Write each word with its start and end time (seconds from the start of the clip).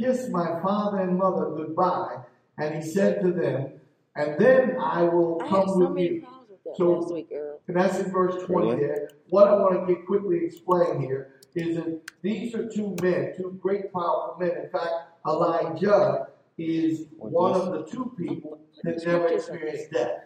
kiss 0.00 0.28
my 0.30 0.60
father 0.62 0.98
and 0.98 1.18
mother 1.18 1.50
goodbye. 1.56 2.18
And 2.58 2.74
he 2.76 2.82
said 2.88 3.20
to 3.22 3.32
them, 3.32 3.80
and 4.16 4.38
then 4.38 4.76
I 4.80 5.02
will 5.02 5.40
I 5.42 5.46
had 5.46 5.50
come 5.50 5.68
so 5.68 5.78
with 5.78 5.90
many 5.90 6.06
you. 6.06 6.26
with 6.48 6.64
that 6.64 6.76
So- 6.76 6.92
last 6.92 7.12
week, 7.12 7.28
Earl. 7.32 7.60
And 7.66 7.76
that's 7.76 7.98
in 7.98 8.12
verse 8.12 8.44
20 8.44 8.66
Really? 8.68 8.80
there. 8.86 9.08
What 9.30 9.48
I 9.48 9.56
want 9.56 9.86
to 9.86 9.94
get 9.94 10.06
quickly 10.06 10.44
explain 10.44 11.00
here 11.00 11.34
is 11.54 11.76
that 11.76 12.00
these 12.22 12.54
are 12.54 12.68
two 12.68 12.94
men, 13.02 13.32
two 13.36 13.58
great 13.60 13.92
powerful 13.92 14.36
men. 14.38 14.56
In 14.64 14.68
fact, 14.70 14.92
Elijah 15.26 16.28
is 16.58 17.06
What 17.18 17.32
one 17.32 17.52
of 17.60 17.72
the 17.72 17.84
two 17.90 18.12
people 18.16 18.58
that 18.84 19.04
never 19.04 19.26
experienced 19.28 19.90
death. 19.90 20.24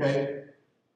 Okay? 0.00 0.44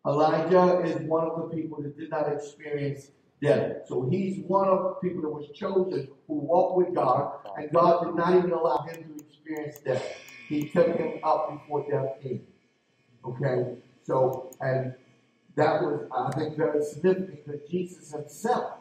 Elijah 0.06 0.80
is 0.84 0.96
one 1.08 1.26
of 1.28 1.36
the 1.50 1.54
people 1.54 1.82
that 1.82 1.98
did 1.98 2.10
not 2.10 2.32
experience 2.32 3.10
death. 3.42 3.86
So 3.86 4.08
he's 4.10 4.44
one 4.46 4.68
of 4.68 4.82
the 4.82 5.08
people 5.08 5.22
that 5.22 5.30
was 5.30 5.48
chosen 5.54 6.08
who 6.26 6.34
walked 6.34 6.76
with 6.76 6.94
God, 6.94 7.32
and 7.56 7.70
God 7.72 8.04
did 8.04 8.14
not 8.14 8.36
even 8.36 8.52
allow 8.52 8.78
him 8.78 9.04
to 9.04 9.24
experience 9.24 9.78
death. 9.80 10.04
He 10.48 10.68
took 10.68 10.96
him 10.96 11.20
up 11.22 11.52
before 11.52 11.86
death 11.90 12.22
came. 12.22 12.46
Okay? 13.24 13.76
So, 14.04 14.50
and 14.60 14.94
that 15.56 15.82
was, 15.82 16.08
I 16.12 16.38
think, 16.38 16.56
very 16.56 16.82
significant 16.82 17.44
because 17.44 17.68
Jesus 17.68 18.12
himself 18.12 18.74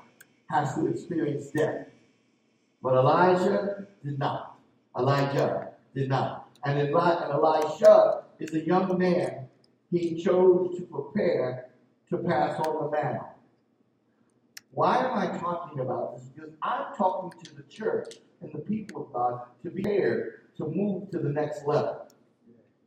has 0.50 0.76
to 0.76 0.88
experience 0.88 1.48
death. 1.48 1.88
But 2.81 2.94
Elijah 2.94 3.88
did 4.03 4.20
not. 4.20 4.58
Elijah 4.98 5.70
did 5.94 6.09
not. 6.09 6.50
And, 6.64 6.89
Eli- 6.89 7.23
and 7.23 7.34
Elisha 7.34 8.23
is 8.39 8.53
a 8.53 8.66
young 8.66 8.98
man 8.98 9.48
he 9.92 10.22
chose 10.22 10.76
to 10.78 10.84
prepare 10.84 11.70
to 12.09 12.17
pass 12.17 12.59
on 12.59 12.86
the 12.86 12.92
mantle. 12.92 13.30
Why 14.77 14.98
am 14.98 15.17
I 15.17 15.36
talking 15.40 15.80
about 15.80 16.16
this? 16.16 16.26
Because 16.26 16.52
I'm 16.62 16.94
talking 16.95 17.31
to 17.45 17.55
the 17.55 17.63
church 17.63 18.17
and 18.41 18.54
the 18.54 18.59
people 18.59 19.08
of 19.08 19.12
God 19.12 19.41
to 19.63 19.72
be 19.72 19.81
prepared 19.81 20.41
to 20.58 20.67
move 20.67 21.09
to 21.09 21.17
the 21.17 21.30
next 21.30 21.66
level. 21.66 22.08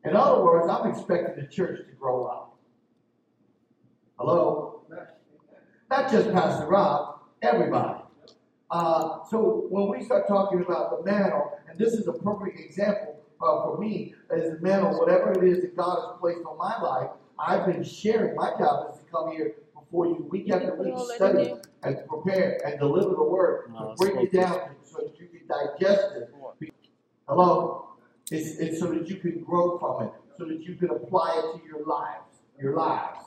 In 0.04 0.14
other 0.14 0.40
words, 0.40 0.68
I'm 0.70 0.88
expecting 0.88 1.42
the 1.42 1.50
church 1.50 1.80
to 1.88 1.92
grow 1.96 2.26
up. 2.26 2.56
Hello? 4.20 4.84
Not 5.90 6.12
just 6.12 6.30
Pastor 6.30 6.68
Rob, 6.68 7.22
everybody. 7.42 8.04
Uh, 8.70 9.24
so 9.28 9.66
when 9.68 9.88
we 9.88 10.04
start 10.04 10.28
talking 10.28 10.62
about 10.62 10.96
the 10.96 11.10
mantle, 11.10 11.58
and 11.68 11.76
this 11.76 11.94
is 11.94 12.06
a 12.06 12.12
perfect 12.12 12.60
example 12.60 13.18
uh, 13.42 13.64
for 13.64 13.78
me 13.78 14.14
as 14.32 14.44
the 14.44 14.58
mantle, 14.60 14.96
whatever 14.96 15.32
it 15.32 15.42
is 15.42 15.62
that 15.62 15.76
God 15.76 15.96
has 15.96 16.20
placed 16.20 16.46
on 16.46 16.56
my 16.56 16.80
life, 16.80 17.10
I've 17.36 17.66
been 17.66 17.82
sharing. 17.82 18.36
My 18.36 18.50
job 18.56 18.92
is 18.92 19.00
to 19.00 19.04
come 19.10 19.32
here 19.32 19.56
before 19.90 20.06
you 20.06 20.26
week 20.30 20.50
after 20.52 20.74
week, 20.76 20.94
Put 20.94 21.00
all 21.00 21.06
that 21.06 21.12
in 21.12 21.16
study 21.16 21.54
and 21.82 22.08
prepare 22.08 22.60
and 22.64 22.78
deliver 22.78 23.10
the 23.10 23.24
word, 23.24 23.72
No, 23.72 23.78
to 23.78 23.90
it's 23.90 24.00
break 24.00 24.16
it 24.24 24.32
down 24.32 24.60
so 24.84 24.98
that 24.98 25.18
you 25.18 25.26
can 25.26 25.46
digest 25.48 26.12
it. 26.16 26.30
Hello? 27.28 27.88
It's, 28.30 28.58
it's 28.60 28.78
so 28.78 28.86
that 28.92 29.08
you 29.08 29.16
can 29.16 29.42
grow 29.42 29.78
from 29.78 30.04
it, 30.04 30.12
so 30.38 30.44
that 30.44 30.62
you 30.62 30.76
can 30.76 30.90
apply 30.90 31.34
it 31.38 31.58
to 31.58 31.66
your 31.66 31.84
lives, 31.84 32.38
your 32.60 32.76
lives. 32.76 33.18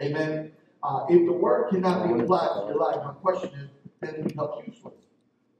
Amen. 0.00 0.52
Uh, 0.82 1.04
if 1.10 1.26
the 1.26 1.32
word 1.32 1.70
cannot 1.70 2.06
be 2.06 2.18
applied 2.22 2.48
to 2.60 2.68
your 2.68 2.78
life, 2.78 2.96
my 3.04 3.12
question 3.12 3.50
is, 3.50 3.68
then 4.00 4.14
it 4.14 4.28
becomes 4.28 4.66
useless. 4.66 4.94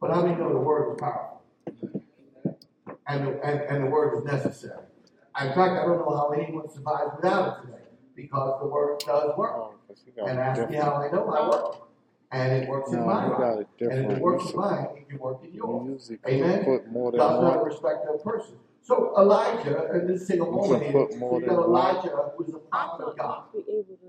But 0.01 0.15
how 0.15 0.23
many 0.23 0.37
know 0.37 0.53
the 0.53 0.61
word 0.61 0.93
is 0.93 1.01
powerful? 1.01 1.43
And 3.09 3.27
the, 3.27 3.45
and, 3.45 3.61
and 3.63 3.85
the 3.85 3.91
word 3.91 4.17
is 4.17 4.25
necessary. 4.25 4.85
In 5.41 5.49
fact, 5.49 5.59
I 5.59 5.85
don't 5.85 5.99
know 5.99 6.17
how 6.17 6.31
anyone 6.31 6.71
survives 6.71 7.11
without 7.17 7.59
it 7.59 7.67
today, 7.67 7.85
because 8.15 8.61
the 8.61 8.67
word 8.67 9.01
does 9.01 9.37
work. 9.37 9.78
'Cause 9.89 10.03
he 10.05 10.11
got 10.13 10.29
And 10.29 10.39
it 10.39 10.43
ask 10.43 10.71
me 10.71 10.77
how 10.77 10.93
I 10.95 11.11
know 11.11 11.27
I 11.29 11.49
work. 11.49 11.77
And 12.31 12.63
it 12.63 12.69
works 12.69 12.93
in 12.93 12.99
No, 13.01 13.07
my 13.07 13.25
you 13.25 13.31
got 13.31 13.41
life. 13.41 13.61
it 13.61 13.69
And 13.81 13.93
if 13.93 13.99
it 13.99 14.05
different. 14.05 14.23
works 14.23 14.45
You 14.45 14.51
in 14.51 14.57
mine, 14.57 14.87
it 14.97 15.09
can 15.09 15.19
work 15.19 15.39
in 15.43 15.49
You 15.55 15.55
yours. 15.55 16.11
usually 16.11 16.19
Amen. 16.29 16.59
could 16.65 16.83
put 16.83 16.93
more 16.93 17.11
than 17.11 17.19
God's 17.21 17.41
not 17.43 17.55
a 17.55 17.59
one. 17.59 17.67
respecter 17.67 18.09
of 18.11 18.23
person. 18.23 18.59
So 18.83 19.15
Elijah, 19.19 19.87
and 19.93 20.11
let's 20.11 20.27
take 20.27 20.41
a 20.41 20.45
moment 20.45 20.83
can 20.83 20.93
here. 20.93 21.07
put 21.07 21.13
you 21.13 21.41
than 21.41 21.57
got 21.57 21.69
one. 21.69 21.69
Elijah, 21.69 22.33
who 22.37 22.45
is 22.45 22.55
a 22.55 22.59
I 22.59 22.61
prophet 22.71 23.05
of 23.05 23.17
God. 23.17 23.27
thought 23.27 23.51
you'd 23.55 23.67
be 23.67 23.73
able 23.73 23.85
to, 23.97 24.09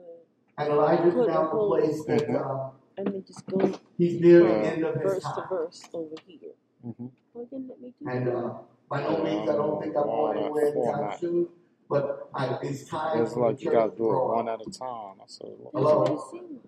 And 0.58 0.70
Elijah's 0.74 1.14
Put 1.14 1.28
now 1.30 1.52
a 1.52 1.62
in 1.64 1.68
place 1.70 2.06
that 2.06 2.28
Mhm. 2.28 2.36
uh, 2.36 2.70
and 2.98 3.08
then 3.08 3.24
just 3.25 3.46
go 3.48 3.59
he's 3.98 4.20
near 4.20 4.40
the 4.44 4.50
end 4.68 4.84
of 4.84 4.96
his 4.96 5.04
verse 5.04 5.24
to 5.24 5.30
time. 5.42 5.48
verse 5.50 5.90
over 5.94 6.16
here. 6.28 6.52
hmm 6.84 7.08
Well, 7.34 7.48
then 7.50 7.68
let 7.70 7.80
me 7.80 7.94
do 7.98 8.09
And 8.09 8.28
that. 8.28 8.36
uh, 8.36 8.54
by 8.90 9.02
no 9.04 9.24
means, 9.24 9.50
I 9.50 9.56
don't 9.56 9.81
think 9.81 9.96
I'm 9.96 10.08
going 10.08 10.38
anywhere 10.38 10.66
anytime 10.68 11.18
soon. 11.18 11.48
But 11.90 12.30
I, 12.36 12.58
it's 12.62 12.88
time 12.88 13.24
It's 13.24 13.36
like 13.36 13.62
you 13.64 13.72
gotta 13.72 13.96
do 13.96 14.10
it 14.12 14.26
one 14.28 14.48
at 14.48 14.60
a 14.62 14.70
time. 14.70 15.16
I 15.22 15.26
said, 15.26 15.50
That's 15.60 15.72
Hello? 15.74 16.00
what 16.02 16.12
it 16.12 16.20
seemed 16.32 16.60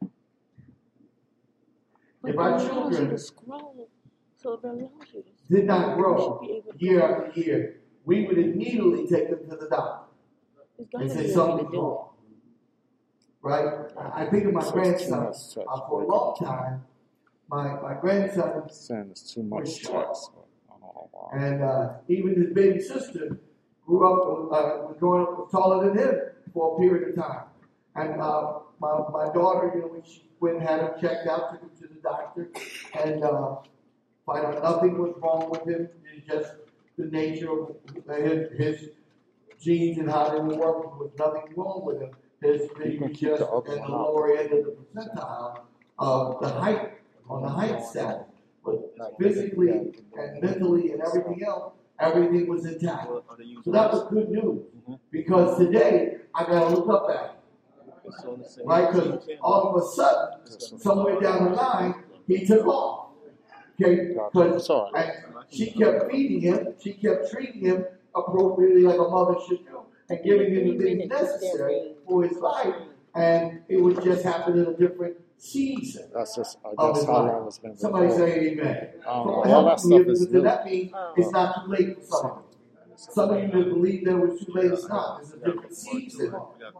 like. 0.00 0.10
But 2.22 2.28
If 2.30 2.34
it 2.34 2.38
our 2.38 2.58
children 2.60 3.18
scroll, 3.18 3.88
so 4.36 4.60
you 4.62 5.24
did 5.50 5.64
not 5.66 5.96
grow 5.96 6.38
be 6.40 6.52
able 6.52 6.72
to 6.72 6.78
year 6.84 7.02
after 7.02 7.40
year, 7.40 7.80
we 8.04 8.26
would 8.26 8.38
immediately 8.38 9.06
take 9.08 9.30
them 9.30 9.40
to 9.50 9.56
the 9.56 9.68
doctor 9.68 10.04
and 10.94 11.10
say 11.10 11.24
able 11.24 11.34
something's 11.34 11.74
wrong. 11.74 12.08
Right? 13.42 13.66
I 13.98 14.22
I 14.22 14.30
think 14.30 14.44
of 14.46 14.52
my 14.54 14.62
So 14.62 14.70
grandson 14.72 15.14
uh, 15.66 15.80
for 15.88 16.02
a 16.02 16.06
long 16.06 16.36
time. 16.36 16.84
My 17.48 17.80
my 17.80 17.94
grandson 18.00 18.68
saying 18.70 19.08
it's 19.10 19.34
too 19.34 19.42
much 19.42 19.62
was 19.62 19.76
short. 19.78 20.06
text. 20.06 20.30
I 20.70 20.72
don't 20.72 20.80
know 20.82 21.08
why. 21.12 21.38
and 21.38 21.62
uh, 21.62 21.94
even 22.08 22.40
his 22.40 22.52
baby 22.54 22.80
sister 22.80 23.40
grew 23.86 24.06
up 24.06 24.52
uh, 24.52 24.86
was 24.86 24.96
growing 24.98 25.22
up 25.22 25.50
taller 25.50 25.84
than 25.86 25.98
him 25.98 26.14
for 26.52 26.76
a 26.76 26.80
period 26.80 27.10
of 27.10 27.14
time. 27.16 27.44
And 27.94 28.20
uh, 28.20 28.60
my 28.80 29.02
my 29.12 29.32
daughter, 29.32 29.72
you 29.74 29.80
know, 29.82 29.86
when 29.88 30.02
she 30.04 30.24
went 30.40 30.56
and 30.56 30.68
had 30.68 30.80
him 30.80 30.90
checked 31.00 31.26
out, 31.26 31.52
took 31.52 31.62
him 31.62 31.70
to 31.80 31.88
the 31.88 32.00
doctor, 32.02 32.50
and 33.04 33.22
uh, 33.22 33.56
find 34.26 34.46
out 34.46 34.62
nothing 34.62 34.98
was 34.98 35.14
wrong 35.22 35.50
with 35.50 35.66
him. 35.66 35.88
It's 36.14 36.26
just 36.26 36.54
the 36.98 37.06
nature 37.06 37.50
of 37.50 37.76
his, 38.18 38.58
his 38.58 38.90
genes 39.60 39.98
and 39.98 40.10
how 40.10 40.30
they 40.30 40.40
were 40.40 40.56
working. 40.56 40.90
There 40.90 40.98
was 40.98 41.10
nothing 41.18 41.54
wrong 41.56 41.82
with 41.84 42.00
him. 42.00 42.10
His, 42.42 42.62
he 42.82 42.98
was 42.98 43.12
just 43.18 43.42
in 43.42 43.82
the 43.82 43.88
lower 43.88 44.36
end 44.36 44.52
of 44.52 44.64
the 44.64 44.76
percentile 44.94 45.60
of 45.98 46.40
the 46.40 46.48
height 46.48 46.98
on 47.28 47.42
the 47.42 47.48
height 47.48 47.84
status. 47.84 48.26
But 48.64 48.94
physically 49.18 49.70
and 49.70 50.42
mentally 50.42 50.92
and 50.92 51.02
everything 51.02 51.42
else, 51.44 51.72
everything 52.02 52.48
was 52.48 52.66
intact. 52.66 53.08
So 53.64 53.70
that 53.70 53.92
was 53.92 54.08
good 54.08 54.28
news. 54.30 54.62
Mhm. 54.88 54.98
Because 55.10 55.58
today 55.58 56.18
I 56.34 56.44
gotta 56.44 56.74
look 56.74 56.88
up 56.88 57.10
at 57.10 57.20
him. 57.22 57.36
Right? 58.64 58.92
Because 58.92 59.28
all 59.40 59.68
of 59.68 59.82
a 59.82 59.86
sudden, 59.86 60.78
somewhere 60.78 61.20
down 61.20 61.44
the 61.44 61.56
line, 61.56 61.94
he 62.26 62.44
took 62.44 62.66
off. 62.66 63.10
Okay? 63.80 64.14
Because 64.32 64.70
she 65.48 65.70
kept 65.70 66.10
feeding 66.10 66.40
him, 66.40 66.74
she 66.78 66.94
kept 66.94 67.30
treating 67.30 67.62
him 67.62 67.84
appropriately 68.14 68.82
like 68.82 68.98
a 68.98 69.08
mother 69.08 69.36
should 69.46 69.64
do, 69.64 69.80
and 70.10 70.22
giving 70.22 70.54
him 70.54 70.78
the 70.78 70.84
things 70.84 71.08
necessary 71.08 71.94
for 72.06 72.22
his 72.24 72.38
life. 72.38 72.74
And 73.14 73.62
it 73.68 73.76
would 73.76 74.02
just 74.02 74.22
happen 74.24 74.58
in 74.58 74.66
a 74.66 74.74
different 74.74 75.16
season. 75.42 76.08
That's 76.14 76.36
just, 76.36 76.58
I 76.64 76.70
of 76.70 76.78
guess, 76.78 76.98
his 76.98 77.06
how 77.06 77.22
life. 77.22 77.32
long 77.32 77.46
it's 77.46 77.58
been 77.58 77.76
Somebody 77.76 78.06
before. 78.08 78.26
say 78.28 78.40
amen. 78.52 78.88
Um, 78.98 79.02
So 79.04 79.30
all 79.30 79.44
help 79.44 79.66
that 79.66 79.84
me 79.84 79.90
stuff 79.96 79.98
because 80.06 80.20
is 80.22 80.30
new. 80.30 80.42
that 80.42 80.64
means 80.66 80.92
it's 81.16 81.30
not 81.32 81.64
too 81.64 81.70
late 81.72 81.96
for 81.96 82.02
some 82.04 82.30
of 82.30 82.36
you. 82.50 82.92
Some 82.96 83.30
of 83.30 83.42
you 83.42 83.48
that 83.48 83.68
believe 83.70 84.04
that 84.04 84.12
it 84.16 84.28
was 84.28 84.40
too 84.40 84.52
late, 84.52 84.70
it's 84.72 84.88
not. 84.88 85.20
It's 85.22 85.32
a 85.32 85.36
different 85.38 85.74
season 85.74 86.30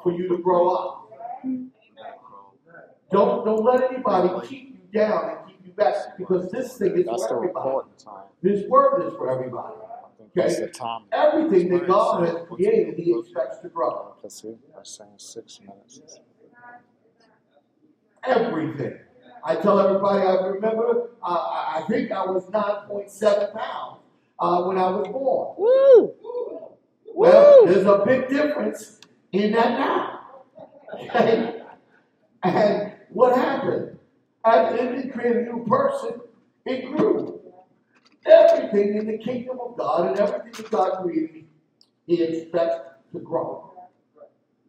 for 0.02 0.12
you 0.12 0.28
to 0.28 0.38
grow 0.38 0.68
up. 0.68 1.08
Don't 3.10 3.44
don't 3.44 3.64
let 3.64 3.92
anybody 3.92 4.46
keep 4.48 4.68
you 4.70 4.98
down 5.00 5.30
and 5.30 5.38
keep 5.48 5.66
you 5.66 5.72
back 5.72 6.16
because 6.16 6.50
this 6.50 6.78
thing 6.78 6.96
is 6.96 7.06
That's 7.06 7.26
for 7.26 7.36
everybody. 7.38 7.66
recording 7.66 7.92
time. 8.02 8.24
This 8.42 8.66
word 8.68 9.06
is 9.06 9.12
for 9.14 9.30
everybody. 9.30 9.74
I 9.74 10.08
think 10.16 10.30
that's 10.34 10.54
Okay? 10.54 10.66
the 10.66 10.72
time. 10.72 11.02
Everything 11.12 11.68
that 11.70 11.86
God 11.86 12.26
has 12.26 12.36
created, 12.48 12.94
He 12.98 13.14
expects 13.18 13.58
to 13.58 13.68
grow. 13.68 14.14
Let's 14.22 14.40
see. 14.40 14.54
I'm 14.76 14.84
saying 14.84 15.10
six 15.18 15.60
minutes. 15.60 16.20
Everything. 18.24 18.98
I 19.44 19.56
tell 19.56 19.80
everybody, 19.80 20.22
I 20.24 20.34
remember, 20.46 21.10
uh, 21.22 21.26
I 21.26 21.84
think 21.88 22.12
I 22.12 22.24
was 22.24 22.46
9.7 22.46 23.52
pounds 23.52 23.98
uh, 24.38 24.62
when 24.62 24.78
I 24.78 24.88
was 24.90 25.08
born. 25.08 25.54
Woo! 25.58 26.14
Well, 27.14 27.66
Woo! 27.66 27.72
there's 27.72 27.86
a 27.86 28.04
big 28.06 28.28
difference 28.28 29.00
in 29.32 29.52
that 29.52 29.70
now. 29.78 30.18
Okay? 30.94 31.62
And 32.44 32.92
what 33.08 33.34
happened? 33.34 33.98
As 34.44 34.74
it 34.74 34.76
didn't 34.76 35.12
create 35.12 35.36
a 35.36 35.42
new 35.42 35.64
person, 35.66 36.20
it 36.66 36.84
grew. 36.94 37.40
Everything 38.26 38.96
in 38.96 39.06
the 39.06 39.18
kingdom 39.18 39.58
of 39.60 39.76
God 39.78 40.10
and 40.10 40.20
everything 40.20 40.52
that 40.52 40.70
God 40.70 41.02
created, 41.02 41.44
He 42.06 42.22
expects 42.22 42.76
to 43.12 43.20
grow. 43.20 43.72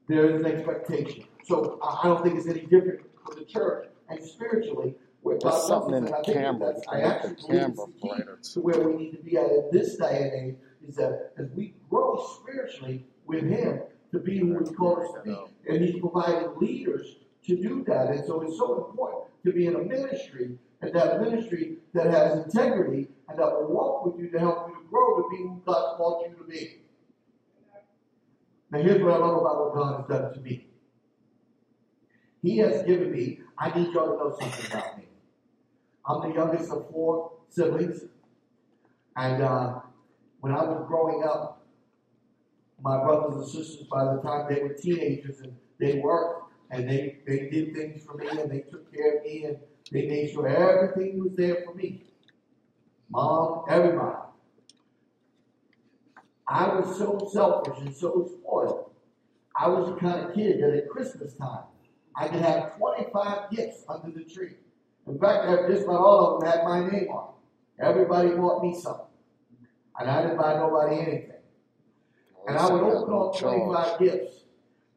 There 0.07 0.29
is 0.29 0.35
an 0.35 0.45
expectation. 0.45 1.25
So 1.45 1.79
I 1.83 2.07
don't 2.07 2.23
think 2.23 2.37
it's 2.37 2.47
any 2.47 2.61
different 2.61 3.01
for 3.25 3.35
the 3.35 3.45
church 3.45 3.87
and 4.09 4.23
spiritually. 4.23 4.95
Where 5.21 5.37
There's 5.39 5.53
God 5.53 5.67
something 5.67 5.91
wants 6.03 6.09
in 6.09 6.13
us, 6.15 6.25
the 6.25 6.31
and 6.33 6.37
I 6.37 6.41
think 6.43 6.45
camera. 6.59 6.67
that's- 6.73 6.83
I 6.89 6.97
make 6.97 7.05
actually 7.05 7.29
the 7.29 7.35
believe 7.47 7.59
camera 7.61 7.75
the 7.85 7.91
key 7.93 8.07
brighter, 8.09 8.39
to 8.41 8.53
too. 8.53 8.61
where 8.61 8.79
we 8.89 8.93
need 8.97 9.11
to 9.11 9.23
be 9.23 9.37
at 9.37 9.49
in 9.51 9.69
this 9.71 9.95
day 9.95 10.21
and 10.23 10.33
age 10.49 10.55
is 10.85 10.95
that 10.97 11.31
as 11.37 11.49
we 11.51 11.73
grow 11.89 12.17
spiritually 12.41 13.05
with 13.25 13.43
Him 13.43 13.81
to 14.11 14.19
be 14.19 14.39
who 14.39 14.59
He 14.59 14.73
called 14.75 14.99
us 14.99 15.11
to 15.13 15.21
be, 15.23 15.37
and 15.69 15.81
He's 15.81 15.97
providing 16.01 16.53
leaders 16.59 17.15
to 17.45 17.55
do 17.55 17.83
that. 17.85 18.09
And 18.09 18.25
so 18.25 18.41
it's 18.41 18.57
so 18.57 18.85
important 18.89 19.23
to 19.45 19.53
be 19.53 19.67
in 19.67 19.75
a 19.75 19.79
ministry 19.79 20.57
and 20.81 20.93
that 20.93 21.21
ministry 21.21 21.77
that 21.93 22.07
has 22.07 22.43
integrity 22.45 23.07
and 23.29 23.39
that 23.39 23.45
will 23.45 23.67
walk 23.73 24.05
with 24.05 24.19
you 24.19 24.29
to 24.29 24.39
help 24.39 24.67
you 24.67 24.75
to 24.75 24.89
grow 24.89 25.21
to 25.21 25.29
be 25.29 25.37
who 25.37 25.61
God 25.65 25.95
called 25.95 26.25
you 26.29 26.35
to 26.35 26.43
be. 26.43 26.81
Now, 28.71 28.79
here's 28.79 29.01
what 29.01 29.13
I 29.13 29.17
love 29.17 29.37
about 29.37 29.59
what 29.59 29.73
God 29.75 29.99
has 30.01 30.07
done 30.21 30.33
to 30.33 30.39
me. 30.41 30.67
He 32.43 32.57
has 32.57 32.83
given 32.83 33.11
me, 33.11 33.39
I 33.57 33.69
need 33.69 33.93
y'all 33.93 34.11
to 34.11 34.17
know 34.17 34.35
something 34.37 34.65
about 34.69 34.97
me. 34.97 35.05
I'm 36.05 36.29
the 36.29 36.35
youngest 36.35 36.69
of 36.71 36.91
four 36.91 37.31
siblings. 37.49 38.01
And 39.15 39.41
uh, 39.41 39.79
when 40.41 40.53
I 40.53 40.63
was 40.63 40.85
growing 40.87 41.23
up, 41.23 41.65
my 42.81 43.01
brothers 43.01 43.35
and 43.35 43.45
sisters, 43.47 43.87
by 43.89 44.13
the 44.13 44.21
time 44.21 44.53
they 44.53 44.61
were 44.61 44.73
teenagers 44.73 45.39
and 45.39 45.55
they 45.79 45.99
worked 45.99 46.51
and 46.69 46.89
they, 46.89 47.19
they 47.25 47.47
did 47.49 47.73
things 47.73 48.03
for 48.03 48.17
me 48.17 48.27
and 48.27 48.51
they 48.51 48.59
took 48.59 48.93
care 48.93 49.19
of 49.19 49.23
me 49.23 49.45
and 49.45 49.57
they 49.91 50.05
made 50.05 50.31
sure 50.31 50.47
everything 50.47 51.23
was 51.23 51.31
there 51.37 51.63
for 51.65 51.73
me. 51.73 52.03
Mom, 53.09 53.63
everybody. 53.69 54.17
I 56.45 56.75
was 56.75 56.97
so 56.97 57.29
selfish 57.31 57.79
and 57.79 57.95
so 57.95 58.29
spoiled. 58.37 58.91
I 59.55 59.69
was 59.69 59.87
the 59.87 59.95
kind 59.95 60.25
of 60.25 60.33
kid 60.33 60.61
that 60.61 60.71
at 60.71 60.89
Christmas 60.89 61.33
time, 61.35 61.63
I 62.15 62.27
could 62.27 62.41
have 62.41 62.77
25 62.77 63.51
gifts 63.51 63.83
under 63.89 64.11
the 64.11 64.23
tree. 64.23 64.55
In 65.07 65.19
fact, 65.19 65.69
just 65.69 65.83
about 65.83 65.99
all 65.99 66.35
of 66.35 66.41
them 66.41 66.49
had 66.49 66.63
my 66.63 66.79
name 66.79 67.09
on 67.09 67.29
it. 67.29 67.83
Everybody 67.83 68.29
bought 68.29 68.63
me 68.63 68.79
something. 68.79 69.05
And 69.99 70.09
I 70.09 70.21
didn't 70.21 70.37
buy 70.37 70.55
nobody 70.55 70.95
anything. 70.99 71.31
And 72.47 72.57
I 72.57 72.71
would 72.71 72.83
open 72.83 73.13
all 73.13 73.33
25 73.33 73.99
gifts. 73.99 74.43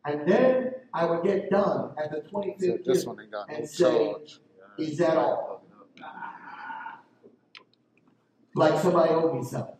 And 0.05 0.29
then 0.29 0.73
I 0.95 1.07
would 1.07 1.25
get 1.25 1.51
done 1.51 1.93
at 1.99 2.11
the 2.11 2.19
25th 2.19 2.61
So 2.61 2.79
this 2.85 2.99
gift 2.99 3.07
one 3.07 3.29
got 3.31 3.53
and 3.53 3.69
say, 3.69 4.13
charge. 4.13 4.41
Is 4.79 4.99
that 4.99 5.17
all? 5.17 5.63
Like 8.55 8.81
somebody 8.81 9.11
owed 9.11 9.35
me 9.35 9.45
something. 9.45 9.75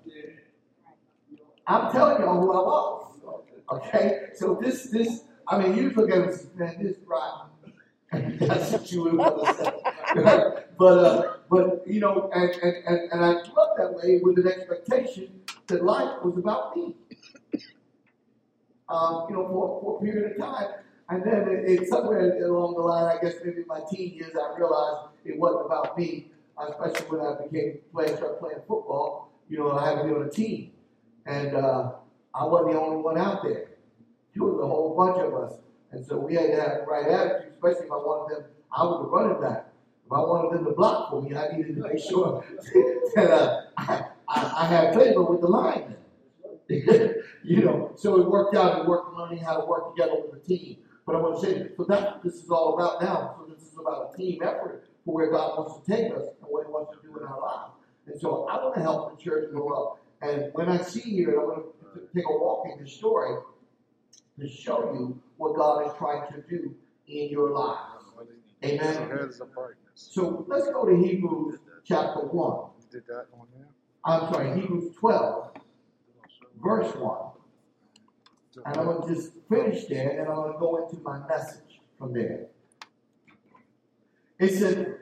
I'm 1.67 1.91
telling 1.93 2.21
y'all 2.21 2.41
who 2.41 2.53
I 2.53 2.57
was. 2.57 3.43
Okay? 3.73 4.27
So 4.35 4.59
this, 4.61 4.85
this, 4.91 5.23
I 5.49 5.59
mean, 5.59 5.77
you 5.77 5.91
look 5.91 6.11
at 6.11 6.57
man, 6.57 6.83
this 6.83 6.97
rotten. 7.07 7.51
That's 8.13 8.73
what 8.73 8.91
you 8.91 9.05
would 9.05 9.15
want 9.15 9.47
to 9.47 9.65
say. 9.65 10.63
But, 10.79 10.99
uh, 10.99 11.33
but, 11.49 11.87
you 11.87 12.01
know, 12.01 12.31
and, 12.35 12.51
and, 12.63 12.77
and, 12.87 13.13
and 13.13 13.25
I 13.25 13.33
grew 13.33 13.63
up 13.63 13.77
that 13.79 13.95
way 13.95 14.21
with 14.23 14.39
an 14.39 14.47
expectation 14.47 15.41
that 15.69 15.83
life 15.83 16.23
was 16.23 16.37
about 16.37 16.77
me. 16.77 16.95
Um, 18.91 19.27
you 19.31 19.37
know, 19.37 19.49
for, 19.49 19.81
for 19.81 19.99
a 19.99 20.05
period 20.05 20.33
of 20.33 20.39
time. 20.39 20.69
And 21.09 21.23
then 21.23 21.49
it, 21.49 21.83
it, 21.83 21.89
somewhere 21.89 22.45
along 22.45 22.75
the 22.75 22.83
line, 22.83 23.17
I 23.17 23.21
guess 23.23 23.37
maybe 23.43 23.63
in 23.63 23.67
my 23.67 23.81
teen 23.91 24.15
years, 24.15 24.33
I 24.37 24.55
realized 24.59 25.09
it 25.25 25.39
wasn't 25.39 25.65
about 25.67 25.97
me, 25.99 26.31
especially 26.59 27.07
when 27.07 27.21
I 27.27 27.43
became 27.43 27.79
playing, 27.93 28.17
started 28.17 28.39
playing 28.39 28.59
football. 28.69 29.33
You 29.49 29.59
know, 29.59 29.73
I 29.73 29.89
had 29.89 30.03
to 30.03 30.05
be 30.05 30.11
on 30.11 30.23
a 30.27 30.31
team. 30.31 30.73
And 31.25 31.57
uh, 31.57 31.93
I 32.35 32.45
wasn't 32.45 32.73
the 32.73 32.81
only 32.81 33.03
one 33.03 33.19
out 33.19 33.43
there. 33.43 33.66
There 34.37 34.47
was 34.47 34.61
a 34.63 34.67
whole 34.67 34.95
bunch 34.95 35.19
of 35.19 35.35
us. 35.35 35.59
And 35.93 36.05
so 36.05 36.19
we 36.19 36.35
had 36.35 36.49
to 36.49 36.61
have 36.61 36.73
the 36.81 36.85
right 36.87 37.09
attitude, 37.09 37.53
especially 37.55 37.87
if 37.87 37.93
I 37.93 37.97
wanted 37.97 38.37
them, 38.37 38.45
I 38.71 38.83
was 38.83 39.03
the 39.03 39.09
running 39.09 39.41
back. 39.41 39.69
If 40.05 40.13
I 40.13 40.21
wanted 40.21 40.59
them 40.59 40.67
to 40.67 40.73
block 40.73 41.11
for 41.11 41.23
me, 41.23 41.35
I 41.35 41.57
needed 41.57 41.77
to 41.77 41.83
make 41.83 41.99
sure 41.99 42.45
that 43.15 43.31
uh, 43.31 43.63
I, 43.79 44.05
I, 44.29 44.67
had 44.67 44.95
favor 44.95 45.23
with 45.23 45.41
the 45.41 45.49
linemen. 45.49 45.97
you 46.69 47.65
know, 47.65 47.93
so 47.97 48.21
it 48.21 48.29
worked 48.29 48.55
out. 48.55 48.81
It 48.81 48.87
worked 48.87 49.17
learning 49.17 49.39
how 49.39 49.57
to 49.59 49.67
work 49.67 49.95
together 49.95 50.21
with 50.21 50.43
a 50.43 50.47
team. 50.47 50.77
But 51.07 51.17
I 51.17 51.21
want 51.21 51.41
to 51.41 51.47
say, 51.47 51.71
so 51.77 51.85
what 51.85 52.23
this 52.23 52.35
is 52.35 52.51
all 52.51 52.75
about 52.75 53.03
now. 53.03 53.37
So 53.39 53.53
this 53.53 53.63
is 53.63 53.79
about 53.79 54.13
a 54.13 54.17
team 54.17 54.43
effort 54.43 54.85
for 55.05 55.15
where 55.15 55.31
God 55.31 55.59
wants 55.59 55.85
to 55.85 55.93
take 55.93 56.13
us 56.13 56.23
and 56.23 56.51
what 56.51 56.67
He 56.67 56.73
wants 56.73 56.93
to 56.97 57.07
do 57.07 57.17
in 57.17 57.25
our 57.25 57.41
lives. 57.41 57.73
And 58.07 58.21
so 58.21 58.47
I 58.47 58.63
want 58.63 58.75
to 58.75 58.83
help 58.83 59.17
the 59.17 59.25
church 59.25 59.51
grow 59.51 59.69
up. 59.71 59.99
And 60.23 60.51
when 60.53 60.69
I 60.69 60.83
see 60.83 61.01
here, 61.01 61.31
and 61.31 61.41
I'm 61.41 61.47
going 61.47 61.63
to 61.95 62.15
take 62.15 62.25
a 62.29 62.33
walk 62.33 62.67
in 62.73 62.83
the 62.83 62.89
story 62.89 63.37
to 64.39 64.49
show 64.49 64.93
you 64.93 65.21
what 65.37 65.57
God 65.57 65.87
is 65.87 65.93
trying 65.99 66.31
to 66.33 66.43
do 66.49 66.75
in 67.09 67.29
your 67.29 67.51
lives. 67.51 68.05
Amen. 68.65 69.09
Here's 69.09 69.39
the 69.39 69.45
brightness. 69.45 69.77
So 69.95 70.45
let's 70.49 70.67
go 70.67 70.87
to 70.87 70.97
Hebrews 70.97 71.59
chapter 71.85 72.21
1. 72.21 72.71
You 72.81 72.87
did 72.91 73.07
that 73.07 73.27
on 73.39 73.47
there? 73.55 73.69
I'm 74.05 74.33
sorry, 74.33 74.61
Hebrews 74.61 74.95
12, 74.99 75.51
verse 76.63 76.95
1. 76.97 77.19
And 78.65 78.77
I'm 78.79 78.87
going 78.87 79.07
to 79.07 79.15
just 79.15 79.33
finish 79.49 79.85
there 79.87 80.21
and 80.21 80.29
I'm 80.29 80.37
going 80.37 80.53
to 80.55 80.59
go 80.59 80.87
into 80.87 81.01
my 81.03 81.27
message 81.29 81.81
from 81.99 82.13
there. 82.15 82.47
It 84.39 84.59
said, 84.59 84.97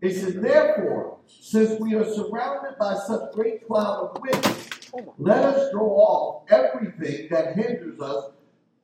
it 0.00 0.14
says, 0.14 0.34
therefore, 0.34 1.18
since 1.26 1.80
we 1.80 1.94
are 1.94 2.04
surrounded 2.04 2.78
by 2.78 2.94
such 3.06 3.32
great 3.32 3.66
cloud 3.66 4.10
of 4.10 4.20
witnesses, 4.20 4.90
let 5.18 5.44
us 5.44 5.70
throw 5.70 5.88
off 5.88 6.50
everything 6.50 7.28
that 7.30 7.56
hinders 7.56 7.98
us 8.00 8.32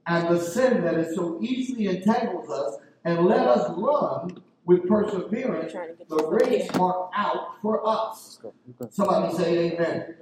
and 0.08 0.28
the 0.28 0.40
sin 0.40 0.82
that 0.84 0.94
is 0.94 1.14
so 1.14 1.38
easily 1.40 1.86
entangles 1.88 2.50
us, 2.50 2.76
and 3.04 3.26
let 3.26 3.46
us 3.46 3.70
run 3.76 4.42
with 4.64 4.86
perseverance 4.88 5.72
the 6.08 6.26
race 6.28 6.68
marked 6.74 7.14
out 7.16 7.60
for 7.62 7.86
us. 7.86 8.14
Let's 8.16 8.36
go. 8.38 8.52
You 8.66 8.74
can- 8.78 8.90
Somebody 8.90 9.34
say 9.36 9.72
amen. 9.72 10.14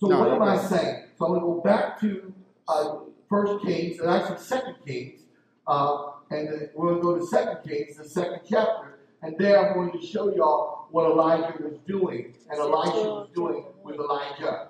So 0.00 0.06
No, 0.08 0.20
what 0.20 0.32
am 0.32 0.42
I 0.42 0.56
saying? 0.56 1.04
So 1.18 1.26
I'm 1.26 1.32
going 1.32 1.40
to 1.42 1.46
go 1.46 1.60
back 1.60 2.00
to 2.00 2.32
uh, 2.68 2.96
First 3.28 3.64
Kings, 3.64 3.98
and 4.00 4.08
actually 4.10 4.38
Second 4.38 4.76
Kings, 4.86 5.20
uh, 5.66 6.10
and 6.30 6.48
then 6.48 6.70
we're 6.74 6.88
going 6.88 6.96
to 6.96 7.02
go 7.02 7.18
to 7.18 7.26
Second 7.26 7.58
Kings, 7.68 7.96
the 7.96 8.04
second 8.08 8.40
chapter, 8.48 8.98
and 9.22 9.36
there 9.38 9.58
I'm 9.68 9.74
going 9.74 9.92
to 10.00 10.04
show 10.06 10.34
y'all 10.34 10.86
what 10.90 11.10
Elijah 11.10 11.54
was 11.62 11.78
doing, 11.86 12.34
and 12.50 12.58
Elisha 12.58 13.04
was 13.04 13.28
doing 13.34 13.64
with 13.84 13.96
Elijah. 13.96 14.68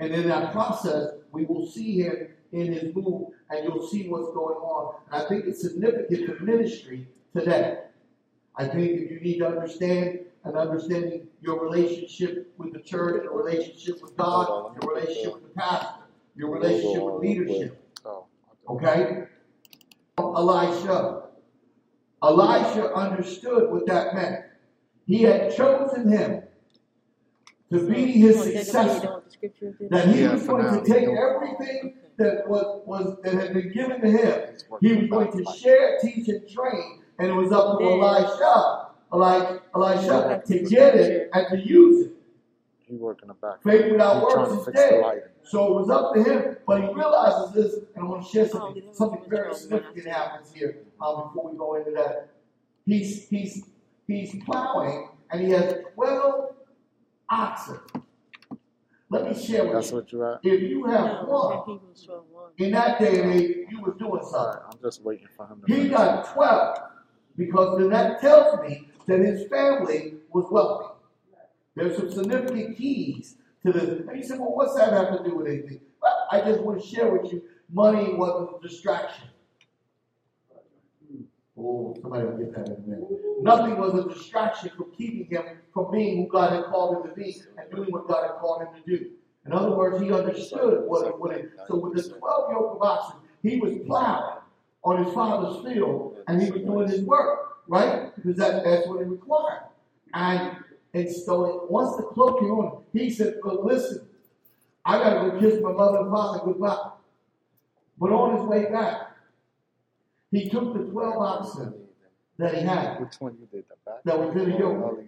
And 0.00 0.14
in 0.14 0.28
that 0.28 0.52
process, 0.52 1.14
we 1.32 1.44
will 1.44 1.66
see 1.66 2.00
him 2.02 2.28
in 2.52 2.72
his 2.72 2.94
move, 2.94 3.28
and 3.50 3.64
you'll 3.64 3.86
see 3.86 4.08
what's 4.08 4.32
going 4.34 4.56
on. 4.56 4.94
And 5.10 5.22
I 5.22 5.28
think 5.28 5.46
it's 5.46 5.62
significant 5.62 6.26
to 6.26 6.44
ministry 6.44 7.08
today. 7.34 7.78
I 8.56 8.66
think 8.66 9.00
if 9.00 9.10
you 9.10 9.20
need 9.20 9.38
to 9.38 9.46
understand 9.46 10.20
and 10.44 10.56
understanding 10.56 11.28
your 11.40 11.62
relationship 11.62 12.52
with 12.58 12.72
the 12.72 12.80
church, 12.80 13.22
your 13.24 13.36
relationship 13.42 14.02
with 14.02 14.16
God, 14.16 14.76
your 14.80 14.94
relationship 14.94 15.34
with 15.34 15.42
the 15.44 15.60
pastor, 15.60 16.02
your 16.36 16.50
relationship 16.50 17.02
with 17.02 17.22
leadership. 17.22 17.84
Oh, 18.04 18.26
Okay? 18.68 19.24
Elisha. 20.18 21.22
Elisha 22.22 22.92
understood 22.94 23.70
what 23.70 23.86
that 23.86 24.14
meant. 24.14 24.44
He 25.06 25.22
had 25.22 25.54
chosen 25.54 26.10
him 26.10 26.42
to 27.72 27.88
be 27.88 28.12
his 28.12 28.42
successor. 28.42 29.22
That 29.90 30.08
he 30.08 30.26
was 30.26 30.46
going 30.46 30.64
to 30.64 30.84
take 30.84 31.08
everything 31.08 31.94
that 32.18 32.48
was, 32.48 32.82
was 32.84 33.16
that 33.22 33.34
had 33.34 33.54
been 33.54 33.72
given 33.72 34.00
to 34.00 34.10
him. 34.10 34.56
He 34.80 34.92
was 34.94 35.08
going 35.08 35.32
to 35.32 35.52
share, 35.52 35.98
teach, 36.02 36.28
and 36.28 36.48
train, 36.48 37.02
and 37.18 37.28
it 37.28 37.34
was 37.34 37.52
up 37.52 37.78
to 37.78 37.84
Elisha, 37.84 38.88
Elisha, 39.12 39.62
Elisha 39.74 40.42
to 40.46 40.58
get 40.64 40.94
it 40.96 41.30
and 41.32 41.46
to 41.50 41.58
use 41.58 42.06
it. 42.06 42.12
He 42.86 42.96
work 42.96 43.20
in 43.22 43.28
the 43.28 43.34
back. 43.34 43.62
Faith 43.62 43.92
without 43.92 44.16
He 44.16 44.22
works 44.22 44.34
trying 44.34 44.64
to 44.64 44.70
is 44.70 44.74
dead. 44.74 45.22
So 45.44 45.66
it 45.66 45.80
was 45.80 45.90
up 45.90 46.14
to 46.14 46.22
him, 46.22 46.56
but 46.66 46.82
he 46.82 46.92
realizes 46.92 47.54
this, 47.54 47.74
and 47.94 48.04
I 48.04 48.08
want 48.08 48.24
to 48.24 48.30
share 48.30 48.48
something. 48.48 48.82
Something 48.92 49.22
very 49.28 49.54
significant 49.54 50.06
happens 50.06 50.52
here 50.52 50.78
um, 51.00 51.28
before 51.28 51.50
we 51.50 51.58
go 51.58 51.74
into 51.76 51.90
that. 51.92 52.30
He's 52.86 53.28
he's 53.28 53.64
he's 54.06 54.42
plowing, 54.44 55.08
and 55.30 55.40
he 55.40 55.50
has 55.50 55.74
twelve 55.94 56.54
oxen. 57.30 57.78
Let 59.10 59.24
me 59.24 59.42
share 59.42 59.64
with 59.64 59.72
That's 59.74 59.90
you. 59.90 59.96
what 59.96 60.12
you're 60.12 60.34
at? 60.34 60.40
If 60.44 60.62
you 60.62 60.84
have 60.84 61.26
one 61.26 61.58
Hebrews 61.66 62.02
12 62.04 62.24
1. 62.30 62.50
in 62.58 62.70
that 62.72 62.98
day 63.00 63.20
and 63.22 63.32
age, 63.32 63.56
you 63.70 63.80
was 63.80 63.94
doing 63.98 64.20
something. 64.30 64.60
I'm 64.70 64.78
just 64.82 65.02
waiting 65.02 65.28
for 65.36 65.46
him 65.46 65.62
to. 65.66 65.72
He 65.74 65.80
finish. 65.82 65.96
got 65.96 66.34
12 66.34 66.78
because 67.36 67.78
then 67.78 67.90
that 67.90 68.20
tells 68.20 68.60
me 68.60 68.88
that 69.06 69.18
his 69.20 69.48
family 69.48 70.14
was 70.32 70.44
wealthy. 70.50 70.94
There's 71.74 71.96
some 71.96 72.10
significant 72.10 72.76
keys 72.76 73.36
to 73.64 73.72
this. 73.72 74.06
And 74.06 74.16
you 74.16 74.22
say, 74.22 74.36
well, 74.36 74.54
what's 74.54 74.74
that 74.74 74.92
have 74.92 75.16
to 75.16 75.24
do 75.28 75.36
with 75.36 75.46
anything? 75.46 75.80
Well, 76.02 76.26
I 76.30 76.40
just 76.42 76.60
want 76.60 76.80
to 76.80 76.86
share 76.86 77.10
with 77.10 77.32
you 77.32 77.42
money 77.72 78.12
wasn't 78.14 78.50
a 78.58 78.66
distraction. 78.68 79.28
Oh, 81.58 81.96
somebody 82.00 82.24
will 82.24 82.36
get 82.36 82.54
that 82.54 82.66
in 82.68 82.74
a 82.74 82.86
minute. 82.86 83.08
Nothing 83.40 83.78
was 83.78 83.94
a 83.94 84.08
distraction 84.08 84.70
from 84.76 84.92
keeping 84.96 85.26
him 85.26 85.44
from 85.74 85.90
being 85.90 86.16
who 86.18 86.28
God 86.28 86.52
had 86.52 86.64
called 86.66 86.96
him 86.96 87.10
to 87.10 87.16
be 87.16 87.34
and 87.56 87.70
doing 87.70 87.90
what 87.90 88.06
God 88.06 88.22
had 88.22 88.36
called 88.38 88.62
him 88.62 88.68
to 88.74 88.98
do. 88.98 89.10
In 89.46 89.52
other 89.52 89.74
words, 89.74 90.00
he 90.00 90.12
understood 90.12 90.84
what 90.84 91.06
it 91.06 91.44
it. 91.44 91.50
So 91.66 91.76
with 91.76 91.94
the 91.94 92.16
12 92.16 92.50
yoke 92.52 92.76
of 92.76 92.82
oxen, 92.82 93.20
he 93.42 93.58
was 93.58 93.72
plowing 93.86 94.38
on 94.84 95.04
his 95.04 95.14
father's 95.14 95.64
field 95.64 96.18
and 96.28 96.40
he 96.40 96.50
was 96.50 96.62
doing 96.62 96.88
his 96.88 97.02
work, 97.02 97.58
right? 97.66 98.14
Because 98.14 98.36
that, 98.36 98.62
that's 98.64 98.86
what 98.86 99.00
it 99.00 99.06
required. 99.06 99.62
And 100.14 100.56
and 100.94 101.10
so 101.10 101.66
once 101.68 101.96
the 101.96 102.02
cloak 102.04 102.40
came 102.40 102.50
on, 102.50 102.82
he 102.92 103.10
said, 103.10 103.36
Well, 103.42 103.64
listen, 103.64 104.06
I 104.84 104.98
gotta 104.98 105.30
go 105.30 105.40
kiss 105.40 105.62
my 105.62 105.72
mother 105.72 105.98
and 105.98 106.10
father 106.10 106.40
goodbye. 106.44 106.90
But 107.98 108.10
on 108.10 108.36
his 108.38 108.46
way 108.46 108.70
back, 108.70 109.07
he 110.30 110.48
took 110.48 110.74
the 110.74 110.84
12 110.90 111.16
oxen 111.16 111.74
that 112.38 112.54
he 112.54 112.60
had. 112.62 113.00
Which 113.00 113.14
one 113.20 113.36
you 113.40 113.46
did? 113.52 113.64
The 113.68 113.76
back? 113.84 114.02
That 114.04 114.18
was 114.18 114.34
in 114.36 114.50
the 114.50 114.58
yoke. 114.58 115.04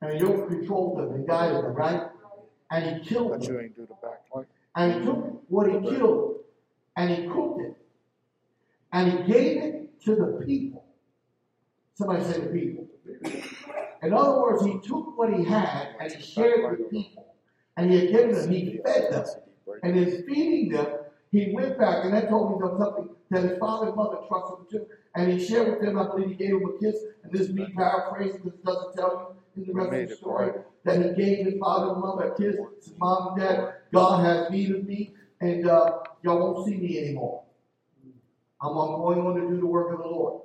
And 0.00 0.12
the 0.12 0.18
yoke 0.24 0.48
controlled 0.48 0.98
them 0.98 1.10
and 1.14 1.26
guided 1.26 1.64
them, 1.64 1.74
right? 1.74 2.02
And 2.70 2.96
he 2.96 3.04
killed 3.08 3.30
But 3.30 3.42
them. 3.42 3.54
you 3.54 3.60
ain't 3.60 3.76
do 3.76 3.82
the 3.86 3.94
back 4.06 4.22
one? 4.30 4.46
And 4.76 4.92
he 4.94 5.00
took 5.06 5.42
what 5.50 5.66
he 5.70 5.80
killed 5.80 6.36
and 6.96 7.10
he 7.10 7.26
cooked 7.28 7.60
it. 7.62 7.76
And 8.92 9.12
he 9.12 9.32
gave 9.32 9.62
it 9.62 10.00
to 10.04 10.14
the 10.14 10.44
people. 10.46 10.84
Somebody 11.94 12.24
say 12.24 12.40
the 12.40 12.46
people. 12.46 12.86
In 14.02 14.12
other 14.14 14.40
words, 14.40 14.64
he 14.64 14.78
took 14.80 15.18
what 15.18 15.32
he 15.32 15.44
had 15.44 15.88
and 16.00 16.12
he 16.12 16.22
shared 16.22 16.78
with 16.78 16.90
people. 16.90 17.34
And 17.76 17.90
he 17.90 17.98
had 18.00 18.10
given 18.10 18.32
them, 18.34 18.50
he 18.50 18.78
fed 18.84 19.12
them. 19.12 19.24
And 19.82 19.96
in 19.96 20.24
feeding 20.24 20.68
them, 20.70 20.86
he 21.30 21.52
went 21.52 21.78
back 21.78 22.04
and 22.04 22.14
that 22.14 22.28
told 22.28 22.60
me 22.60 22.68
something 22.78 23.08
that 23.30 23.42
his 23.44 23.58
father 23.58 23.88
and 23.88 23.96
mother 23.96 24.18
trusted 24.28 24.58
him 24.58 24.66
too. 24.70 24.86
And 25.14 25.32
he 25.32 25.44
shared 25.44 25.68
with 25.68 25.80
them, 25.80 25.98
I 25.98 26.06
believe 26.06 26.28
he 26.28 26.34
gave 26.34 26.50
them 26.50 26.74
a 26.74 26.78
kiss. 26.78 26.96
And 27.22 27.32
this 27.32 27.42
is 27.42 27.52
me 27.52 27.66
paraphrasing 27.76 28.40
it 28.46 28.64
doesn't 28.64 28.94
tell 28.94 29.36
you 29.56 29.62
in 29.62 29.68
the 29.68 29.74
rest 29.74 29.92
of 29.92 30.08
the 30.08 30.16
story 30.16 30.52
that 30.84 30.96
he 30.96 31.22
gave 31.22 31.44
his 31.44 31.58
father 31.58 31.92
and 31.92 32.00
mother 32.00 32.32
a 32.32 32.36
kiss. 32.36 32.56
Said, 32.80 32.98
Mom 32.98 33.32
and 33.32 33.40
Dad, 33.40 33.74
God 33.92 34.24
has 34.24 34.50
need 34.50 34.70
of 34.70 34.84
me, 34.84 35.12
and 35.40 35.68
uh, 35.68 35.98
y'all 36.22 36.38
won't 36.38 36.66
see 36.66 36.76
me 36.76 36.98
anymore. 36.98 37.42
I'm, 38.60 38.74
going 38.74 39.20
on 39.20 39.34
to 39.34 39.48
do 39.48 39.60
the 39.60 39.66
work 39.66 39.92
of 39.92 39.98
the 39.98 40.08
Lord. 40.08 40.42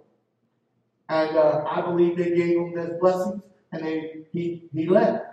And 1.09 1.35
uh, 1.35 1.63
I 1.67 1.81
believe 1.81 2.17
they 2.17 2.35
gave 2.35 2.57
him 2.57 2.75
those 2.75 2.99
blessings, 2.99 3.41
and 3.71 3.85
then 3.85 4.25
he, 4.31 4.63
he 4.73 4.87
left. 4.87 5.25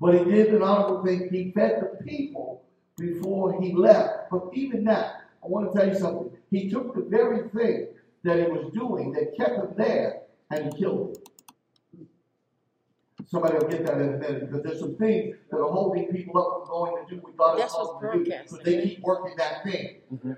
But 0.00 0.14
he 0.14 0.24
did 0.24 0.54
an 0.54 0.62
honorable 0.62 1.04
thing. 1.04 1.28
He 1.30 1.52
fed 1.52 1.80
the 1.80 2.04
people 2.04 2.65
before 2.96 3.60
he 3.60 3.72
left. 3.72 4.30
But 4.30 4.44
even 4.54 4.84
that, 4.84 5.22
I 5.42 5.46
want 5.46 5.72
to 5.72 5.78
tell 5.78 5.88
you 5.88 5.98
something. 5.98 6.30
He 6.50 6.70
took 6.70 6.94
the 6.94 7.02
very 7.02 7.48
thing 7.50 7.88
that 8.24 8.38
he 8.38 8.44
was 8.46 8.72
doing 8.72 9.12
that 9.12 9.36
kept 9.36 9.56
him 9.56 9.68
there, 9.76 10.22
and 10.50 10.72
he 10.72 10.78
killed 10.80 11.16
it. 11.16 11.28
Somebody 13.28 13.54
will 13.58 13.66
get 13.68 13.84
that 13.86 13.96
in 14.00 14.14
a 14.14 14.18
minute 14.18 14.46
because 14.46 14.62
there's 14.62 14.78
some 14.78 14.94
things 14.96 15.34
that 15.50 15.56
are 15.56 15.68
holding 15.70 16.06
people 16.08 16.38
up 16.40 16.60
from 16.60 16.68
going 16.68 17.06
to 17.06 17.14
do 17.16 17.20
what 17.20 17.36
God 17.36 17.50
has 17.52 17.60
That's 17.62 17.72
called 17.72 18.00
them 18.00 18.12
to 18.12 18.18
do. 18.18 18.24
broadcasting. 18.24 18.56
But 18.58 18.64
they 18.64 18.82
keep 18.88 19.00
working 19.00 19.36
that 19.36 19.64
thing. 19.64 19.96
Mhm. 20.14 20.36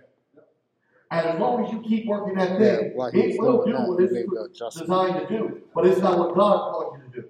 And 1.10 1.26
as 1.26 1.40
long 1.40 1.64
as 1.64 1.72
you 1.72 1.80
keep 1.82 2.06
working 2.06 2.34
that 2.36 2.58
thing, 2.58 2.92
while 2.94 3.10
he 3.10 3.18
was 3.26 3.34
it 3.34 3.40
will 3.40 3.64
doing 3.64 3.76
do 3.76 3.88
what 3.90 3.98
he 3.98 4.04
it's 4.06 4.12
made 4.14 4.26
the 4.30 4.42
adjustment. 4.42 4.88
designed 4.88 5.28
to 5.28 5.38
do. 5.38 5.62
But 5.74 5.86
it's 5.86 6.00
not 6.00 6.18
what 6.18 6.34
God 6.34 6.72
called 6.72 6.96
you 6.98 7.10
to 7.10 7.22
do. 7.22 7.28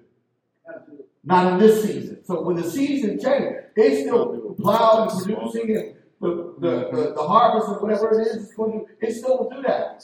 Not 1.23 1.53
in 1.53 1.59
this 1.59 1.83
season. 1.83 2.23
So 2.25 2.41
when 2.41 2.55
the 2.55 2.69
season 2.69 3.19
changes, 3.19 3.63
it's 3.75 4.01
still 4.01 4.55
plowing 4.59 5.11
and 5.11 5.23
producing 5.23 5.75
and 5.75 5.95
the, 6.21 6.55
the, 6.59 6.89
the, 6.91 7.13
the 7.15 7.23
harvest 7.23 7.69
or 7.69 7.79
whatever 7.79 8.19
it 8.19 8.27
is, 8.27 8.53
it 9.01 9.13
still 9.13 9.37
will 9.37 9.49
do 9.49 9.61
that. 9.63 10.03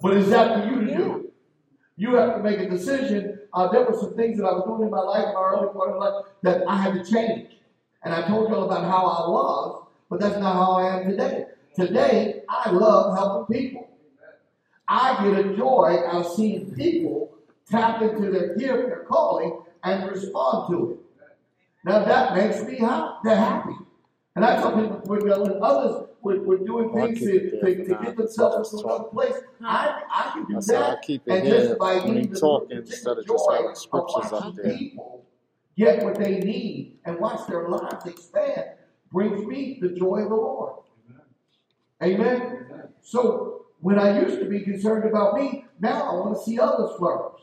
But 0.00 0.16
it's 0.16 0.32
up 0.32 0.62
to 0.62 0.68
you 0.68 0.86
to 0.86 0.96
do. 0.96 1.32
You 1.96 2.14
have 2.14 2.36
to 2.36 2.42
make 2.42 2.60
a 2.60 2.68
decision. 2.68 3.40
Uh, 3.52 3.68
there 3.68 3.84
were 3.84 3.98
some 3.98 4.14
things 4.14 4.38
that 4.38 4.44
I 4.44 4.52
was 4.52 4.64
doing 4.64 4.82
in 4.82 4.90
my 4.90 5.00
life, 5.00 5.26
in 5.26 5.34
my 5.34 5.40
early 5.40 5.72
part 5.72 5.90
of 5.90 5.96
life, 5.96 6.24
that 6.42 6.62
I 6.68 6.76
had 6.80 6.94
to 6.94 7.10
change. 7.10 7.50
And 8.04 8.14
I 8.14 8.26
told 8.28 8.50
y'all 8.50 8.64
about 8.64 8.84
how 8.84 9.06
I 9.06 9.28
was, 9.28 9.86
but 10.08 10.20
that's 10.20 10.38
not 10.38 10.54
how 10.54 10.72
I 10.72 11.00
am 11.00 11.10
today. 11.10 11.46
Today, 11.74 12.42
I 12.48 12.70
love 12.70 13.16
helping 13.16 13.56
people. 13.56 13.88
I 14.86 15.22
get 15.24 15.44
a 15.44 15.56
joy 15.56 15.98
out 16.06 16.24
of 16.24 16.32
seeing 16.32 16.74
people 16.74 17.36
tap 17.68 18.00
into 18.00 18.30
their 18.30 18.56
gift, 18.56 18.88
their 18.88 19.04
calling, 19.08 19.60
and 19.84 20.10
respond 20.10 20.70
to 20.70 20.90
it. 20.92 20.98
Now 21.84 22.04
that 22.04 22.36
makes 22.36 22.62
me 22.64 22.78
they're 23.24 23.36
happy. 23.36 23.74
And 24.36 24.44
I 24.44 24.56
tell 24.56 24.72
people 24.72 25.00
when, 25.06 25.20
when 25.26 25.62
others 25.62 26.08
were, 26.22 26.40
were 26.42 26.58
doing 26.58 26.92
Well, 26.92 27.06
things 27.06 27.18
keep 27.18 27.28
to, 27.30 27.36
it 27.36 27.50
there 27.50 27.60
to, 27.60 27.76
for 27.76 27.84
to 27.84 27.90
now. 27.90 28.02
get 28.02 28.16
themselves 28.16 28.56
Just 28.56 28.72
into 28.72 28.86
another 28.86 29.04
place, 29.04 29.34
I, 29.64 30.02
I 30.10 30.30
can 30.34 30.46
do 30.46 30.56
I 30.56 30.60
said 30.60 30.82
I 30.82 30.90
that. 30.90 31.02
keep 31.02 31.22
it 31.26 31.34
And 31.34 31.44
here 31.44 31.60
just 31.68 31.78
by 31.78 31.98
when 31.98 32.16
he 32.16 32.26
getting 32.26 32.34
talking 32.34 32.78
instead 32.78 33.18
of 33.18 33.26
just 33.26 33.46
joy 33.46 33.52
having 33.52 33.70
of 33.72 33.76
scriptures 33.76 34.32
up 34.32 34.54
there. 34.56 34.76
people 34.76 35.24
get 35.76 36.04
what 36.04 36.16
they 36.18 36.40
need 36.40 36.98
and 37.04 37.18
watch 37.18 37.46
their 37.48 37.68
lives 37.68 38.06
expand 38.06 38.64
brings 39.12 39.46
me 39.46 39.78
the 39.80 39.90
joy 39.90 40.20
of 40.22 40.28
the 40.30 40.34
Lord. 40.36 40.74
Amen. 42.02 42.66
So 43.02 43.66
when 43.80 43.98
I 43.98 44.20
used 44.20 44.38
to 44.40 44.46
be 44.46 44.60
concerned 44.60 45.04
about 45.08 45.34
me, 45.34 45.64
now 45.80 46.02
I 46.02 46.14
want 46.14 46.36
to 46.36 46.42
see 46.44 46.58
others 46.60 46.90
flourish. 46.98 47.42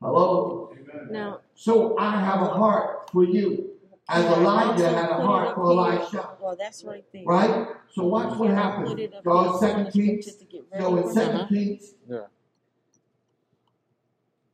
Hello. 0.00 0.72
Now, 1.10 1.40
So 1.54 1.96
I 1.98 2.18
have 2.20 2.40
a 2.42 2.46
heart 2.46 3.10
for 3.10 3.24
you, 3.24 3.70
as 4.08 4.24
Elijah 4.24 4.88
had 4.88 5.10
a 5.10 5.14
heart 5.14 5.54
for 5.54 5.72
here? 5.92 6.00
Elisha. 6.00 6.30
Well, 6.40 6.56
that's 6.58 6.84
right 6.84 7.04
there. 7.12 7.22
Right? 7.26 7.66
So 7.92 8.06
watch 8.06 8.36
what 8.38 8.48
Can 8.48 8.56
happens. 8.56 8.88
put 8.90 9.00
it 9.00 9.12
Go 9.24 9.38
here 9.40 9.42
in 9.42 9.48
on 9.54 9.58
Second 9.60 9.84
the 9.86 9.90
Kings. 9.92 10.26
scripture 10.26 10.44
to 10.44 10.50
get 10.50 10.64
ready 10.72 10.84
So 10.84 10.96
in 10.96 11.02
for 11.02 11.12
Second 11.12 11.38
that? 11.38 11.48
Kings, 11.48 11.94
Yeah, 12.08 12.18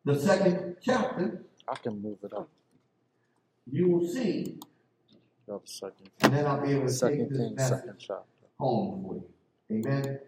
the 0.05 0.19
second 0.21 0.77
chapter, 0.83 1.45
I 1.69 1.75
can 1.77 2.03
move 2.03 2.19
it 2.23 2.33
up. 2.33 2.49
you 3.71 3.89
will 3.91 4.07
see, 4.07 4.59
The 5.47 5.55
other 5.55 5.63
second, 5.67 6.11
and 6.23 6.33
then 6.33 6.47
I'll 6.47 6.61
be 6.61 6.73
able 6.73 6.83
to 6.83 6.87
take 6.89 6.99
second 6.99 7.29
this 7.31 7.39
Kings, 7.39 7.69
second 7.69 7.95
chapter. 7.99 8.25
home 8.59 9.05
for 9.05 9.15
you. 9.15 9.25
Amen. 9.85 10.19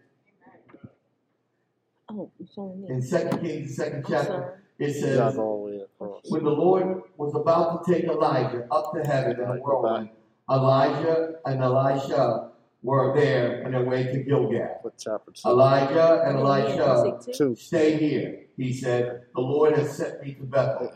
Oh, 2.10 2.30
it's 2.40 2.56
on 2.56 2.84
In 2.88 3.00
there. 3.00 3.02
Second 3.02 3.40
Kings, 3.40 3.68
the 3.68 3.74
second 3.84 4.04
chapter, 4.08 4.26
sorry. 4.26 4.54
It 4.78 4.92
says, 4.94 5.34
the. 5.34 5.86
When 6.28 6.44
the 6.44 6.50
Lord 6.50 7.02
was 7.16 7.34
about 7.34 7.84
to 7.84 7.92
take 7.92 8.04
Elijah 8.04 8.66
up 8.70 8.92
to 8.94 9.00
heaven 9.04 9.32
in 9.32 9.48
a 9.48 9.54
whirlwind, 9.56 10.10
Elijah 10.50 11.34
and 11.44 11.60
Elisha 11.62 12.50
were 12.82 13.12
there 13.18 13.64
on 13.66 13.72
their 13.72 13.84
way 13.84 14.04
to 14.04 14.22
Gilgal. 14.22 14.78
Put 14.82 14.94
chapter 14.98 15.32
two. 15.32 15.48
Elijah 15.48 16.22
and 16.24 16.38
Yeah, 16.38 16.44
Elisha, 16.44 17.02
music 17.04 17.34
too. 17.36 17.50
Two. 17.50 17.56
stay 17.56 17.96
here. 17.98 18.40
He 18.56 18.72
said, 18.72 19.22
The 19.34 19.40
Lord 19.40 19.76
has 19.76 19.96
sent 19.96 20.22
me 20.22 20.34
to 20.34 20.42
Bethel. 20.44 20.92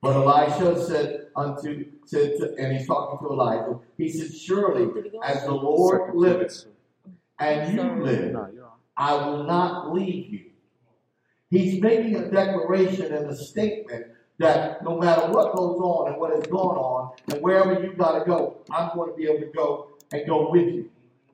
But 0.00 0.14
Elisha 0.16 0.84
said 0.84 1.26
unto, 1.36 1.86
said 2.06 2.36
to, 2.38 2.54
and 2.58 2.76
he's 2.76 2.86
talking 2.86 3.26
to 3.26 3.32
Elijah, 3.32 3.78
he 3.98 4.08
said, 4.08 4.32
Surely 4.32 4.86
Did 4.92 5.06
it 5.06 5.12
go? 5.12 5.20
as 5.20 5.42
the 5.44 5.52
Lord 5.52 6.00
Second 6.06 6.20
liveth 6.20 6.66
and 7.38 7.74
you 7.74 7.82
live, 8.04 8.32
No, 8.32 8.48
you're 8.54 8.64
on. 8.64 8.70
I 8.96 9.14
will 9.28 9.44
not 9.44 9.92
leave 9.92 10.32
you. 10.32 10.43
He's 11.54 11.80
making 11.80 12.16
a 12.16 12.28
declaration 12.30 13.12
and 13.14 13.30
a 13.30 13.36
statement 13.36 14.06
that 14.38 14.82
no 14.82 14.98
matter 14.98 15.30
what 15.30 15.54
goes 15.54 15.78
on 15.80 16.12
and 16.12 16.20
what 16.20 16.34
has 16.34 16.44
gone 16.48 16.76
on, 16.76 17.12
and 17.32 17.40
wherever 17.40 17.80
you've 17.80 17.96
gotta 17.96 18.24
go, 18.24 18.56
I'm 18.70 18.90
going 18.96 19.10
to 19.12 19.16
be 19.16 19.24
able 19.26 19.40
to 19.46 19.52
go 19.54 19.88
and 20.12 20.26
go 20.26 20.50
with 20.50 20.66
you. 20.74 20.90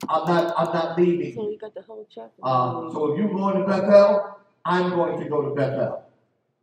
I'm 0.08 0.26
not. 0.26 0.54
I'm 0.58 0.72
not 0.74 0.98
leaving. 0.98 1.34
So 1.34 1.42
you. 1.44 1.52
you 1.52 1.58
got 1.58 1.74
the 1.74 1.82
whole 1.82 2.06
chapter. 2.14 2.32
Uh, 2.42 2.90
so 2.92 3.12
if 3.12 3.18
you're 3.18 3.28
going 3.32 3.58
to 3.60 3.66
Bethel, 3.66 4.36
I'm 4.64 4.90
going 4.90 5.18
to 5.22 5.28
go 5.28 5.48
to 5.48 5.54
Bethel. 5.54 6.04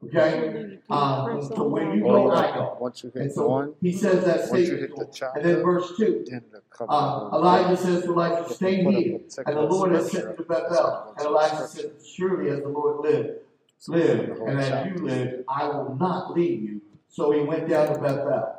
Okay. 0.06 0.78
Uh, 0.90 1.42
so 1.42 1.64
where 1.68 1.94
you 1.96 2.04
Well, 2.06 2.28
go, 2.30 2.32
I 2.36 2.54
go. 2.54 2.78
Once 2.80 3.04
you 3.04 3.12
And 3.16 3.24
hit 3.24 3.34
so 3.34 3.48
one, 3.48 3.74
he 3.82 3.92
says 3.92 4.24
that 4.26 4.50
once 4.52 4.52
you 4.54 4.66
statement. 4.78 4.82
hit 4.82 4.90
the 4.92 4.96
to 4.96 5.02
him. 5.06 5.10
chapter, 5.14 5.40
And 5.40 5.50
then 5.50 5.64
verse 5.64 5.98
two. 5.98 6.24
then 6.30 6.44
the. 6.52 6.62
Uh, 6.84 7.30
will- 7.32 7.40
Elijah 7.40 7.78
says 7.78 8.04
to 8.04 8.12
Elijah, 8.14 8.42
If 8.44 8.50
you 8.50 8.56
stay 8.56 8.84
put 8.84 8.96
up 8.96 9.02
here. 9.04 9.20
And 9.48 9.58
the 9.58 9.62
Lord 9.64 9.92
has 9.94 10.12
sent 10.12 10.24
scripture, 10.24 10.30
me 10.32 10.36
to 10.38 10.44
Bethel. 10.70 11.14
And 11.18 11.26
Elijah 11.28 11.68
said, 11.68 11.92
Surely 12.06 12.50
as 12.52 12.62
the 12.62 12.70
Lord 12.70 13.02
lived, 13.02 13.40
live, 13.88 14.40
and 14.46 14.60
as 14.60 14.88
you 14.88 15.06
live, 15.06 15.44
I 15.48 15.68
will 15.68 15.96
not 16.00 16.34
leave 16.34 16.64
you. 16.64 16.82
So 17.10 17.32
he 17.32 17.42
went 17.42 17.70
down 17.70 17.94
to 17.94 18.00
Bethel. 18.00 18.54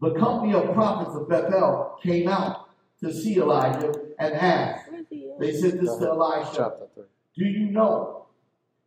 The 0.00 0.14
company 0.14 0.54
of 0.54 0.72
prophets 0.74 1.14
of 1.14 1.28
Bethel 1.28 1.98
came 2.02 2.28
out 2.28 2.70
to 3.00 3.12
see 3.12 3.36
Elijah 3.36 3.92
and 4.18 4.34
asked. 4.34 4.90
Where's 4.90 5.06
he 5.10 5.30
at? 5.30 5.40
They 5.40 5.52
said 5.52 5.80
this 5.80 5.96
to 5.96 6.08
Elisha, 6.08 6.72
Do 7.36 7.44
you 7.44 7.70
know? 7.70 8.26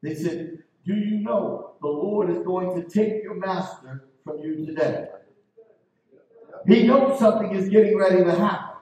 They 0.02 0.16
said, 0.16 0.60
Do 0.86 0.94
you 0.94 1.20
know 1.20 1.74
the 1.82 1.88
Lord 1.88 2.30
is 2.30 2.40
going 2.44 2.82
to 2.82 2.88
take 2.90 3.24
your 3.24 3.36
master 3.36 4.06
from 4.24 4.40
you 4.40 4.66
today? 4.66 5.08
He 6.68 6.88
knows 6.88 7.20
something 7.20 7.54
is 7.56 7.70
getting 7.70 7.98
ready 7.98 8.24
to 8.24 8.32
happen. 8.32 8.78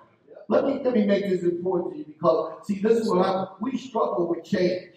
Let 0.48 0.66
me 0.66 0.82
let 0.84 0.94
me 0.94 1.06
make 1.06 1.30
this 1.30 1.44
important 1.44 1.94
to 1.94 2.00
you 2.00 2.06
because 2.06 2.68
see 2.68 2.80
this 2.80 3.00
is 3.00 3.10
what 3.10 3.26
happens. 3.26 3.50
We 3.62 3.78
struggle 3.78 4.28
with 4.28 4.44
change 4.44 4.90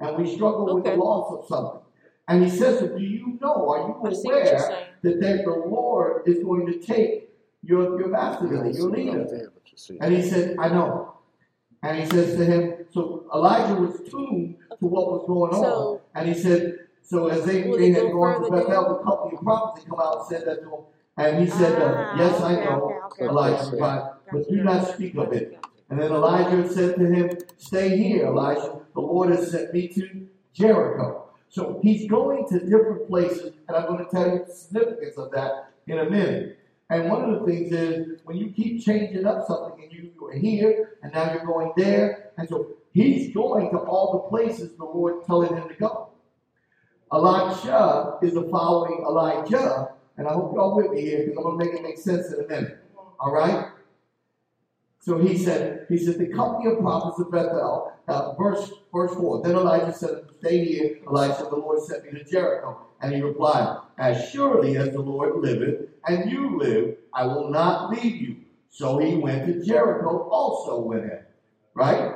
and 0.00 0.16
we 0.16 0.34
struggle 0.34 0.74
with 0.74 0.84
the 0.84 0.94
loss 0.94 1.32
of 1.38 1.46
something. 1.48 1.80
And 2.28 2.44
he 2.44 2.50
says, 2.50 2.80
Do 2.80 2.98
you 3.02 3.38
know? 3.40 3.68
Are 3.70 3.78
you 3.88 4.00
I 4.04 4.12
see 4.12 4.28
what 4.28 4.44
you're 4.44 4.54
aware 4.56 4.86
that, 5.02 5.20
that 5.20 5.44
the 5.44 5.64
Lord 5.68 6.22
is 6.26 6.42
going 6.42 6.66
to 6.66 6.78
take 6.78 7.30
your, 7.62 7.98
your 8.00 8.08
master 8.08 8.48
today, 8.48 8.76
your 8.76 8.90
leader? 8.90 9.22
Up 9.22 9.30
there, 9.30 9.50
but 9.54 9.62
you 9.70 9.78
see. 9.78 9.98
And 10.00 10.14
he 10.14 10.22
said, 10.22 10.56
I 10.58 10.68
know. 10.68 11.14
And 11.82 11.98
he 11.98 12.06
says 12.06 12.36
to 12.36 12.44
him, 12.44 12.74
so 12.90 13.26
Elijah 13.32 13.74
was 13.80 14.00
tuned 14.10 14.56
to 14.80 14.86
what 14.86 15.06
was 15.12 15.24
going 15.26 15.52
on. 15.54 16.00
And 16.14 16.28
he 16.28 16.34
said, 16.34 16.78
so 17.02 17.28
as 17.28 17.44
they, 17.44 17.62
Will 17.62 17.78
they 17.78 17.90
it 17.90 17.94
had 17.94 18.12
go 18.12 18.20
gone 18.20 18.42
to 18.42 18.50
Bethel, 18.50 18.70
down? 18.70 18.88
the 18.88 18.98
company 19.04 19.36
of 19.36 19.44
prophets 19.44 19.84
had 19.84 19.90
come 19.90 20.00
out 20.00 20.18
and 20.18 20.26
said 20.28 20.46
that 20.48 20.62
to 20.62 20.68
him. 20.68 20.80
And 21.18 21.44
he 21.44 21.48
said, 21.48 21.80
uh, 21.80 21.94
Ah, 21.96 22.18
yes, 22.18 22.40
I 22.42 22.54
know, 22.64 23.00
okay, 23.06 23.22
okay, 23.22 23.24
Elijah 23.30 23.62
okay. 23.62 23.70
replied, 23.70 24.10
but 24.32 24.48
do 24.48 24.56
not 24.64 24.94
speak 24.94 25.14
of 25.16 25.32
it. 25.32 25.56
And 25.90 26.00
then 26.00 26.12
Elijah 26.12 26.68
said 26.72 26.96
to 26.96 27.06
him, 27.06 27.30
stay 27.58 27.96
here, 27.96 28.26
Elijah. 28.26 28.80
The 28.94 29.00
Lord 29.00 29.30
has 29.30 29.50
sent 29.50 29.72
me 29.72 29.88
to 29.88 30.26
Jericho. 30.52 31.28
So 31.48 31.80
he's 31.82 32.10
going 32.10 32.46
to 32.48 32.60
different 32.60 33.08
places, 33.08 33.52
and 33.68 33.76
I'm 33.76 33.86
going 33.86 34.04
to 34.04 34.10
tell 34.10 34.28
you 34.28 34.44
the 34.44 34.52
significance 34.52 35.16
of 35.16 35.30
that 35.30 35.70
in 35.86 35.98
a 35.98 36.10
minute. 36.10 36.58
And 36.90 37.08
one 37.08 37.28
of 37.28 37.40
the 37.40 37.46
things 37.46 37.72
is 37.72 38.20
when 38.24 38.36
you 38.36 38.50
keep 38.50 38.84
changing 38.84 39.26
up 39.26 39.46
something 39.46 39.82
and 39.82 39.92
you, 39.92 40.12
are 40.24 40.32
here 40.32 40.98
and 41.02 41.12
now 41.12 41.32
you're 41.32 41.46
going 41.46 41.72
there, 41.76 42.32
and 42.36 42.48
so 42.48 42.76
He's 42.96 43.34
going 43.34 43.70
to 43.72 43.76
all 43.76 44.12
the 44.14 44.18
places 44.30 44.74
the 44.78 44.84
Lord 44.86 45.26
telling 45.26 45.54
him 45.54 45.68
to 45.68 45.74
go. 45.74 46.08
Elisha 47.12 48.16
is 48.22 48.32
the 48.32 48.48
following 48.50 49.04
Elijah, 49.06 49.90
and 50.16 50.26
I 50.26 50.32
hope 50.32 50.54
y'all 50.54 50.74
with 50.74 50.92
me 50.92 51.02
here 51.02 51.26
because 51.26 51.36
I'm 51.36 51.42
gonna 51.42 51.58
make 51.58 51.74
it 51.74 51.82
make 51.82 51.98
sense 51.98 52.32
in 52.32 52.42
a 52.42 52.48
minute. 52.48 52.78
All 53.20 53.34
right. 53.34 53.68
So 55.06 55.18
he 55.18 55.38
said, 55.38 55.86
he 55.88 55.98
said, 55.98 56.18
the 56.18 56.26
company 56.26 56.72
of 56.72 56.80
prophets 56.80 57.20
of 57.20 57.30
Bethel, 57.30 57.92
uh, 58.08 58.34
verse 58.34 58.72
verse 58.92 59.14
four. 59.14 59.40
Then 59.40 59.54
Elijah 59.54 59.92
said, 59.92 60.24
"Stay 60.40 60.64
here, 60.64 60.98
Elisha. 61.06 61.44
The 61.44 61.54
Lord 61.54 61.80
sent 61.82 62.04
me 62.04 62.18
to 62.18 62.24
Jericho." 62.24 62.88
And 63.00 63.14
he 63.14 63.22
replied, 63.22 63.78
"As 63.98 64.28
surely 64.30 64.76
as 64.76 64.90
the 64.90 65.00
Lord 65.00 65.36
liveth, 65.36 65.90
and 66.08 66.28
you 66.28 66.58
live, 66.58 66.96
I 67.14 67.24
will 67.24 67.50
not 67.50 67.90
leave 67.90 68.16
you." 68.16 68.36
So 68.68 68.98
he 68.98 69.14
went 69.14 69.46
to 69.46 69.64
Jericho 69.64 70.28
also 70.28 70.80
with 70.80 71.04
him. 71.04 71.20
Right? 71.74 72.14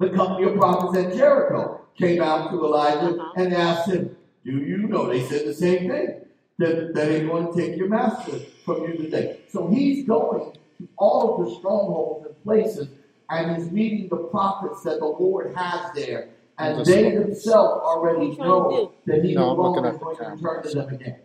The 0.00 0.10
company 0.10 0.48
of 0.48 0.56
prophets 0.56 0.98
at 0.98 1.14
Jericho 1.14 1.82
came 1.96 2.20
out 2.20 2.50
to 2.50 2.56
Elijah 2.64 3.30
and 3.36 3.54
asked 3.54 3.88
him, 3.88 4.16
Do 4.44 4.50
you 4.50 4.88
know? 4.88 5.06
They 5.06 5.22
said 5.22 5.46
the 5.46 5.54
same 5.54 5.88
thing. 5.88 6.24
That, 6.58 6.92
that 6.92 6.94
they're 6.94 7.26
going 7.26 7.52
to 7.52 7.58
take 7.58 7.76
your 7.76 7.88
master 7.88 8.38
from 8.64 8.82
you 8.82 8.96
today. 8.96 9.40
So 9.48 9.68
he's 9.68 10.06
going 10.06 10.52
all 10.98 11.34
of 11.42 11.46
the 11.48 11.54
strongholds 11.56 12.26
and 12.26 12.42
places 12.44 12.88
and 13.30 13.56
he's 13.56 13.70
meeting 13.72 14.08
the 14.10 14.16
prophets 14.16 14.82
that 14.82 14.98
the 14.98 15.06
Lord 15.06 15.54
has 15.56 15.92
there. 15.94 16.28
And 16.58 16.78
Just- 16.78 16.90
they 16.90 17.10
themselves 17.10 17.80
already 17.82 18.18
What 18.18 18.28
you 18.28 18.36
trying 18.36 18.48
to 18.48 18.52
know 18.52 18.92
that 19.06 19.24
he 19.24 19.34
No, 19.34 19.54
no 19.54 19.62
longer 19.62 19.88
is 19.88 19.96
going 19.96 20.16
to 20.16 20.22
camera. 20.22 20.36
return 20.36 20.62
to 20.62 20.68
them 20.78 20.94
again. 20.94 21.16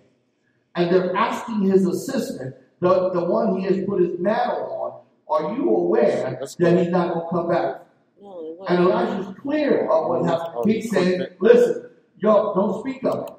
And 0.75 0.93
they're 0.93 1.15
asking 1.15 1.61
his 1.63 1.85
assistant, 1.85 2.55
the, 2.79 3.09
the 3.09 3.23
one 3.25 3.57
he 3.59 3.65
has 3.65 3.83
put 3.85 3.99
his 3.99 4.17
mantle 4.19 5.03
on, 5.27 5.41
are 5.43 5.55
you 5.55 5.69
aware 5.69 6.39
that 6.59 6.77
he's 6.77 6.89
not 6.89 7.13
going 7.13 7.25
to 7.25 7.29
come 7.29 7.49
back? 7.49 7.85
No, 8.21 8.39
it 8.39 8.57
wasn't. 8.57 8.79
And 8.79 8.87
Elijah's 8.87 9.35
clear 9.41 9.89
of 9.89 10.07
what 10.07 10.25
happened. 10.25 10.53
Oh, 10.55 10.63
He's 10.65 10.89
saying, 10.89 11.25
listen, 11.39 11.89
y'all 12.19 12.53
don't 12.55 12.79
speak 12.81 13.03
of 13.03 13.27
it. 13.27 13.33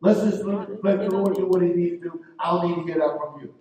Let's 0.00 0.20
just 0.20 0.44
let, 0.44 0.84
let 0.84 0.98
the 0.98 1.08
Lord 1.10 1.36
do 1.36 1.46
what 1.46 1.62
he 1.62 1.68
needs 1.68 2.02
to 2.02 2.10
do. 2.10 2.24
I 2.38 2.50
don't 2.50 2.68
need 2.68 2.74
to 2.74 2.82
hear 2.82 2.98
that 2.98 3.16
from 3.18 3.40
you. 3.40 3.54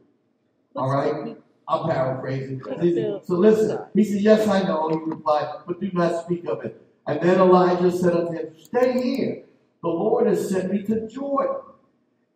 All 0.75 0.89
right? 0.91 1.37
I'm 1.71 1.89
paraphrasing. 1.89 2.61
So 3.23 3.35
listen, 3.35 3.79
he 3.93 4.03
said, 4.03 4.21
Yes, 4.21 4.47
I 4.47 4.63
know, 4.63 4.89
he 4.89 4.97
replied, 4.97 5.47
but 5.65 5.79
do 5.79 5.89
not 5.93 6.25
speak 6.25 6.45
of 6.45 6.65
it. 6.65 6.81
And 7.07 7.21
then 7.21 7.39
Elijah 7.39 7.91
said 7.91 8.13
unto 8.13 8.33
him, 8.33 8.53
Stay 8.61 9.01
here. 9.01 9.43
The 9.81 9.89
Lord 9.89 10.27
has 10.27 10.49
sent 10.49 10.71
me 10.71 10.83
to 10.83 11.07
Jordan. 11.07 11.57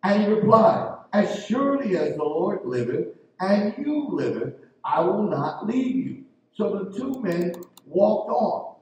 And 0.03 0.23
he 0.23 0.29
replied, 0.29 0.97
As 1.13 1.45
surely 1.45 1.97
as 1.97 2.15
the 2.15 2.23
Lord 2.23 2.61
liveth, 2.65 3.07
and 3.39 3.75
you 3.77 4.07
liveth, 4.09 4.53
I 4.83 5.01
will 5.01 5.23
not 5.23 5.67
leave 5.67 5.95
you. 5.95 6.23
So 6.53 6.79
the 6.85 6.97
two 6.97 7.21
men 7.21 7.53
walked 7.85 8.31
on. 8.31 8.75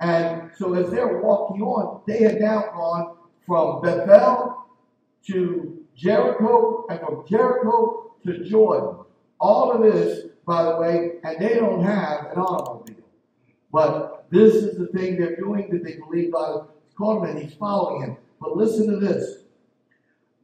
And 0.00 0.50
so 0.58 0.74
as 0.74 0.90
they're 0.90 1.18
walking 1.18 1.62
on, 1.62 2.02
they 2.06 2.22
had 2.22 2.40
now 2.40 2.64
gone 2.72 3.16
from 3.46 3.80
Bethel 3.82 4.66
to 5.28 5.84
Jericho, 5.96 6.86
and 6.90 7.00
from 7.00 7.24
Jericho 7.28 8.12
to 8.26 8.44
Jordan. 8.44 9.05
All 9.40 9.72
of 9.72 9.82
this, 9.82 10.26
by 10.46 10.64
the 10.64 10.76
way, 10.76 11.12
and 11.24 11.38
they 11.40 11.54
don't 11.54 11.82
have 11.82 12.26
an 12.32 12.38
automobile. 12.38 12.96
But 13.72 14.26
this 14.30 14.54
is 14.54 14.78
the 14.78 14.86
thing 14.86 15.18
they're 15.18 15.36
doing 15.36 15.68
that 15.70 15.84
they 15.84 15.96
believe 15.96 16.32
God 16.32 16.68
is 16.88 16.94
calling 16.96 17.26
them 17.26 17.36
and 17.36 17.46
He's 17.46 17.58
following 17.58 18.02
Him. 18.02 18.16
But 18.40 18.56
listen 18.56 18.88
to 18.88 18.96
this. 18.96 19.42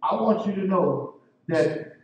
I 0.03 0.15
want 0.17 0.47
you 0.47 0.55
to 0.55 0.67
know 0.67 1.15
that, 1.49 1.97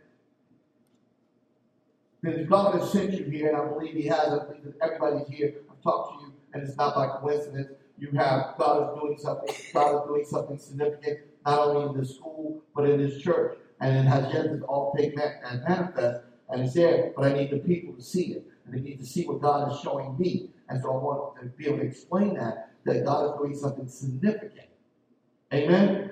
that 2.23 2.49
God 2.49 2.79
has 2.79 2.91
sent 2.91 3.13
you 3.13 3.25
here, 3.25 3.49
and 3.49 3.57
I 3.57 3.65
believe 3.67 3.93
He 3.95 4.07
has, 4.07 4.27
I 4.27 4.45
believe 4.45 4.63
that 4.63 4.75
everybody's 4.81 5.27
here. 5.27 5.55
I've 5.69 5.81
talked 5.83 6.19
to 6.19 6.25
you, 6.25 6.33
and 6.53 6.63
it's 6.63 6.77
not 6.77 6.95
by 6.95 7.07
coincidence. 7.19 7.69
You 7.97 8.11
have 8.17 8.55
God 8.57 8.89
is 8.89 9.01
doing 9.01 9.17
something. 9.19 9.55
God 9.73 9.95
is 9.95 10.07
doing 10.07 10.25
something 10.25 10.57
significant, 10.57 11.19
not 11.45 11.59
only 11.59 11.89
in 11.89 11.99
this 11.99 12.15
school 12.15 12.63
but 12.73 12.89
in 12.89 12.97
this 12.97 13.21
church, 13.21 13.57
and 13.81 13.97
it 13.97 14.09
has 14.09 14.33
yet 14.33 14.43
to 14.43 14.63
all 14.65 14.93
take 14.97 15.15
and 15.17 15.63
manifest. 15.67 16.21
And 16.49 16.61
it's 16.63 16.73
there, 16.73 17.13
but 17.15 17.25
I 17.25 17.33
need 17.33 17.51
the 17.51 17.59
people 17.59 17.93
to 17.93 18.01
see 18.01 18.33
it, 18.33 18.47
and 18.65 18.73
they 18.73 18.79
need 18.81 18.99
to 18.99 19.05
see 19.05 19.25
what 19.25 19.41
God 19.41 19.71
is 19.71 19.79
showing 19.81 20.17
me. 20.17 20.49
And 20.69 20.81
so 20.81 20.91
I 20.91 20.97
want 20.97 21.39
to 21.41 21.45
be 21.49 21.67
able 21.67 21.77
to 21.79 21.83
explain 21.85 22.35
that 22.35 22.71
that 22.85 23.05
God 23.05 23.25
is 23.25 23.37
doing 23.37 23.55
something 23.55 23.87
significant. 23.87 24.67
Amen. 25.53 26.11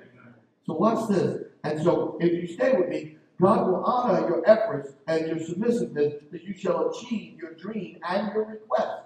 So 0.65 0.73
watch 0.73 1.07
this. 1.09 1.43
And 1.63 1.81
so 1.81 2.17
if 2.19 2.33
you 2.33 2.47
stay 2.53 2.73
with 2.73 2.89
me, 2.89 3.17
God 3.41 3.67
will 3.67 3.83
honor 3.83 4.27
your 4.27 4.47
efforts 4.49 4.93
and 5.07 5.27
your 5.27 5.39
submissiveness 5.39 6.15
that 6.31 6.43
you 6.43 6.53
shall 6.57 6.89
achieve 6.89 7.37
your 7.39 7.53
dream 7.53 7.99
and 8.07 8.33
your 8.33 8.45
request. 8.45 9.03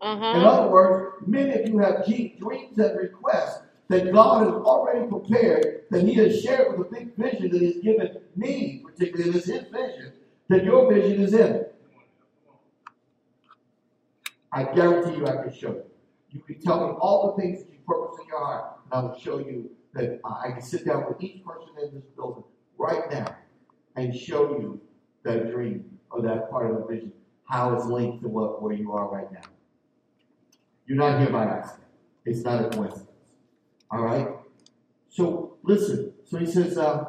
In 0.00 0.08
Uh-huh. 0.08 0.48
other 0.48 0.70
words, 0.70 1.16
many 1.26 1.52
of 1.62 1.68
you 1.68 1.78
have 1.78 2.04
dreams 2.06 2.78
and 2.78 2.98
requests 2.98 3.62
that 3.88 4.12
God 4.12 4.44
has 4.46 4.54
already 4.54 5.06
prepared, 5.08 5.82
that 5.90 6.02
He 6.02 6.14
has 6.14 6.40
shared 6.42 6.78
with 6.78 6.90
the 6.90 6.96
big 7.00 7.16
vision 7.16 7.50
that 7.50 7.60
He's 7.60 7.82
given 7.82 8.18
me, 8.36 8.82
particularly 8.84 9.30
this 9.32 9.46
His 9.46 9.64
vision, 9.64 10.12
that 10.48 10.64
your 10.64 10.92
vision 10.92 11.22
is 11.22 11.34
in. 11.34 11.64
I 14.52 14.64
guarantee 14.64 15.16
you 15.16 15.26
I 15.26 15.42
can 15.42 15.52
show 15.52 15.70
you. 15.70 15.84
You 16.30 16.40
can 16.40 16.60
tell 16.60 16.86
me 16.88 16.94
all 17.00 17.34
the 17.34 17.42
things 17.42 17.64
that 17.64 17.72
you 17.72 17.78
purpose 17.86 18.18
in 18.20 18.28
your 18.28 18.44
heart, 18.44 18.78
and 18.84 18.92
I 18.92 19.02
will 19.02 19.18
show 19.18 19.38
you 19.38 19.70
that 19.94 20.20
I 20.24 20.50
can 20.52 20.62
sit 20.62 20.84
down 20.84 21.06
with 21.08 21.22
each 21.22 21.44
person 21.44 21.68
in 21.82 21.94
this 21.94 22.04
building 22.16 22.44
right 22.78 23.10
now 23.10 23.36
and 23.96 24.14
show 24.14 24.58
you 24.58 24.80
that 25.24 25.50
dream 25.50 25.98
or 26.10 26.22
that 26.22 26.50
part 26.50 26.70
of 26.70 26.76
the 26.78 26.86
vision, 26.86 27.12
how 27.48 27.74
it's 27.74 27.86
linked 27.86 28.22
to 28.22 28.28
what 28.28 28.62
where 28.62 28.74
you 28.74 28.92
are 28.92 29.08
right 29.08 29.30
now. 29.32 29.40
You're 30.86 30.98
not 30.98 31.20
here 31.20 31.30
by 31.30 31.44
accident. 31.44 31.88
It's 32.24 32.42
not 32.42 32.64
a 32.64 32.68
coincidence. 32.68 33.10
All 33.90 34.02
right. 34.02 34.28
So 35.08 35.56
listen. 35.62 36.12
So 36.24 36.38
he 36.38 36.46
says, 36.46 36.76
um, 36.78 37.06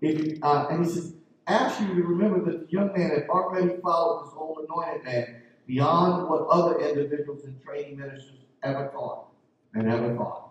if 0.00 0.42
uh, 0.42 0.66
and 0.70 0.84
he 0.84 0.90
says, 0.90 1.14
ask 1.48 1.80
you 1.80 1.88
remember 1.88 2.44
that 2.44 2.66
the 2.66 2.72
young 2.72 2.92
man 2.96 3.10
had 3.10 3.28
already 3.28 3.80
followed 3.80 4.26
this 4.26 4.34
old 4.36 4.58
anointed 4.68 5.04
man 5.04 5.42
beyond 5.66 6.28
what 6.28 6.46
other 6.48 6.78
individuals 6.80 7.44
and 7.44 7.60
training 7.62 7.98
ministers 7.98 8.38
ever 8.62 8.88
taught 8.92 9.28
and 9.74 9.88
ever 9.90 10.14
thought. 10.14 10.50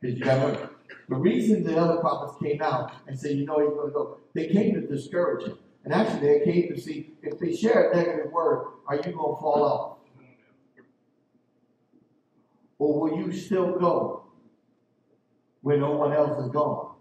Because 0.00 0.18
you 0.18 0.24
ever, 0.24 0.70
the 1.08 1.14
reason 1.14 1.62
the 1.62 1.76
other 1.76 2.00
prophets 2.00 2.38
came 2.42 2.62
out 2.62 2.92
and 3.06 3.18
said, 3.18 3.36
you 3.36 3.44
know, 3.44 3.60
he's 3.60 3.70
going 3.70 3.88
to 3.88 3.92
go, 3.92 4.18
they 4.34 4.48
came 4.48 4.74
to 4.74 4.80
discourage 4.80 5.46
him. 5.46 5.58
And 5.84 5.94
actually, 5.94 6.20
they 6.20 6.44
came 6.44 6.68
to 6.74 6.80
see 6.80 7.10
if 7.22 7.38
they 7.38 7.54
share 7.54 7.90
a 7.90 7.96
negative 7.96 8.32
word, 8.32 8.66
are 8.86 8.96
you 8.96 9.02
going 9.02 9.14
to 9.14 9.18
fall 9.18 9.64
off? 9.64 9.96
Or 12.78 13.00
will 13.00 13.18
you 13.18 13.32
still 13.32 13.78
go 13.78 14.24
where 15.62 15.76
no 15.76 15.92
one 15.92 16.12
else 16.12 16.42
is 16.42 16.50
gone 16.50 16.94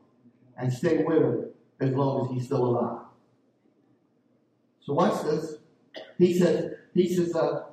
and 0.58 0.72
stay 0.72 1.04
with 1.04 1.22
him 1.22 1.46
as 1.80 1.92
long 1.92 2.26
as 2.26 2.32
he's 2.34 2.46
still 2.46 2.66
alive? 2.66 2.99
So 4.90 4.96
watch 4.96 5.22
this. 5.24 5.58
He 6.18 6.34
says, 6.34 6.74
he 6.96 7.14
says, 7.14 7.36
uh, 7.36 7.66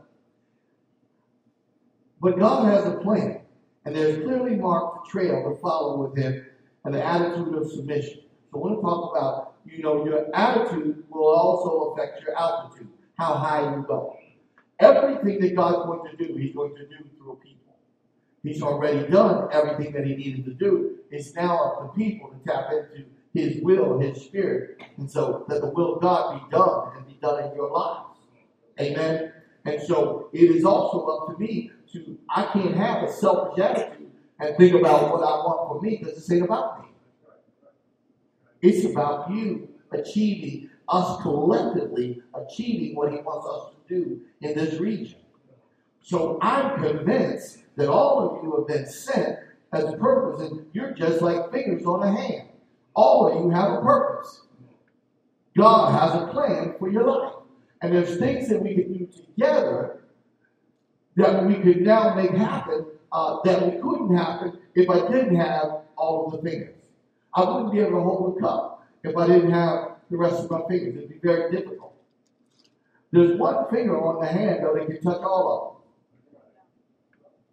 but 2.20 2.38
God 2.38 2.66
has 2.66 2.84
a 2.84 2.98
plan, 2.98 3.40
and 3.86 3.96
there's 3.96 4.22
clearly 4.22 4.56
marked 4.56 5.06
the 5.06 5.10
trail 5.10 5.42
to 5.48 5.58
follow 5.58 5.96
with 5.96 6.14
him 6.14 6.44
and 6.84 6.94
the 6.94 7.02
attitude 7.02 7.54
of 7.54 7.70
submission. 7.70 8.20
So 8.52 8.58
I 8.58 8.58
want 8.58 8.76
to 8.76 8.82
talk 8.82 9.16
about, 9.16 9.54
you 9.64 9.82
know, 9.82 10.04
your 10.04 10.26
attitude 10.36 11.04
will 11.08 11.26
also 11.26 11.94
affect 11.94 12.20
your 12.20 12.38
altitude, 12.38 12.88
how 13.16 13.32
high 13.32 13.62
you 13.62 13.82
go. 13.88 14.18
Everything 14.78 15.40
that 15.40 15.56
God's 15.56 15.86
going 15.86 16.10
to 16.10 16.16
do, 16.18 16.34
He's 16.34 16.54
going 16.54 16.74
to 16.74 16.86
do 16.86 16.96
through 17.16 17.40
people. 17.42 17.76
He's 18.42 18.60
already 18.60 19.10
done 19.10 19.48
everything 19.52 19.94
that 19.94 20.04
He 20.04 20.16
needed 20.16 20.44
to 20.44 20.52
do. 20.52 20.98
It's 21.10 21.34
now 21.34 21.64
up 21.64 21.80
to 21.80 21.98
people 21.98 22.28
to 22.28 22.36
tap 22.46 22.70
into 22.72 23.06
His 23.36 23.62
will, 23.62 23.98
His 23.98 24.22
Spirit, 24.22 24.80
and 24.96 25.10
so 25.10 25.44
that 25.48 25.60
the 25.60 25.68
will 25.68 25.96
of 25.96 26.02
God 26.02 26.40
be 26.40 26.56
done 26.56 26.96
and 26.96 27.06
be 27.06 27.18
done 27.20 27.44
in 27.44 27.54
your 27.54 27.70
lives. 27.70 28.18
Amen. 28.80 29.32
And 29.64 29.82
so 29.82 30.30
it 30.32 30.50
is 30.50 30.64
also 30.64 31.06
up 31.06 31.36
to 31.36 31.42
me 31.42 31.70
to, 31.92 32.18
I 32.28 32.46
can't 32.52 32.74
have 32.74 33.02
a 33.02 33.12
selfish 33.12 33.62
attitude 33.62 34.10
and 34.38 34.56
think 34.56 34.74
about 34.74 35.12
what 35.12 35.20
I 35.20 35.36
want 35.44 35.68
for 35.68 35.82
me 35.82 35.98
because 35.98 36.14
this 36.14 36.30
ain't 36.30 36.44
about 36.44 36.82
me. 36.82 36.88
It's 38.62 38.84
about 38.86 39.30
you 39.30 39.68
achieving, 39.92 40.70
us 40.88 41.20
collectively 41.22 42.22
achieving 42.34 42.94
what 42.94 43.12
He 43.12 43.18
wants 43.18 43.46
us 43.48 43.74
to 43.74 43.94
do 43.94 44.20
in 44.40 44.54
this 44.56 44.80
region. 44.80 45.18
So 46.00 46.38
I'm 46.40 46.82
convinced 46.82 47.58
that 47.76 47.88
all 47.88 48.36
of 48.38 48.44
you 48.44 48.56
have 48.56 48.66
been 48.66 48.86
sent 48.86 49.38
as 49.72 49.84
a 49.84 49.96
purpose, 49.96 50.40
and 50.48 50.66
you're 50.72 50.92
just 50.92 51.20
like 51.20 51.50
fingers 51.52 51.84
on 51.84 52.02
a 52.02 52.10
hand. 52.10 52.48
All 52.96 53.28
of 53.28 53.44
you 53.44 53.50
have 53.50 53.72
a 53.74 53.82
purpose. 53.82 54.42
God 55.56 55.92
has 55.92 56.22
a 56.22 56.32
plan 56.32 56.74
for 56.78 56.90
your 56.90 57.04
life. 57.04 57.34
And 57.82 57.92
there's 57.92 58.18
things 58.18 58.48
that 58.48 58.62
we 58.62 58.74
can 58.74 58.92
do 58.92 59.06
together 59.06 60.00
that 61.16 61.44
we 61.46 61.56
could 61.56 61.82
now 61.82 62.14
make 62.14 62.30
happen 62.30 62.86
uh, 63.12 63.38
that 63.44 63.62
we 63.64 63.80
couldn't 63.80 64.16
happen 64.16 64.58
if 64.74 64.88
I 64.90 65.08
didn't 65.10 65.36
have 65.36 65.82
all 65.96 66.26
of 66.26 66.32
the 66.32 66.50
fingers. 66.50 66.74
I 67.34 67.44
wouldn't 67.44 67.72
be 67.72 67.80
able 67.80 67.98
to 67.98 68.00
hold 68.00 68.36
a 68.36 68.40
cup 68.40 68.86
if 69.04 69.16
I 69.16 69.26
didn't 69.26 69.50
have 69.50 69.96
the 70.10 70.16
rest 70.16 70.40
of 70.40 70.50
my 70.50 70.62
fingers. 70.68 70.96
It'd 70.96 71.08
be 71.08 71.18
very 71.22 71.50
difficult. 71.50 71.94
There's 73.12 73.38
one 73.38 73.70
finger 73.70 73.98
on 73.98 74.20
the 74.20 74.26
hand 74.26 74.64
that 74.64 74.86
can 74.86 75.00
touch 75.02 75.20
all 75.22 75.82
of. 76.34 76.40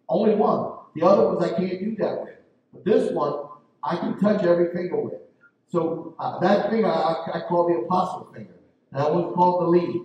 Only 0.08 0.34
one. 0.34 0.72
The 0.94 1.02
other 1.02 1.26
ones 1.28 1.44
I 1.44 1.56
can't 1.56 1.80
do 1.80 1.96
that 1.96 2.22
with. 2.22 2.34
But 2.72 2.84
this 2.84 3.12
one, 3.12 3.46
I 3.82 3.96
can 3.96 4.18
touch 4.18 4.44
every 4.44 4.72
finger 4.72 5.00
with. 5.00 5.23
So 5.68 6.14
uh, 6.18 6.38
that 6.40 6.70
finger 6.70 6.88
I, 6.88 7.30
I 7.34 7.40
call 7.48 7.68
the 7.68 7.80
apostle 7.80 8.30
finger. 8.34 8.54
That 8.92 9.12
one's 9.12 9.34
called 9.34 9.62
the 9.62 9.66
lead. 9.66 10.02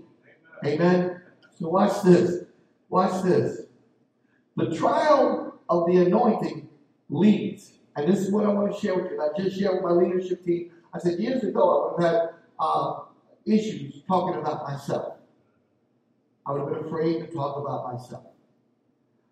Amen. 0.65 1.21
So 1.57 1.69
watch 1.69 2.01
this. 2.03 2.45
Watch 2.89 3.23
this. 3.23 3.61
The 4.55 4.75
trial 4.75 5.59
of 5.69 5.85
the 5.87 5.97
anointing 5.97 6.67
leads. 7.09 7.73
And 7.95 8.11
this 8.11 8.19
is 8.19 8.31
what 8.31 8.45
I 8.45 8.49
want 8.49 8.73
to 8.73 8.79
share 8.79 8.95
with 8.95 9.11
you. 9.11 9.21
I 9.21 9.29
just 9.37 9.59
shared 9.59 9.75
with 9.75 9.83
my 9.83 9.91
leadership 9.91 10.43
team. 10.45 10.71
I 10.93 10.99
said 10.99 11.19
years 11.19 11.43
ago 11.43 11.61
I 11.61 11.91
would 11.91 12.03
have 12.03 12.13
had 12.13 12.29
uh, 12.59 12.99
issues 13.45 14.01
talking 14.07 14.39
about 14.39 14.63
myself. 14.63 15.15
I 16.45 16.51
would 16.51 16.61
have 16.61 16.69
been 16.69 16.85
afraid 16.87 17.19
to 17.19 17.27
talk 17.27 17.57
about 17.57 17.93
myself. 17.93 18.23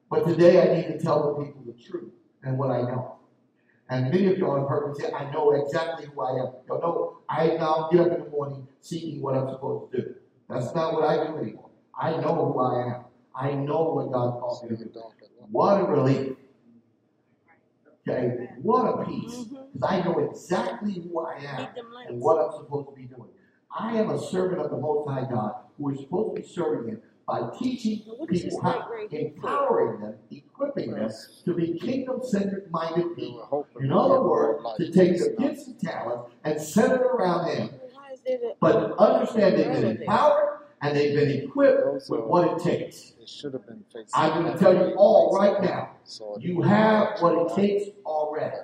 But 0.09 0.25
today 0.25 0.61
I 0.61 0.75
need 0.75 0.97
to 0.97 1.03
tell 1.03 1.35
the 1.35 1.43
people 1.43 1.63
the 1.65 1.73
truth 1.73 2.13
and 2.43 2.57
what 2.57 2.71
I 2.71 2.81
know. 2.81 3.16
And 3.89 4.11
many 4.11 4.27
of 4.27 4.37
y'all 4.37 4.59
have 4.59 4.67
heard 4.67 4.89
me 4.89 4.99
say, 4.99 5.11
I 5.13 5.31
know 5.31 5.51
exactly 5.51 6.07
who 6.07 6.21
I 6.21 6.31
am. 6.31 6.51
Y'all 6.67 6.81
know 6.81 7.17
I 7.29 7.47
now 7.55 7.89
get 7.91 8.01
up 8.01 8.11
in 8.11 8.23
the 8.25 8.29
morning 8.29 8.67
seeking 8.81 9.21
what 9.21 9.35
I'm 9.35 9.49
supposed 9.49 9.91
to 9.93 10.01
do. 10.01 10.15
That's 10.49 10.73
not 10.75 10.93
what 10.93 11.03
I 11.03 11.27
do 11.27 11.37
anymore. 11.37 11.69
I 11.97 12.11
know 12.11 12.51
who 12.51 12.59
I 12.59 12.87
am. 12.87 13.05
I 13.35 13.53
know 13.53 13.83
what 13.93 14.11
God 14.11 14.39
calls 14.39 14.63
me 14.63 14.69
to 14.69 14.75
do. 14.75 14.91
What 15.51 15.81
a 15.81 15.85
relief. 15.85 16.35
Okay, 18.07 18.49
what 18.61 18.85
a 18.85 19.05
peace. 19.05 19.45
Because 19.73 19.89
I 19.89 20.01
know 20.01 20.19
exactly 20.19 20.93
who 20.93 21.19
I 21.19 21.35
am 21.37 21.67
and 22.07 22.21
what 22.21 22.39
I'm 22.39 22.51
supposed 22.51 22.89
to 22.89 22.95
be 22.95 23.03
doing. 23.03 23.29
I 23.77 23.97
am 23.97 24.09
a 24.09 24.19
servant 24.19 24.61
of 24.61 24.71
the 24.71 24.77
Most 24.77 25.09
High 25.09 25.25
God 25.29 25.53
who 25.77 25.89
is 25.89 25.99
supposed 25.99 26.35
to 26.35 26.41
be 26.41 26.47
serving 26.47 26.89
Him 26.89 27.01
by 27.27 27.49
teaching 27.59 27.99
people 28.29 28.61
how, 28.63 28.69
light 28.69 28.89
right 28.89 29.13
empowering 29.13 29.99
them, 29.99 30.15
equipping 30.31 30.91
them 30.91 31.11
to 31.43 31.53
be 31.53 31.77
kingdom 31.77 32.21
centered 32.23 32.71
minded 32.71 33.15
people. 33.17 33.67
In 33.81 33.91
other 33.91 34.21
words, 34.21 34.63
to 34.77 34.89
take 34.91 35.11
It's 35.11 35.25
their 35.25 35.35
gifts 35.35 35.67
and 35.67 35.79
talents 35.79 36.31
and 36.45 36.61
center 36.61 36.95
it 36.95 37.01
around 37.01 37.53
Him, 37.53 37.69
Why 37.93 38.13
is 38.13 38.21
there 38.25 38.39
but 38.61 38.97
understand 38.97 39.57
they've 39.57 39.73
been 39.73 40.01
empowered 40.01 40.59
and 40.81 40.95
they've 40.95 41.15
been 41.15 41.43
equipped 41.43 42.09
with 42.09 42.21
what 42.21 42.47
it 42.47 42.63
takes. 42.63 43.13
It 43.19 43.27
should 43.27 43.53
have 43.53 43.67
been 43.67 43.83
facing. 43.91 44.09
I'm 44.13 44.43
going 44.43 44.53
to 44.53 44.59
tell 44.59 44.73
you 44.73 44.95
all 44.95 45.35
right 45.35 45.61
now. 45.61 45.91
You 46.39 46.61
have 46.61 47.19
what 47.19 47.33
it 47.33 47.55
takes 47.55 47.89
already. 48.05 48.55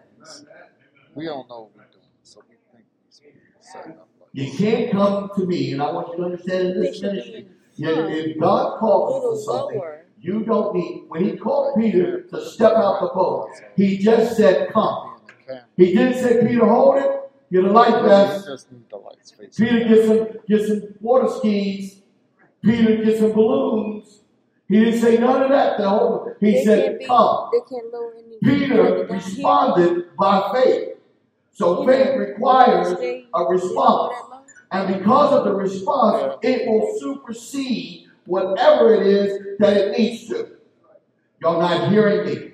We 1.16 1.26
don't 1.26 1.50
know 1.50 1.62
what 1.62 1.72
we're 1.76 1.84
doing, 1.92 2.06
so 2.24 2.42
we 2.48 2.56
think 2.72 2.86
we're 3.22 3.60
setting 3.60 3.92
up. 3.94 4.08
You 4.32 4.52
can't 4.52 4.92
come 4.92 5.30
to 5.36 5.46
me, 5.46 5.74
and 5.74 5.82
I 5.82 5.92
want 5.92 6.10
you 6.10 6.18
to 6.18 6.24
understand 6.24 6.70
in 6.70 6.82
this 6.82 7.02
ministry. 7.02 7.48
In 7.80 7.88
If, 7.88 8.28
if 8.28 8.40
God 8.40 8.76
a 8.76 8.78
calls 8.80 9.14
little 9.16 9.32
you 9.32 9.38
to 9.38 9.44
something, 9.44 9.78
lower. 9.80 10.06
you 10.20 10.44
don't 10.46 10.76
need. 10.76 11.06
When 11.08 11.24
He 11.24 11.38
called 11.38 11.76
Peter 11.80 12.22
to 12.22 12.46
step 12.46 12.74
out 12.74 13.02
the 13.02 13.08
boat, 13.14 13.50
He 13.76 13.98
just 13.98 14.36
said, 14.38 14.72
"Come." 14.72 15.12
Be 15.16 15.24
in 15.24 15.28
the 15.28 15.34
camera. 15.46 15.66
He 15.78 15.94
didn't 15.94 16.14
say, 16.24 16.48
"Peter, 16.48 16.66
hold 16.66 16.98
it. 16.98 17.20
Get 17.52 17.64
a 17.66 17.72
life 17.72 18.04
vest." 18.04 18.46
just 18.48 18.72
need 18.72 18.90
the 18.90 18.98
lights 18.98 19.32
facing. 19.32 19.68
Peter, 19.68 19.88
get 19.88 20.06
some, 20.06 20.28
get 20.48 20.68
some 20.68 20.82
water 21.02 21.28
skis. 21.30 22.02
Peter, 22.64 23.04
get 23.04 23.18
some 23.20 23.32
balloons. 23.34 24.22
He 24.70 24.80
didn't 24.84 25.00
say 25.02 25.18
none 25.18 25.44
of 25.44 25.50
that 25.50 25.78
to 25.78 25.90
hold. 25.90 26.30
He 26.40 26.52
They 26.52 26.64
said, 26.64 26.84
can't 26.86 27.00
be, 27.00 27.06
"Come." 27.06 27.50
they 27.52 27.60
can't 27.70 27.94
lower 27.94 28.14
any 28.18 28.38
Peter 28.42 28.76
further 28.78 28.98
down 29.00 29.08
here. 29.08 29.16
responded 29.18 30.16
by 30.18 30.52
faith. 30.54 30.90
So 31.52 31.86
faith 31.86 32.18
requires 32.18 32.98
a 33.00 33.44
response. 33.46 34.16
That 34.74 34.80
low? 34.80 34.86
And 34.88 35.00
because 35.00 35.34
of 35.34 35.46
the 35.46 35.54
response, 35.54 36.36
it 36.42 36.68
will 36.68 36.98
supersede 37.00 38.08
whatever 38.26 38.94
it 38.96 39.08
is 39.08 39.58
that 39.60 39.78
it 39.78 39.98
needs 39.98 40.28
to. 40.30 40.58
Y'all 41.42 41.60
not 41.60 41.92
hearing 41.92 42.26
me. 42.26 42.52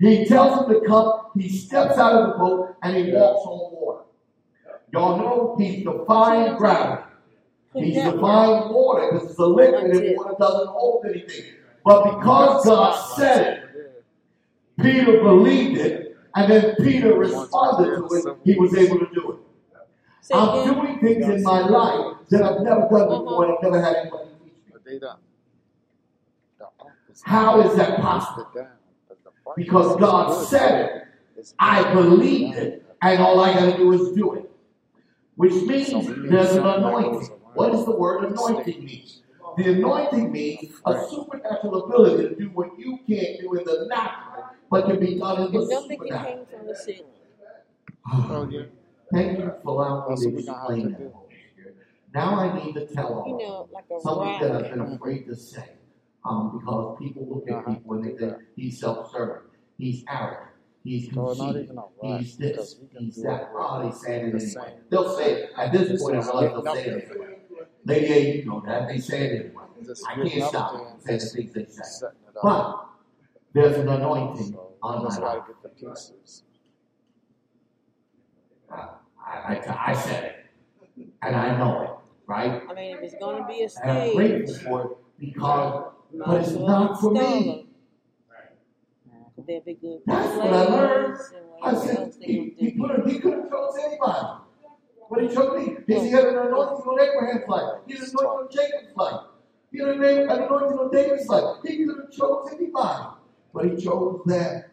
He 0.00 0.24
tells 0.26 0.60
him 0.66 0.74
to 0.74 0.86
come, 0.86 1.12
he 1.38 1.48
steps 1.48 1.98
out 1.98 2.12
of 2.14 2.28
the 2.32 2.38
boat, 2.38 2.76
and 2.82 2.96
he 2.96 3.12
walks 3.12 3.46
on 3.46 3.72
water. 3.72 4.04
Y'all 4.92 5.18
know 5.18 5.56
he's 5.58 5.84
defying 5.84 6.56
gravity. 6.56 7.02
Put 7.72 7.84
He's 7.84 7.94
that 7.96 8.14
defying 8.14 8.72
water 8.72 9.10
because 9.12 9.30
it's 9.30 9.38
a 9.38 9.46
liquid 9.46 9.84
and 9.84 9.94
it. 10.04 10.16
water 10.16 10.34
doesn't 10.38 10.68
hold 10.68 11.04
anything. 11.06 11.52
But 11.84 12.18
because 12.18 12.64
God 12.64 13.16
said 13.16 13.58
it, 13.58 14.04
Peter 14.80 15.20
believed 15.22 15.78
it, 15.78 16.16
and 16.34 16.50
then 16.50 16.74
Peter 16.80 17.14
responded 17.14 17.96
to 17.96 18.06
it, 18.16 18.36
he 18.44 18.54
was 18.58 18.74
able 18.76 18.98
to 18.98 19.08
do 19.14 19.32
it. 19.32 19.38
I'm 20.34 20.64
doing 20.74 20.89
things 21.00 21.26
in 21.28 21.42
my 21.42 21.60
life 21.60 22.16
that 22.30 22.42
I've 22.42 22.60
never 22.62 22.82
done 22.82 23.08
before 23.08 23.44
and 23.46 23.54
I've 23.56 23.62
never 23.62 23.80
had 23.82 23.96
anybody 23.96 24.30
teach 24.44 24.52
me. 24.52 24.70
But 24.72 24.84
they 24.84 24.98
done. 24.98 25.18
The 26.58 26.66
office 26.78 27.22
How 27.24 27.60
is 27.62 27.76
that 27.76 28.00
possible? 28.00 28.48
it 28.54 28.58
down, 28.58 28.68
but 29.08 29.18
the 29.24 29.30
price 29.44 29.56
Because 29.56 29.96
God 29.96 30.46
said 30.46 31.06
it. 31.36 31.52
I 31.58 31.82
good. 31.84 31.94
believed 31.94 32.58
it, 32.58 32.84
and 33.02 33.20
all 33.20 33.40
I 33.40 33.54
gotta 33.54 33.76
do 33.76 33.92
is 33.92 34.12
do 34.14 34.34
it. 34.34 34.50
Which 35.36 35.54
means 35.54 35.88
So 35.88 35.98
we 36.00 36.08
need 36.08 36.30
there's 36.30 36.52
an 36.52 36.66
anointing. 36.66 37.28
What 37.54 37.72
does 37.72 37.84
the 37.86 37.92
word 37.96 38.24
anointing 38.24 38.84
mean? 38.84 39.06
The 39.56 39.72
anointing 39.72 40.30
means 40.30 40.72
a 40.86 41.06
supernatural 41.08 41.84
ability 41.84 42.28
to 42.28 42.34
do 42.36 42.50
what 42.50 42.78
you 42.78 42.98
can't 43.08 43.40
do 43.40 43.54
in 43.54 43.64
the 43.64 43.86
natural, 43.88 44.44
but 44.70 44.86
can 44.86 45.00
be 45.00 45.18
done 45.18 45.42
in 45.46 45.52
the 45.52 45.62
If 45.62 45.70
nothing 45.70 45.98
can 45.98 46.46
supernatural. 46.76 48.66
hang 49.12 49.36
from 49.36 49.36
the 49.36 49.36
ceiling. 49.36 49.36
Yeah. 49.36 49.36
Thank 49.36 49.38
you 49.38 49.52
for 49.62 49.68
allowing 49.70 50.10
me 50.10 50.16
to 50.16 50.30
we're 50.30 50.42
gonna 50.42 50.58
have 50.60 50.70
explain 50.70 50.82
to 50.82 50.98
that. 50.98 51.12
Now 52.14 52.40
I 52.40 52.64
need 52.64 52.74
to 52.74 52.86
tell 52.86 53.24
You 53.26 53.38
know, 53.38 53.68
like 53.72 53.84
a 53.90 54.00
something 54.00 54.40
that 54.40 54.52
I've 54.64 54.70
been 54.70 54.80
afraid 54.94 55.26
to 55.26 55.36
say. 55.36 55.64
Um, 56.24 56.58
because 56.58 56.98
people 56.98 57.26
look 57.28 57.48
at 57.48 57.56
Uh-huh. 57.56 57.74
people 57.74 57.94
and 57.94 58.04
they 58.04 58.14
think 58.16 58.34
he's 58.56 58.78
self-serving, 58.80 59.42
he's 59.78 60.04
arrogant, 60.08 60.50
he's 60.84 61.10
not 61.12 61.28
conceited, 61.28 61.64
even 61.64 61.78
a 61.78 61.80
rock, 61.80 62.20
he's 62.20 62.36
this, 62.36 62.74
because 62.74 63.02
he's 63.02 63.22
that. 63.22 63.42
it 63.42 63.48
Oh, 63.54 63.82
they 63.82 63.90
saying 63.96 64.20
it 64.26 64.34
anyway. 64.34 64.38
same. 64.38 64.64
They'll 64.90 65.16
say 65.16 65.32
it. 65.32 65.50
At 65.56 65.72
this 65.72 65.88
This 65.88 66.02
point, 66.02 66.16
is 66.16 66.28
I 66.28 66.32
realize 66.32 66.50
getting 66.50 66.64
they'll 66.64 66.74
say 66.74 66.84
it 66.84 67.08
there. 67.08 67.12
anyway. 67.12 67.36
Lady 67.86 68.12
A, 68.12 68.36
you 68.36 68.44
know 68.44 68.62
that. 68.66 68.88
They 68.88 68.98
say 68.98 69.20
it 69.22 69.46
anyway. 69.46 69.64
I 70.06 70.14
getting 70.14 70.30
can't 70.30 70.42
up 70.44 70.48
stop 70.50 70.72
there 70.74 70.84
them 70.84 71.00
saying 71.00 71.18
the 71.20 71.26
things 71.26 71.52
they 71.54 71.64
say. 71.64 71.82
setting 71.82 72.18
it 72.28 72.36
up. 72.36 72.42
But 72.42 72.86
there's 73.54 73.76
an 73.78 73.88
anointing 73.88 74.52
So 74.52 74.74
on 74.82 74.98
we 74.98 75.04
my 75.04 75.08
just 75.08 75.22
life. 75.22 75.42
Gotta 79.30 79.54
get 79.54 79.66
the 79.66 79.72
pieces. 79.72 79.76
I, 79.76 79.90
I, 79.90 79.90
I 79.90 79.94
said 79.94 80.24
it. 80.24 80.36
And 81.22 81.36
I 81.36 81.56
know 81.58 81.82
it, 81.82 81.90
right? 82.26 82.62
I 82.68 82.74
mean, 82.74 82.96
if 82.96 83.02
it's 83.02 83.14
gonna 83.20 83.46
be 83.46 83.62
a 83.62 83.68
And 83.82 83.98
I'm 83.98 84.14
grateful 84.14 84.54
stage, 84.54 84.64
for 84.64 84.82
it 84.82 84.96
because, 85.18 85.92
but 86.12 86.40
it's 86.40 86.52
well 86.52 86.66
not 86.66 87.00
for 87.00 87.10
me. 87.12 87.66
They'll 89.46 89.60
be 89.62 89.74
good 89.74 90.00
That's 90.06 90.36
what 90.36 90.52
I 90.52 90.64
learned. 90.64 91.18
I 91.62 91.74
said, 91.74 92.14
he, 92.20 92.54
he, 92.58 92.68
a, 92.68 93.08
he 93.08 93.18
could 93.18 93.32
have 93.32 93.50
chose 93.50 93.74
anybody. 93.82 94.28
But 95.10 95.22
he 95.22 95.28
chose 95.28 95.66
me. 95.66 95.76
He 95.86 96.10
had 96.10 96.26
an 96.26 96.36
anointing 96.36 96.86
on 96.86 97.00
Abraham's 97.00 97.48
life. 97.48 97.80
He 97.86 97.94
had 97.94 98.02
an 98.02 98.08
anointing 98.10 98.28
on 98.28 98.48
Jacob's 98.50 98.96
life. 98.96 99.20
He 99.72 99.78
had 99.78 99.88
an 99.88 100.02
anointing 100.30 100.78
on 100.78 100.90
David's 100.92 101.26
life. 101.28 101.56
He 101.64 101.84
could 101.84 101.96
have 101.96 102.12
chose 102.12 102.50
anybody. 102.52 103.04
But 103.52 103.64
he 103.70 103.76
chose 103.82 104.20
them. 104.26 104.64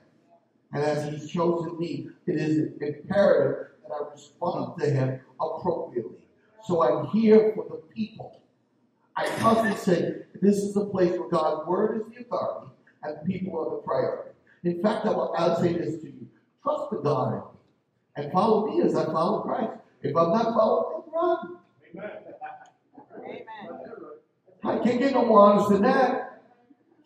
And 0.74 0.84
as 0.84 1.10
he's 1.10 1.32
chosen 1.32 1.80
me, 1.80 2.10
it 2.26 2.36
is 2.36 2.74
imperative 2.82 3.68
that 3.88 3.96
I 3.96 4.12
respond 4.12 4.80
to 4.80 4.90
him 4.90 5.20
appropriately. 5.40 6.26
So 6.66 6.84
I'm 6.84 7.08
here 7.08 7.54
for 7.56 7.66
the 7.70 7.78
people. 7.94 8.42
I 9.16 9.28
constantly 9.40 9.78
say, 9.78 10.16
this 10.42 10.58
is 10.58 10.74
the 10.74 10.86
place 10.86 11.18
where 11.18 11.30
God's 11.30 11.68
word 11.68 12.02
is 12.02 12.14
the 12.14 12.22
authority 12.22 12.72
and 13.04 13.26
people 13.26 13.60
are 13.60 13.78
the 13.78 13.82
priority. 13.82 14.32
In 14.64 14.82
fact, 14.82 15.06
I 15.06 15.12
will, 15.12 15.34
I'll 15.38 15.60
say 15.60 15.74
this 15.74 16.02
to 16.02 16.08
you. 16.08 16.28
Trust 16.62 16.92
the 16.92 16.98
God 16.98 17.34
in 17.34 17.40
me 17.40 17.46
and 18.18 18.32
follow 18.32 18.68
me 18.68 18.82
as 18.82 18.96
I 18.96 19.06
follow 19.06 19.42
Christ. 19.42 19.72
If 20.02 20.16
I'm 20.16 20.30
not 20.30 20.54
following 20.54 21.04
him, 21.04 21.14
run. 21.14 21.58
Amen. 21.96 22.12
Amen. 23.18 23.48
I 24.64 24.78
can't 24.80 25.00
get 25.00 25.14
no 25.14 25.26
more 25.26 25.40
honest 25.42 25.70
than 25.70 25.84
that. 25.84 26.42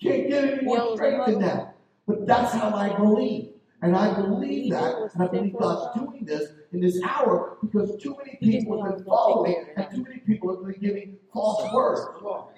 Can't 0.01 0.27
get 0.29 0.43
any 0.43 0.63
more 0.63 0.95
straight 0.95 1.25
than 1.25 1.39
that. 1.41 1.75
But 2.07 2.25
that's 2.25 2.53
how 2.53 2.73
I 2.73 2.97
believe. 2.97 3.50
And 3.83 3.95
I 3.95 4.13
believe 4.13 4.71
that, 4.73 5.09
and 5.13 5.23
I 5.23 5.27
believe? 5.27 5.57
God's 5.57 5.99
doing 5.99 6.23
this 6.23 6.51
in 6.71 6.81
this 6.81 7.01
hour 7.03 7.57
because 7.61 7.99
too 8.01 8.15
many 8.17 8.37
people 8.39 8.83
have 8.83 8.97
been 8.97 9.05
following, 9.05 9.65
and 9.75 9.87
too 9.89 10.03
many 10.03 10.19
people 10.19 10.55
have 10.55 10.65
been 10.65 10.79
giving 10.79 11.17
false 11.33 11.73
words. 11.73 12.01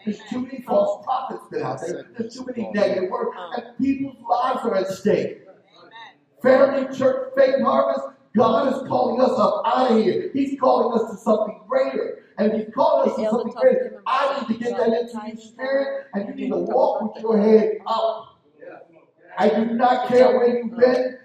There's 0.04 0.20
too 0.30 0.42
many 0.42 0.62
false 0.64 1.04
prophets 1.06 1.44
been 1.50 1.64
out 1.64 1.80
there. 1.80 2.08
There's 2.18 2.36
too 2.36 2.46
many 2.46 2.70
negative 2.74 3.10
words, 3.10 3.32
and 3.56 3.78
people's 3.78 4.18
lives 4.30 4.60
are 4.64 4.76
at 4.76 4.88
stake. 4.88 5.48
Family 6.42 6.94
Church 6.94 7.32
Faith 7.38 7.62
Harvest, 7.64 8.06
God 8.36 8.74
is 8.74 8.88
calling 8.90 9.22
us 9.22 9.32
up 9.40 9.62
out 9.66 9.92
of 9.92 10.04
here. 10.04 10.30
He's 10.34 10.60
calling 10.60 11.00
us 11.00 11.12
to 11.12 11.18
something 11.18 11.62
greater. 11.70 12.26
And 12.38 12.52
if 12.52 12.66
He's 12.66 12.76
calling 12.76 13.10
us 13.10 13.16
to 13.16 13.30
something 13.30 13.54
greater, 13.54 14.02
I 14.06 14.42
need 14.42 14.58
to 14.58 14.62
get 14.62 14.78
that 14.78 14.88
into 14.88 15.22
your 15.26 15.38
spirit, 15.38 16.08
and 16.14 16.28
you 16.28 16.36
need 16.36 16.50
to 16.50 16.58
walk 16.58 17.16
with 17.16 17.24
your 17.24 17.40
head 17.40 17.78
up. 17.88 18.33
I 19.38 19.50
do 19.50 19.66
not 19.66 20.08
care 20.08 20.38
where 20.38 20.58
you've 20.58 20.78
been, 20.78 21.18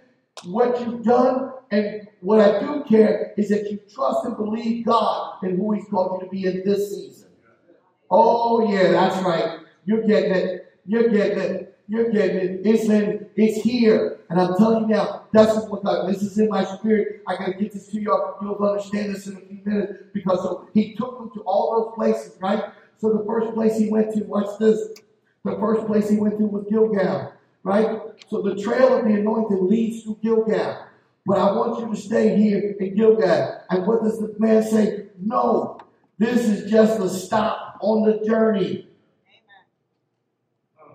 what 0.44 0.80
you've 0.80 1.04
done, 1.04 1.52
and 1.70 2.08
what 2.20 2.40
I 2.40 2.60
do 2.60 2.84
care 2.84 3.34
is 3.36 3.48
that 3.50 3.70
you 3.70 3.78
trust 3.92 4.24
and 4.24 4.36
believe 4.36 4.86
God 4.86 5.42
and 5.42 5.58
who 5.58 5.72
He's 5.72 5.84
called 5.88 6.20
you 6.20 6.26
to 6.26 6.30
be 6.30 6.46
in 6.46 6.62
this 6.64 6.90
season. 6.94 7.28
Oh 8.10 8.70
yeah, 8.70 8.90
that's 8.92 9.22
right. 9.24 9.60
You're 9.84 10.06
getting 10.06 10.32
it. 10.32 10.74
You're 10.86 11.08
getting 11.10 11.38
it. 11.38 11.78
You're 11.88 12.10
getting 12.10 12.36
it. 12.36 12.60
It's 12.64 12.88
in. 12.88 13.26
It's 13.36 13.62
here. 13.62 14.20
And 14.30 14.40
I'm 14.40 14.56
telling 14.56 14.88
you 14.88 14.96
now, 14.96 15.26
that's 15.32 15.66
what 15.66 15.84
God. 15.84 16.08
This 16.08 16.22
is 16.22 16.38
in 16.38 16.48
my 16.48 16.64
spirit. 16.64 17.22
I 17.26 17.36
gotta 17.36 17.54
get 17.54 17.72
this 17.72 17.88
to 17.88 18.00
y'all. 18.00 18.36
You'll 18.40 18.62
understand 18.62 19.14
this 19.14 19.26
in 19.26 19.36
a 19.36 19.40
few 19.40 19.60
minutes 19.64 20.02
because 20.12 20.42
so 20.42 20.68
he 20.74 20.94
took 20.94 21.18
them 21.18 21.30
to 21.34 21.40
all 21.42 21.84
those 21.84 21.94
places, 21.94 22.38
right? 22.40 22.64
So 22.98 23.12
the 23.12 23.24
first 23.24 23.54
place 23.54 23.78
he 23.78 23.88
went 23.88 24.14
to, 24.14 24.24
watch 24.24 24.58
this. 24.58 24.88
The 25.44 25.56
first 25.58 25.86
place 25.86 26.10
he 26.10 26.16
went 26.16 26.38
to 26.38 26.44
was 26.44 26.66
Gilgal, 26.68 27.32
right? 27.62 28.00
So 28.28 28.42
the 28.42 28.56
trail 28.56 28.98
of 28.98 29.04
the 29.04 29.14
anointing 29.14 29.68
leads 29.68 30.04
to 30.04 30.18
Gilgal. 30.22 30.86
But 31.26 31.38
I 31.38 31.52
want 31.52 31.80
you 31.80 31.94
to 31.94 32.00
stay 32.00 32.36
here 32.36 32.74
in 32.80 32.94
Gilgal. 32.94 33.62
And 33.68 33.86
what 33.86 34.02
does 34.02 34.18
the 34.18 34.34
man 34.38 34.62
say? 34.62 35.08
No, 35.20 35.78
this 36.18 36.48
is 36.48 36.70
just 36.70 37.00
a 37.00 37.08
stop 37.08 37.78
on 37.80 38.08
the 38.08 38.24
journey. 38.24 38.88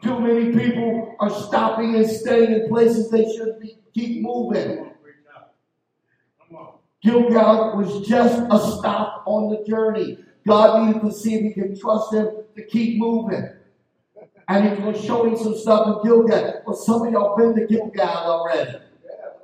Too 0.02 0.20
many 0.20 0.52
people 0.52 1.16
are 1.20 1.30
stopping 1.30 1.96
and 1.96 2.10
staying 2.10 2.52
in 2.52 2.68
places 2.68 3.10
they 3.10 3.24
should 3.36 3.60
be. 3.62 3.78
Keep 3.94 4.22
moving. 4.22 4.92
Gilgal 7.02 7.78
was 7.78 8.08
just 8.08 8.42
a 8.50 8.60
stop 8.78 9.24
on 9.26 9.50
the 9.50 9.64
journey. 9.66 10.18
God 10.48 10.88
needed 10.88 11.02
to 11.02 11.12
see 11.12 11.36
if 11.36 11.42
he 11.42 11.62
could 11.62 11.80
trust 11.80 12.14
him 12.14 12.30
to 12.56 12.66
keep 12.66 12.98
moving. 12.98 13.50
And 14.48 14.78
he 14.78 14.84
was 14.84 15.04
showing 15.04 15.38
some 15.38 15.58
stuff 15.58 15.88
in 15.88 16.04
Gilgal. 16.04 16.62
Well, 16.66 16.76
some 16.76 17.08
of 17.08 17.14
y'all 17.14 17.38
been 17.38 17.56
to 17.56 17.66
Gilgal 17.66 18.02
already. 18.02 18.78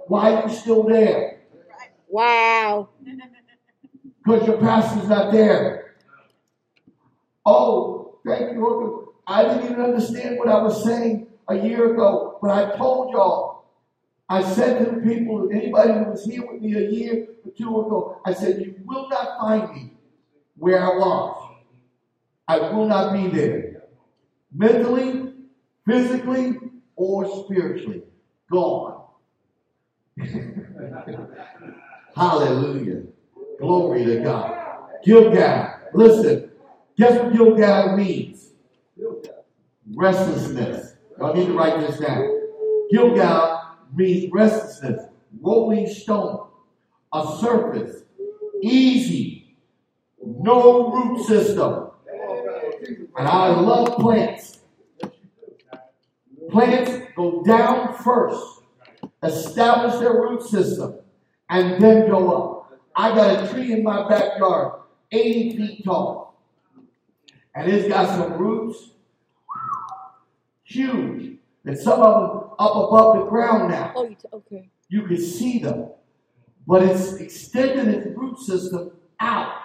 Why 0.08 0.34
are 0.34 0.48
you 0.48 0.54
still 0.54 0.84
there? 0.84 1.42
Wow. 2.08 2.90
Because 4.24 4.48
your 4.48 4.58
pastor's 4.58 5.08
not 5.08 5.32
there. 5.32 5.96
Oh, 7.46 8.20
thank 8.26 8.54
you. 8.54 8.62
Lord. 8.62 9.06
I 9.26 9.44
didn't 9.44 9.66
even 9.66 9.82
understand 9.82 10.40
what 10.40 10.50
I 10.50 10.62
was 10.62 10.84
saying 10.84 11.28
a 11.48 11.56
year 11.56 11.94
ago, 11.94 12.40
but 12.42 12.52
I 12.52 12.76
told 12.78 13.14
y'all. 13.14 13.60
I 14.32 14.44
said 14.44 14.86
to 14.86 14.92
the 14.92 15.02
people, 15.02 15.50
anybody 15.52 15.94
who 15.94 16.12
was 16.12 16.24
here 16.24 16.46
with 16.46 16.62
me 16.62 16.76
a 16.76 16.88
year 16.88 17.28
or 17.44 17.52
two 17.52 17.80
ago, 17.82 18.22
I 18.24 18.34
said, 18.34 18.60
You 18.60 18.76
will 18.86 19.10
not 19.10 19.40
find 19.40 19.72
me 19.74 19.94
where 20.56 20.84
I 20.84 20.90
was. 20.90 21.56
I 22.48 22.60
will 22.60 22.88
not 22.88 23.14
be 23.14 23.28
there. 23.28 23.69
Mentally, 24.54 25.34
physically, 25.86 26.58
or 26.96 27.46
spiritually. 27.46 28.04
Gone. 28.52 29.04
Hallelujah. 32.16 33.04
Glory 33.60 34.06
to 34.06 34.20
God. 34.22 34.56
Gilgal. 35.04 35.74
Listen, 35.94 36.52
guess 36.98 37.22
what 37.22 37.34
Gilgal 37.34 37.96
means? 37.98 38.52
Restlessness. 39.96 40.96
I 41.24 41.34
need 41.34 41.48
to 41.48 41.54
write 41.54 41.80
this 41.80 42.00
down. 42.00 42.40
Gilgal 42.92 43.78
means 43.94 44.32
restlessness, 44.32 45.06
rolling 45.42 45.88
stone, 45.88 46.48
a 47.14 47.38
surface, 47.40 48.04
easy, 48.62 49.56
no 50.24 50.92
root 50.92 51.26
system. 51.26 51.89
And 53.20 53.28
I 53.28 53.50
love 53.50 53.98
plants. 53.98 54.60
Plants 56.50 57.12
go 57.18 57.44
down 57.44 57.94
first, 57.98 58.62
establish 59.22 60.00
their 60.00 60.14
root 60.14 60.42
system, 60.44 61.00
and 61.50 61.84
then 61.84 62.10
go 62.10 62.32
up. 62.32 62.80
I 62.96 63.14
got 63.14 63.44
a 63.44 63.54
tree 63.54 63.74
in 63.74 63.84
my 63.84 64.08
backyard, 64.08 64.84
80 65.12 65.58
feet 65.58 65.84
tall. 65.84 66.42
And 67.54 67.70
it's 67.70 67.90
got 67.90 68.08
some 68.08 68.42
roots, 68.42 68.92
huge. 70.64 71.40
And 71.66 71.78
some 71.78 72.02
of 72.02 72.22
them 72.22 72.52
up 72.58 72.72
above 72.74 73.18
the 73.18 73.26
ground 73.26 73.72
now. 73.72 73.92
Oh, 73.98 74.16
okay. 74.34 74.70
You 74.88 75.02
can 75.02 75.18
see 75.18 75.60
them. 75.60 75.90
But 76.66 76.84
it's 76.84 77.16
extending 77.16 77.90
its 77.90 78.18
root 78.18 78.40
system 78.40 78.92
out. 79.20 79.58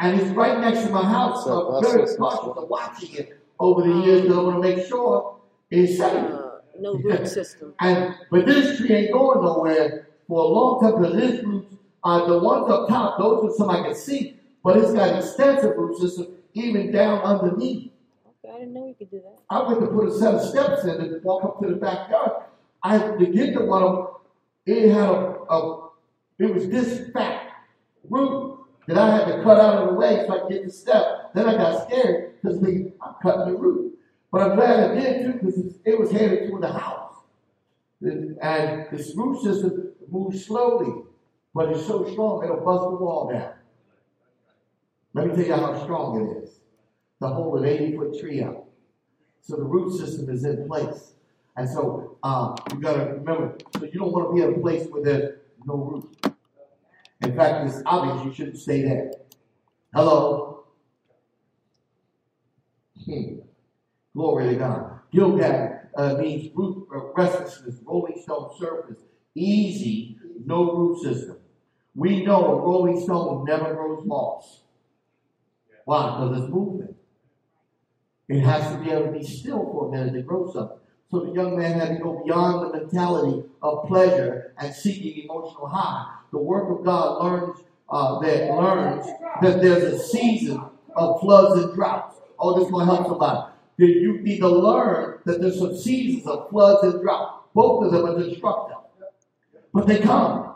And 0.00 0.18
it's 0.18 0.30
right 0.30 0.58
next 0.60 0.84
to 0.84 0.90
my 0.90 1.04
house. 1.04 1.44
So 1.44 1.76
I'm 1.76 1.84
very 1.84 2.06
cautious 2.16 2.56
of 2.56 2.68
watching 2.68 3.14
it 3.14 3.38
over 3.58 3.82
the 3.82 3.94
years 4.00 4.22
because 4.22 4.38
I 4.38 4.40
want 4.40 4.62
to 4.62 4.68
make 4.68 4.86
sure 4.86 5.36
it's 5.70 5.98
safe. 5.98 6.14
Uh, 6.14 6.50
no 6.80 6.94
root 6.94 7.28
system. 7.38 7.74
And 7.80 8.14
but 8.30 8.46
this 8.46 8.78
tree 8.78 8.92
ain't 8.94 9.12
going 9.12 9.42
nowhere 9.42 10.08
for 10.26 10.40
a 10.40 10.46
long 10.46 10.80
time 10.80 11.02
because 11.02 11.22
its 11.22 11.44
roots 11.44 11.74
are 12.02 12.26
the 12.26 12.38
ones 12.38 12.70
up 12.70 12.88
top, 12.88 13.18
those 13.18 13.44
are 13.44 13.56
some 13.56 13.68
I 13.70 13.82
can 13.82 13.94
see, 13.94 14.38
but 14.64 14.78
it's 14.78 14.92
got 14.94 15.16
extensive 15.16 15.76
root 15.76 15.98
system 15.98 16.28
even 16.54 16.90
down 16.90 17.20
underneath. 17.20 17.92
Okay, 18.26 18.54
I 18.54 18.60
didn't 18.60 18.72
know 18.72 18.86
you 18.86 18.94
could 18.94 19.10
do 19.10 19.20
that. 19.20 19.38
I 19.50 19.62
went 19.62 19.80
to 19.80 19.86
put 19.88 20.08
a 20.08 20.18
set 20.18 20.34
of 20.34 20.42
steps 20.42 20.84
in 20.84 20.90
and 20.90 21.22
walk 21.22 21.44
up 21.44 21.60
to 21.60 21.68
the 21.68 21.76
backyard. 21.76 22.44
I 22.82 22.98
to 22.98 23.26
get 23.26 23.52
to 23.52 23.64
one 23.64 23.82
of 23.82 23.96
them, 23.96 24.06
it 24.64 24.92
had 24.92 25.08
a, 25.08 25.36
a 25.50 25.90
it 26.38 26.54
was 26.54 26.68
this 26.68 27.10
fat 27.12 27.48
root 28.08 28.49
that 28.90 28.98
I 28.98 29.16
had 29.16 29.36
to 29.36 29.42
cut 29.42 29.60
out 29.60 29.82
of 29.82 29.88
the 29.88 29.94
way 29.94 30.24
so 30.26 30.34
I 30.34 30.40
could 30.40 30.50
get 30.50 30.66
the 30.66 30.72
step. 30.72 31.32
Then 31.34 31.48
I 31.48 31.56
got 31.56 31.86
scared 31.86 32.34
because 32.42 32.58
I'm 32.58 33.14
cutting 33.22 33.52
the 33.52 33.58
root. 33.58 33.98
But 34.32 34.42
I'm 34.42 34.56
glad 34.56 34.90
I 34.90 34.94
did 34.94 35.22
too 35.22 35.32
because 35.34 35.78
it 35.84 35.98
was 35.98 36.10
headed 36.10 36.48
toward 36.48 36.62
the 36.62 36.72
house. 36.72 37.14
And 38.02 38.86
this 38.90 39.14
root 39.16 39.42
system 39.42 39.92
moves 40.10 40.44
slowly, 40.44 41.04
but 41.54 41.70
it's 41.70 41.86
so 41.86 42.10
strong 42.10 42.42
it'll 42.42 42.64
bust 42.64 42.82
the 42.82 42.96
wall 42.96 43.30
down. 43.32 43.52
Let 45.14 45.26
me 45.28 45.34
tell 45.34 45.44
you 45.44 45.54
how 45.54 45.82
strong 45.84 46.20
it 46.20 46.44
is 46.44 46.60
to 47.20 47.28
hold 47.28 47.58
an 47.60 47.66
80 47.66 47.96
foot 47.96 48.20
tree 48.20 48.42
up. 48.42 48.66
So 49.42 49.56
the 49.56 49.64
root 49.64 49.98
system 49.98 50.30
is 50.30 50.44
in 50.44 50.66
place. 50.66 51.12
And 51.56 51.68
so 51.68 52.16
um, 52.22 52.56
you 52.72 52.80
got 52.80 52.94
to 52.94 53.04
remember, 53.12 53.56
so 53.76 53.84
you 53.84 53.98
don't 53.98 54.12
want 54.12 54.30
to 54.30 54.34
be 54.34 54.42
in 54.42 54.58
a 54.58 54.62
place 54.62 54.88
where 54.88 55.02
there's 55.02 55.38
no 55.66 55.76
root. 55.76 56.29
In 57.22 57.36
fact, 57.36 57.68
it's 57.68 57.82
obvious 57.84 58.24
you 58.24 58.32
shouldn't 58.32 58.58
stay 58.58 58.82
there. 58.82 59.12
Hello? 59.94 60.64
Hmm. 63.04 63.40
Glory 64.14 64.48
to 64.50 64.54
God. 64.56 65.00
Gilgal 65.12 65.80
uh, 65.96 66.14
means 66.14 66.50
root, 66.54 66.88
uh, 66.94 67.12
restlessness, 67.16 67.76
rolling 67.84 68.20
stone 68.22 68.50
surface, 68.58 68.98
easy, 69.34 70.18
no 70.44 70.72
root 70.72 71.02
system. 71.02 71.36
We 71.94 72.24
know 72.24 72.46
a 72.46 72.60
rolling 72.60 73.00
stone 73.00 73.44
never 73.44 73.74
grows 73.74 74.04
moss. 74.06 74.62
Why? 75.84 76.20
Because 76.20 76.42
it's 76.42 76.52
moving. 76.52 76.94
It 78.28 78.40
has 78.42 78.72
to 78.72 78.82
be 78.82 78.90
able 78.90 79.06
to 79.06 79.18
be 79.18 79.24
still 79.24 79.64
for 79.64 79.88
a 79.88 79.90
minute 79.90 80.14
to 80.14 80.22
grow 80.22 80.50
something. 80.52 80.78
So 81.10 81.20
the 81.24 81.32
young 81.32 81.58
man 81.58 81.80
had 81.80 81.88
to 81.88 82.02
go 82.02 82.22
beyond 82.24 82.72
the 82.72 82.78
mentality 82.78 83.42
of 83.60 83.88
pleasure 83.88 84.54
and 84.58 84.72
seeking 84.72 85.24
emotional 85.24 85.66
high. 85.66 86.19
The 86.32 86.38
work 86.38 86.70
of 86.70 86.84
God 86.84 87.24
learns 87.24 87.58
uh, 87.88 88.20
that 88.20 88.50
learns 88.54 89.06
that 89.42 89.60
there's 89.60 89.82
a 89.82 89.98
season 89.98 90.62
of 90.94 91.20
floods 91.20 91.62
and 91.62 91.74
droughts. 91.74 92.16
Oh, 92.38 92.58
this 92.58 92.70
will 92.70 92.84
help 92.84 93.06
somebody. 93.08 93.52
That 93.78 93.86
you 93.86 94.20
need 94.20 94.38
to 94.38 94.48
learn 94.48 95.18
that 95.24 95.40
there's 95.40 95.58
some 95.58 95.76
seasons 95.76 96.26
of 96.26 96.50
floods 96.50 96.84
and 96.84 97.02
droughts. 97.02 97.46
Both 97.54 97.86
of 97.86 97.92
them 97.92 98.06
are 98.06 98.22
destructive, 98.22 98.76
but 99.72 99.86
they 99.86 99.98
come. 99.98 100.54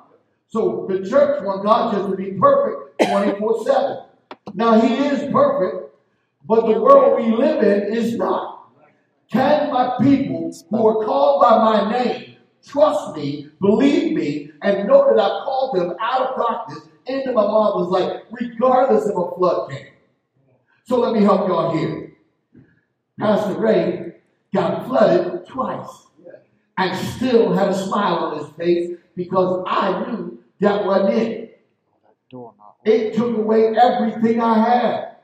So 0.48 0.86
the 0.88 1.08
church 1.08 1.42
wants 1.42 1.64
God 1.64 1.94
just 1.94 2.10
to 2.10 2.16
be 2.16 2.38
perfect 2.38 3.02
24 3.10 3.64
7. 3.64 3.98
Now, 4.54 4.80
He 4.80 4.94
is 4.94 5.32
perfect, 5.32 5.92
but 6.46 6.66
the 6.66 6.80
world 6.80 7.20
we 7.20 7.34
live 7.34 7.62
in 7.64 7.96
is 7.96 8.16
not. 8.16 8.70
Can 9.32 9.72
my 9.72 9.96
people 10.00 10.54
who 10.70 10.86
are 10.86 11.04
called 11.04 11.42
by 11.42 11.58
my 11.58 11.90
name 11.90 12.33
trust 12.66 13.16
me, 13.16 13.48
believe 13.60 14.16
me, 14.16 14.50
and 14.62 14.88
know 14.88 15.06
that 15.08 15.20
I've 15.20 15.44
called 15.44 15.76
them 15.76 15.94
out 16.00 16.20
of 16.22 16.36
darkness 16.36 16.88
into 17.06 17.32
my 17.32 17.42
marvelous 17.42 17.88
light, 17.88 18.22
regardless 18.30 19.06
if 19.06 19.16
a 19.16 19.34
flood 19.36 19.70
came? 19.70 19.86
So 20.84 20.98
let 20.98 21.12
me 21.14 21.22
help 21.22 21.48
y'all 21.48 21.76
here. 21.76 22.12
Pastor 23.18 23.58
Ray 23.58 24.14
got 24.52 24.86
flooded 24.86 25.46
twice 25.46 26.06
and 26.76 26.96
still 27.08 27.52
had 27.52 27.68
a 27.68 27.74
smile 27.74 28.16
on 28.16 28.38
his 28.38 28.48
face 28.56 28.98
because 29.16 29.64
I 29.66 30.04
knew 30.06 30.42
that 30.60 30.84
wasn't 30.84 31.14
it. 31.14 31.64
It 32.84 33.14
took 33.14 33.36
away 33.36 33.74
everything 33.76 34.40
I 34.40 34.58
had. 34.58 35.16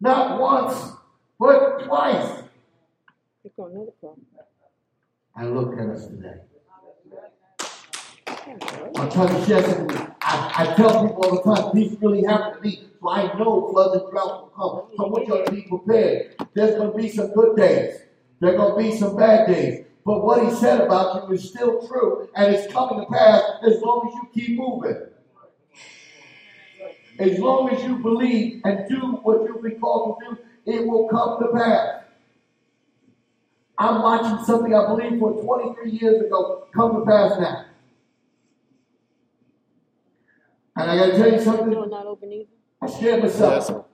Not 0.00 0.40
once, 0.40 0.92
but 1.38 1.84
twice. 1.84 2.42
Pick 3.42 3.52
on 3.58 3.70
another 3.70 3.92
problem. 4.00 4.26
And 5.40 5.56
look 5.56 5.72
at 5.78 5.88
us 5.88 6.06
today. 6.06 6.34
I'm 8.94 9.10
trying 9.10 9.34
to 9.34 9.46
share 9.46 9.62
something. 9.62 9.96
I, 10.20 10.52
I 10.54 10.74
tell 10.76 11.06
people 11.06 11.24
all 11.24 11.36
the 11.36 11.42
time, 11.42 11.70
this 11.74 11.96
really 12.02 12.22
happened 12.22 12.62
to 12.62 12.68
me. 12.68 12.84
So 13.00 13.08
I 13.08 13.38
know 13.38 13.70
floods 13.72 14.02
and 14.02 14.10
droughts 14.10 14.42
will 14.42 14.52
come. 14.54 14.94
So 14.98 15.06
want 15.06 15.28
y'all 15.28 15.42
to 15.46 15.50
be 15.50 15.62
prepared. 15.62 16.36
There's 16.52 16.76
going 16.76 16.92
to 16.92 16.98
be 16.98 17.08
some 17.08 17.32
good 17.32 17.56
days. 17.56 18.00
There's 18.40 18.58
going 18.58 18.84
to 18.84 18.90
be 18.90 18.94
some 18.98 19.16
bad 19.16 19.46
days. 19.46 19.86
But 20.04 20.22
what 20.26 20.44
he 20.44 20.50
said 20.56 20.82
about 20.82 21.26
you 21.26 21.34
is 21.34 21.48
still 21.48 21.88
true, 21.88 22.28
and 22.34 22.54
it's 22.54 22.70
coming 22.70 23.00
to 23.00 23.06
pass 23.10 23.42
as 23.66 23.80
long 23.80 24.08
as 24.08 24.14
you 24.16 24.46
keep 24.46 24.58
moving. 24.58 25.06
As 27.18 27.38
long 27.38 27.70
as 27.70 27.82
you 27.82 27.96
believe 27.96 28.60
and 28.64 28.86
do 28.90 29.00
what 29.22 29.44
you've 29.44 29.62
been 29.62 29.80
called 29.80 30.18
to 30.20 30.34
do, 30.34 30.38
it 30.66 30.86
will 30.86 31.08
come 31.08 31.38
to 31.40 31.48
pass. 31.56 31.99
I'm 33.80 34.02
watching 34.02 34.44
something 34.44 34.74
I 34.74 34.86
believe 34.88 35.18
for 35.18 35.32
23 35.42 35.90
years 35.90 36.20
ago 36.22 36.66
come 36.74 36.96
to 36.96 37.00
pass 37.06 37.40
now. 37.40 37.64
And 40.76 40.90
I 40.90 40.96
gotta 40.98 41.12
tell 41.16 41.26
you 41.26 41.36
No, 41.38 41.42
something, 41.42 41.70
not 41.90 42.06
open 42.06 42.30
either. 42.30 42.50
I 42.82 42.86
scared 42.88 43.22
myself. 43.22 43.64
sir. 43.64 43.84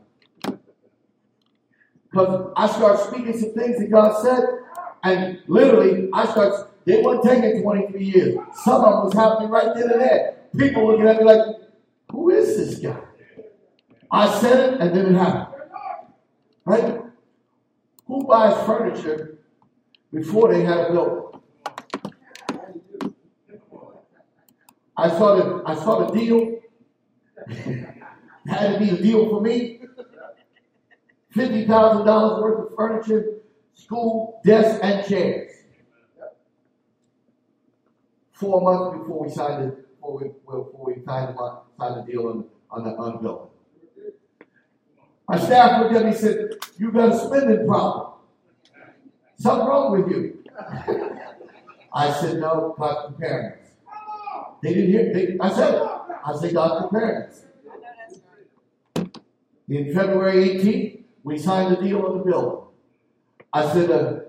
Because 2.11 2.53
I 2.57 2.66
start 2.66 2.99
speaking 2.99 3.38
some 3.38 3.53
things 3.53 3.79
that 3.79 3.88
God 3.88 4.20
said, 4.22 4.44
and 5.05 5.38
literally, 5.46 6.09
I 6.12 6.27
start, 6.33 6.68
they 6.85 7.01
weren't 7.01 7.22
taking 7.22 7.62
23 7.62 8.05
years. 8.05 8.38
Some 8.64 8.85
of 8.85 8.92
them 8.92 9.05
was 9.05 9.14
happening 9.14 9.51
right 9.51 9.72
then 9.72 9.88
and 9.90 10.01
there. 10.01 10.37
People 10.57 10.88
looking 10.88 11.07
at 11.07 11.18
me 11.18 11.25
like, 11.25 11.57
who 12.11 12.31
is 12.31 12.57
this 12.57 12.81
guy? 12.81 12.99
I 14.11 14.40
said 14.40 14.75
it, 14.75 14.81
and 14.81 14.96
then 14.96 15.14
it 15.14 15.18
happened. 15.18 15.62
Right? 16.64 17.01
Who 18.09 18.25
buys 18.25 18.66
furniture 18.66 19.37
before 20.12 20.52
they 20.52 20.62
had 20.62 20.78
a 20.78 20.92
building? 20.92 21.40
I 24.96 25.08
saw 25.10 25.36
the, 25.36 25.62
I 25.66 25.74
saw 25.74 26.06
the 26.06 26.18
deal. 26.18 26.58
had 28.48 28.72
to 28.72 28.78
be 28.78 28.90
a 28.90 29.02
deal 29.02 29.28
for 29.28 29.40
me. 29.40 29.80
Fifty 31.30 31.66
thousand 31.66 32.06
dollars 32.06 32.42
worth 32.42 32.70
of 32.70 32.76
furniture, 32.76 33.40
school 33.74 34.40
desks 34.44 34.80
and 34.82 35.06
chairs. 35.06 35.52
Four 38.32 38.60
months 38.62 38.98
before 38.98 39.24
we 39.24 39.30
signed 39.30 39.64
it, 39.64 39.96
before 39.96 40.18
we, 40.18 40.28
before 40.28 40.84
we 40.86 41.02
signed, 41.04 41.36
the, 41.36 41.60
signed 41.78 41.96
the 41.96 42.10
deal 42.10 42.28
on, 42.28 42.44
on 42.70 42.84
the 42.84 42.90
on 42.90 43.22
building. 43.22 43.48
My 45.28 45.38
staff 45.38 45.82
looked 45.82 45.94
at 45.94 46.04
me 46.04 46.10
and 46.10 46.18
said, 46.18 46.50
"You've 46.78 46.94
got 46.94 47.12
a 47.12 47.18
spending 47.18 47.66
problem. 47.66 48.12
Something 49.38 49.66
wrong 49.66 49.92
with 49.92 50.11
you." 50.11 50.44
I 51.92 52.11
said, 52.12 52.40
"No, 52.40 52.75
preparing 52.77 53.53
us." 53.53 53.70
They 54.62 54.75
didn't 54.75 54.90
hear. 54.90 55.12
They, 55.12 55.37
I 55.40 55.51
said. 55.51 55.83
I 56.25 56.37
said, 56.37 56.55
"God's 56.55 56.88
preparing 56.88 57.22
us." 57.29 57.42
In 59.68 59.92
February 59.92 60.49
18th, 60.51 61.03
we 61.25 61.38
signed 61.38 61.77
the 61.77 61.83
deal 61.83 62.07
on 62.07 62.18
the 62.18 62.25
building. 62.25 62.61
I 63.53 63.72
said, 63.72 63.90
uh, 63.90 64.20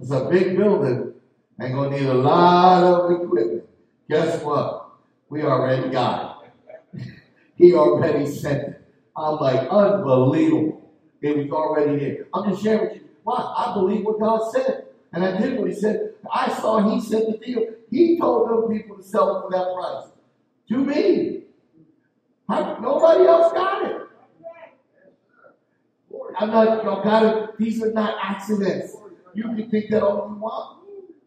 it's 0.00 0.10
a 0.10 0.24
big 0.28 0.56
building 0.56 1.12
and 1.58 1.74
gonna 1.74 1.90
need 1.96 2.06
a 2.06 2.14
lot 2.14 2.82
of 2.82 3.12
equipment. 3.12 3.68
Guess 4.08 4.42
what? 4.42 4.92
We 5.28 5.42
already 5.42 5.88
got 5.90 6.42
it. 6.94 7.06
he 7.56 7.74
already 7.74 8.26
sent 8.26 8.62
it. 8.62 8.82
I'm 9.16 9.36
like, 9.36 9.68
unbelievable. 9.68 10.90
It 11.22 11.36
was 11.36 11.50
already 11.50 11.98
there. 11.98 12.26
I'm 12.34 12.50
just 12.50 12.62
sharing 12.62 12.88
with 12.88 12.94
you. 12.96 13.08
Why? 13.24 13.36
I 13.36 13.74
believe 13.74 14.04
what 14.04 14.18
God 14.20 14.50
said. 14.52 14.86
And 15.12 15.24
I 15.24 15.38
did 15.38 15.58
what 15.58 15.68
he 15.68 15.74
said. 15.74 16.14
I 16.32 16.52
saw 16.60 16.88
he 16.88 17.00
sent 17.00 17.26
the 17.30 17.44
deal. 17.44 17.66
He 17.90 18.18
told 18.18 18.48
those 18.48 18.70
people 18.76 18.96
to 18.96 19.02
sell 19.02 19.36
it 19.36 19.42
for 19.42 19.50
that 19.50 19.74
price. 19.74 20.12
To 20.68 20.76
me. 20.78 21.42
I- 22.48 22.78
nobody 22.80 23.26
else 23.26 23.52
got 23.52 23.84
it. 23.90 23.96
I'm 26.38 26.50
not, 26.50 26.84
y'all 26.84 27.02
gotta, 27.02 27.52
these 27.58 27.82
are 27.82 27.92
not 27.92 28.16
accidents. 28.22 28.96
You 29.34 29.44
can 29.44 29.70
think 29.70 29.90
that 29.90 30.02
all 30.02 30.28
you 30.28 30.36
want. 30.36 30.78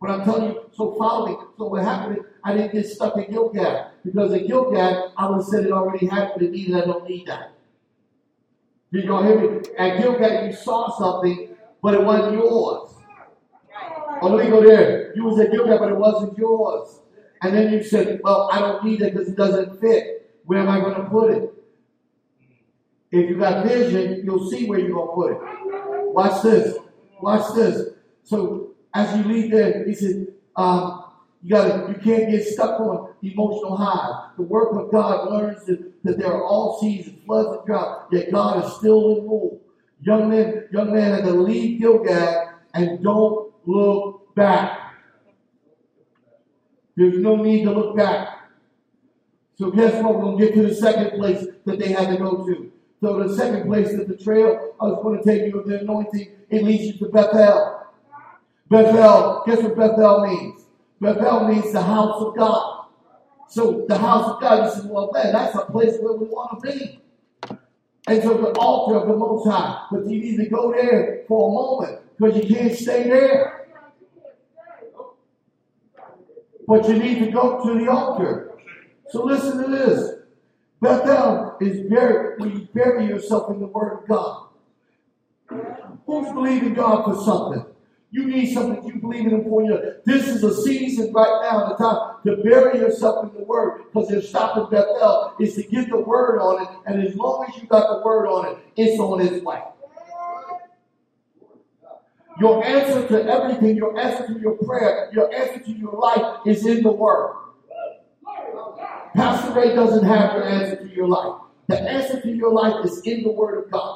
But 0.01 0.11
I'm 0.11 0.23
telling 0.25 0.53
you, 0.53 0.69
so 0.73 0.95
follow 0.97 1.27
me. 1.27 1.37
So 1.57 1.67
what 1.67 1.83
happened 1.83 2.17
is 2.17 2.25
I 2.43 2.53
didn't 2.53 2.73
get 2.73 2.85
stuck 2.87 3.15
in 3.17 3.31
Gilgal. 3.31 3.91
Because 4.03 4.33
in 4.33 4.47
Gilgal, 4.47 5.13
I 5.15 5.29
would 5.29 5.35
have 5.35 5.45
said 5.45 5.65
it 5.65 5.71
already 5.71 6.07
happened 6.07 6.41
to 6.41 6.49
me 6.49 6.71
that 6.71 6.83
I 6.83 6.85
don't 6.85 7.07
need 7.09 7.27
that. 7.27 7.53
Did 8.91 9.05
y'all 9.05 9.23
hear 9.23 9.39
me? 9.39 9.61
At 9.77 10.01
Gilgal, 10.01 10.45
you 10.47 10.53
saw 10.53 10.89
something, 10.97 11.52
but 11.83 11.93
it 11.93 12.01
wasn't 12.01 12.33
yours. 12.33 12.91
Oh, 14.21 14.29
let 14.29 14.45
me 14.45 14.49
go 14.49 14.63
there. 14.63 15.13
You 15.15 15.25
was 15.25 15.37
at 15.39 15.51
Gilgal, 15.51 15.77
but 15.77 15.89
it 15.89 15.97
wasn't 15.97 16.37
yours. 16.37 17.01
And 17.41 17.53
then 17.53 17.73
you 17.73 17.83
said, 17.83 18.21
well, 18.23 18.49
I 18.53 18.59
don't 18.59 18.85
need 18.85 19.01
it 19.01 19.13
because 19.13 19.27
it 19.27 19.35
doesn't 19.35 19.81
fit. 19.81 20.33
Where 20.45 20.59
am 20.59 20.69
I 20.69 20.79
going 20.79 20.95
to 20.95 21.09
put 21.09 21.31
it? 21.31 21.53
If 23.11 23.29
you 23.29 23.37
got 23.37 23.65
vision, 23.65 24.21
you'll 24.23 24.49
see 24.49 24.65
where 24.65 24.79
you're 24.79 24.93
going 24.93 25.09
to 25.09 25.13
put 25.13 25.31
it. 25.33 26.13
Watch 26.13 26.41
this. 26.41 26.77
Watch 27.21 27.53
this. 27.53 27.89
So 28.23 28.71
as 28.93 29.17
you 29.17 29.23
leave 29.25 29.51
there, 29.51 29.85
he 29.85 29.93
said, 29.93 30.27
um, 30.55 31.03
you 31.43 31.49
gotta, 31.49 31.91
you 31.91 31.95
can't 31.95 32.31
get 32.31 32.45
stuck 32.45 32.79
on 32.79 33.13
emotional 33.21 33.75
highs. 33.75 34.31
The 34.37 34.43
work 34.43 34.71
of 34.73 34.89
God 34.89 35.29
learns 35.29 35.65
that, 35.65 36.03
that 36.03 36.17
there 36.17 36.31
are 36.31 36.43
all 36.43 36.79
seasons, 36.79 37.19
floods 37.25 37.57
and 37.57 37.65
drought, 37.65 38.07
yet 38.13 38.31
God 38.31 38.63
is 38.63 38.73
still 38.77 39.17
in 39.17 39.23
rule. 39.25 39.62
Young 40.05 40.29
men, 40.29 40.67
young 40.71 40.93
men 40.93 41.13
had 41.13 41.23
to 41.23 41.31
leave 41.31 41.79
Gilgal 41.79 42.49
and 42.73 43.03
don't 43.03 43.53
look 43.65 44.35
back. 44.35 44.95
There's 46.95 47.17
no 47.17 47.37
need 47.37 47.63
to 47.63 47.71
look 47.71 47.95
back. 47.95 48.49
So 49.55 49.71
guess 49.71 50.03
what? 50.03 50.19
Gonna 50.19 50.37
get 50.37 50.53
to 50.55 50.63
the 50.63 50.75
second 50.75 51.17
place 51.17 51.45
that 51.65 51.79
they 51.79 51.91
had 51.91 52.09
to 52.09 52.17
go 52.17 52.45
to. 52.45 52.71
So 53.01 53.21
the 53.21 53.35
second 53.35 53.67
place 53.67 53.95
that 53.95 54.07
the 54.07 54.17
trail 54.17 54.75
I 54.79 54.85
was 54.85 55.03
going 55.03 55.21
to 55.21 55.23
take 55.25 55.51
you 55.51 55.59
of 55.59 55.67
the 55.67 55.81
anointing, 55.81 56.31
it 56.49 56.63
leads 56.63 56.85
you 56.85 56.93
to 57.05 57.11
Bethel. 57.11 57.81
Bethel, 58.69 59.43
guess 59.45 59.61
what 59.61 59.75
Bethel 59.75 60.25
means? 60.25 60.61
Bethel 61.01 61.47
means 61.49 61.73
the 61.73 61.81
house 61.81 62.21
of 62.21 62.35
God. 62.37 62.85
So 63.49 63.85
the 63.89 63.97
house 63.97 64.31
of 64.31 64.41
God, 64.41 64.65
you 64.65 64.81
say, 64.81 64.87
well, 64.87 65.11
man, 65.13 65.33
that's 65.33 65.53
a 65.55 65.65
place 65.65 65.97
where 65.99 66.13
we 66.13 66.27
want 66.27 66.63
to 66.63 66.71
be. 66.71 67.02
And 68.07 68.21
so 68.21 68.37
the 68.37 68.51
altar 68.59 68.97
of 68.97 69.07
the 69.07 69.15
Most 69.15 69.47
High, 69.47 69.87
but 69.91 70.05
you 70.07 70.19
need 70.19 70.37
to 70.37 70.49
go 70.49 70.71
there 70.73 71.23
for 71.27 71.49
a 71.49 71.53
moment 71.53 72.01
because 72.17 72.35
you 72.37 72.55
can't 72.55 72.75
stay 72.75 73.03
there. 73.03 73.67
But 76.67 76.87
you 76.87 76.95
need 76.95 77.19
to 77.19 77.31
go 77.31 77.63
to 77.63 77.79
the 77.79 77.89
altar. 77.89 78.51
So 79.09 79.23
listen 79.23 79.61
to 79.61 79.69
this. 79.69 80.11
Bethel 80.81 81.57
is 81.61 81.89
buried 81.89 82.39
when 82.39 82.51
you 82.51 82.67
bury 82.73 83.05
yourself 83.05 83.49
in 83.51 83.61
the 83.61 83.67
Word 83.67 83.99
of 83.99 84.07
God. 84.07 84.47
Who's 86.05 86.33
believing 86.33 86.73
God 86.73 87.05
for 87.05 87.23
something? 87.23 87.72
You 88.13 88.27
need 88.27 88.53
something 88.53 88.85
you 88.85 89.01
believe 89.01 89.25
in 89.25 89.43
for. 89.43 89.63
You. 89.63 89.95
This 90.05 90.27
is 90.27 90.43
a 90.43 90.61
season 90.61 91.11
right 91.13 91.39
now, 91.41 91.69
the 91.69 91.75
time 91.75 92.17
to 92.27 92.43
bury 92.43 92.77
yourself 92.77 93.25
in 93.25 93.33
the 93.33 93.43
Word, 93.43 93.85
because 93.85 94.07
they're 94.07 94.21
stopping 94.21 94.67
Bethel 94.69 95.33
is 95.39 95.55
to 95.55 95.63
get 95.63 95.89
the 95.89 95.99
Word 95.99 96.39
on 96.39 96.61
it, 96.61 96.69
and 96.85 97.01
as 97.01 97.15
long 97.15 97.47
as 97.49 97.59
you 97.59 97.67
got 97.67 97.87
the 97.87 98.05
Word 98.05 98.27
on 98.27 98.51
it, 98.51 98.57
it's 98.75 98.99
on 98.99 99.19
its 99.19 99.43
way. 99.43 99.63
Your 102.39 102.63
answer 102.63 103.07
to 103.07 103.25
everything, 103.25 103.77
your 103.77 103.99
answer 103.99 104.31
to 104.31 104.39
your 104.39 104.57
prayer, 104.57 105.09
your 105.11 105.33
answer 105.33 105.63
to 105.63 105.71
your 105.71 105.93
life 105.93 106.41
is 106.45 106.67
in 106.67 106.83
the 106.83 106.91
Word. 106.91 107.35
Pastor 109.15 109.59
Ray 109.59 109.73
doesn't 109.73 110.05
have 110.05 110.35
your 110.35 110.47
answer 110.47 110.75
to 110.87 110.93
your 110.93 111.07
life. 111.07 111.41
The 111.67 111.81
answer 111.81 112.21
to 112.21 112.29
your 112.29 112.53
life 112.53 112.85
is 112.85 113.01
in 113.05 113.23
the 113.23 113.31
Word 113.31 113.63
of 113.65 113.71
God. 113.71 113.92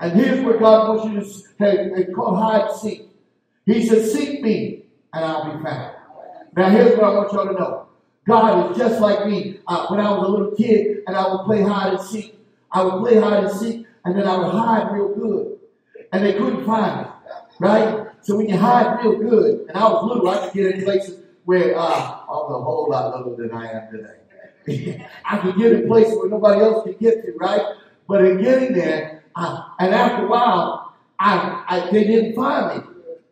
And 0.00 0.12
here's 0.12 0.44
where 0.44 0.58
God 0.58 0.88
wants 0.88 1.04
you 1.04 1.44
to 1.66 1.94
it's 1.94 2.14
called 2.14 2.38
hide 2.38 2.70
and 2.70 2.80
seek. 2.80 3.08
He 3.66 3.86
says, 3.86 4.12
Seek 4.12 4.42
me, 4.42 4.86
and 5.12 5.24
I'll 5.24 5.56
be 5.56 5.62
found. 5.62 5.94
Now, 6.56 6.70
here's 6.70 6.96
what 6.96 7.04
I 7.04 7.14
want 7.14 7.32
y'all 7.32 7.46
to 7.46 7.52
know 7.52 7.86
God 8.26 8.70
is 8.70 8.78
just 8.78 9.00
like 9.00 9.26
me. 9.26 9.60
Uh, 9.66 9.86
when 9.88 10.00
I 10.00 10.10
was 10.10 10.26
a 10.26 10.30
little 10.30 10.56
kid 10.56 10.98
and 11.06 11.16
I 11.16 11.30
would 11.30 11.44
play 11.44 11.62
hide 11.62 11.94
and 11.94 12.02
seek, 12.02 12.38
I 12.72 12.82
would 12.82 13.02
play 13.02 13.20
hide 13.20 13.44
and 13.44 13.52
seek, 13.52 13.86
and 14.04 14.16
then 14.16 14.26
I 14.26 14.36
would 14.38 14.52
hide 14.52 14.90
real 14.92 15.14
good. 15.14 15.58
And 16.12 16.24
they 16.24 16.32
couldn't 16.32 16.64
find 16.64 17.02
me, 17.02 17.12
right? 17.60 18.06
So 18.22 18.36
when 18.36 18.48
you 18.48 18.56
hide 18.56 19.04
real 19.04 19.18
good, 19.18 19.66
and 19.68 19.76
I 19.76 19.84
was 19.84 20.04
little, 20.04 20.28
I 20.28 20.44
could 20.44 20.54
get 20.54 20.74
in 20.74 20.84
places 20.84 21.20
where 21.44 21.76
uh, 21.76 21.80
I 21.80 22.26
was 22.26 22.60
a 22.60 22.64
whole 22.64 22.88
lot 22.90 23.16
littler 23.16 23.36
than 23.36 23.56
I 23.56 23.70
am 23.70 23.92
today. 23.92 25.06
I 25.24 25.38
could 25.38 25.56
get 25.56 25.72
in 25.72 25.86
places 25.86 26.16
where 26.16 26.28
nobody 26.28 26.60
else 26.60 26.84
could 26.84 26.98
get 26.98 27.24
to, 27.24 27.32
right? 27.38 27.62
But 28.08 28.24
in 28.24 28.42
getting 28.42 28.72
there, 28.72 29.19
uh, 29.40 29.64
and 29.78 29.94
after 29.94 30.26
a 30.26 30.28
while, 30.28 30.94
I, 31.18 31.64
I 31.66 31.90
they 31.90 32.04
didn't 32.04 32.34
find 32.34 32.76
me. 32.76 32.84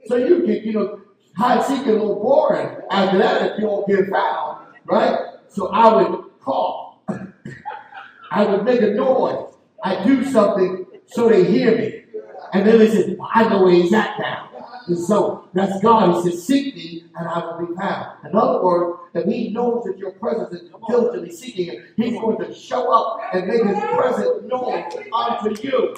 So 0.07 0.17
you 0.17 0.43
can, 0.43 0.65
you 0.65 0.73
know, 0.73 1.01
hide 1.37 1.65
seek 1.65 1.87
a 1.87 1.91
little 1.91 2.15
boring 2.17 2.81
after 2.91 3.19
that 3.19 3.53
if 3.53 3.59
you 3.59 3.67
don't 3.67 3.87
get 3.87 4.09
found, 4.09 4.67
right? 4.87 5.19
So 5.49 5.69
I 5.69 5.95
would 5.95 6.25
cough. 6.41 6.97
I 8.31 8.45
would 8.45 8.65
make 8.65 8.81
a 8.81 8.95
noise. 8.95 9.55
I 9.85 10.03
do 10.05 10.25
something 10.25 10.87
so 11.07 11.29
they 11.29 11.45
hear 11.45 11.77
me. 11.77 12.05
And 12.53 12.67
then 12.67 12.79
they 12.79 12.89
said, 12.89 13.17
well, 13.19 13.29
I 13.33 13.47
know 13.49 13.63
where 13.63 13.73
he's 13.73 13.93
at 13.93 14.19
now. 14.19 14.48
And 14.89 14.99
so 14.99 15.49
that's 15.53 15.81
God. 15.83 16.25
He 16.25 16.31
says, 16.31 16.47
Seek 16.47 16.75
me 16.75 17.05
and 17.17 17.29
I 17.29 17.39
will 17.45 17.67
be 17.67 17.75
found. 17.77 18.25
In 18.25 18.35
other 18.35 18.63
words, 18.63 18.99
if 19.15 19.27
he 19.27 19.51
knows 19.51 19.85
that 19.85 19.99
your 19.99 20.13
presence 20.13 20.53
is 20.55 20.71
diligently 20.89 21.31
seeking 21.31 21.67
him, 21.67 21.85
he's 21.97 22.19
going 22.19 22.39
to 22.39 22.55
show 22.55 22.91
up 22.91 23.21
and 23.35 23.47
make 23.47 23.65
his 23.65 23.79
presence 23.79 24.45
known 24.47 24.85
unto 25.13 25.63
you. 25.63 25.95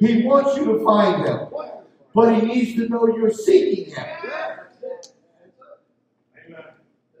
He 0.00 0.22
wants 0.22 0.56
you 0.56 0.64
to 0.64 0.84
find 0.84 1.26
him, 1.26 1.48
but 2.14 2.34
he 2.34 2.46
needs 2.46 2.74
to 2.76 2.88
know 2.88 3.06
you're 3.06 3.30
seeking 3.30 3.94
him. 3.94 4.06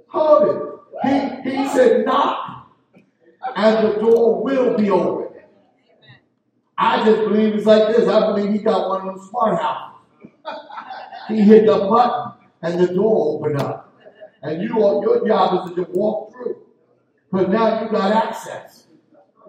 Hold 0.08 0.48
it. 0.48 1.44
He, 1.44 1.50
he 1.50 1.68
said, 1.68 2.06
knock, 2.06 2.70
and 3.54 3.86
the 3.86 4.00
door 4.00 4.42
will 4.42 4.76
be 4.76 4.88
open. 4.90 5.23
I 6.76 7.04
just 7.04 7.20
believe 7.20 7.54
it's 7.54 7.66
like 7.66 7.94
this. 7.94 8.08
I 8.08 8.26
believe 8.32 8.52
he 8.52 8.58
got 8.58 8.88
one 8.88 9.08
of 9.08 9.14
them 9.14 9.28
smart 9.28 9.60
houses. 9.60 9.90
He 11.28 11.40
hit 11.40 11.64
the 11.64 11.78
button, 11.78 12.32
and 12.60 12.78
the 12.78 12.92
door 12.92 13.38
opened 13.38 13.58
up. 13.58 13.94
And 14.42 14.62
you, 14.62 14.78
your 14.78 15.26
job 15.26 15.64
is 15.64 15.74
to 15.74 15.82
just 15.82 15.96
walk 15.96 16.32
through. 16.32 16.56
But 17.32 17.48
now 17.48 17.82
you 17.82 17.90
got 17.90 18.12
access. 18.12 18.88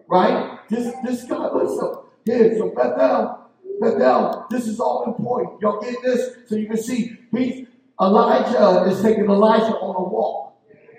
Right? 0.07 0.59
This, 0.69 0.93
this 1.03 1.23
guy, 1.23 1.51
listen. 1.51 1.95
Here, 2.23 2.57
so 2.57 2.69
Bethel, 2.69 3.49
Bethel, 3.81 4.45
this 4.49 4.67
is 4.67 4.79
all 4.79 5.03
important. 5.05 5.61
Y'all 5.61 5.81
get 5.81 6.01
this? 6.01 6.37
So 6.47 6.55
you 6.55 6.67
can 6.67 6.77
see, 6.77 7.17
he's, 7.31 7.67
Elijah 7.99 8.89
is 8.89 9.01
taking 9.01 9.25
Elijah 9.25 9.75
on 9.75 9.95
a 9.95 10.09
walk. 10.09 10.55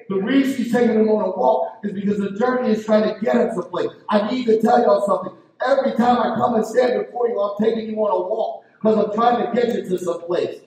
The 0.09 0.17
reason 0.17 0.63
he's 0.63 0.73
taking 0.73 1.01
him 1.01 1.09
on 1.09 1.25
a 1.25 1.31
walk 1.31 1.81
is 1.83 1.93
because 1.93 2.19
the 2.19 2.39
journey 2.39 2.71
is 2.73 2.85
trying 2.85 3.13
to 3.13 3.19
get 3.21 3.37
him 3.37 3.51
someplace. 3.55 3.89
I 4.09 4.31
need 4.31 4.47
to 4.47 4.61
tell 4.61 4.81
y'all 4.83 5.05
something. 5.07 5.33
Every 5.65 5.93
time 5.93 6.19
I 6.19 6.37
come 6.37 6.55
and 6.55 6.67
stand 6.67 7.07
before 7.07 7.29
you, 7.29 7.41
I'm 7.41 7.63
taking 7.63 7.91
you 7.91 7.97
on 7.97 8.11
a 8.11 8.29
walk 8.29 8.65
because 8.75 9.05
I'm 9.05 9.15
trying 9.15 9.47
to 9.47 9.61
get 9.61 9.75
you 9.75 9.89
to 9.89 9.99
some 9.99 10.23
place. 10.23 10.61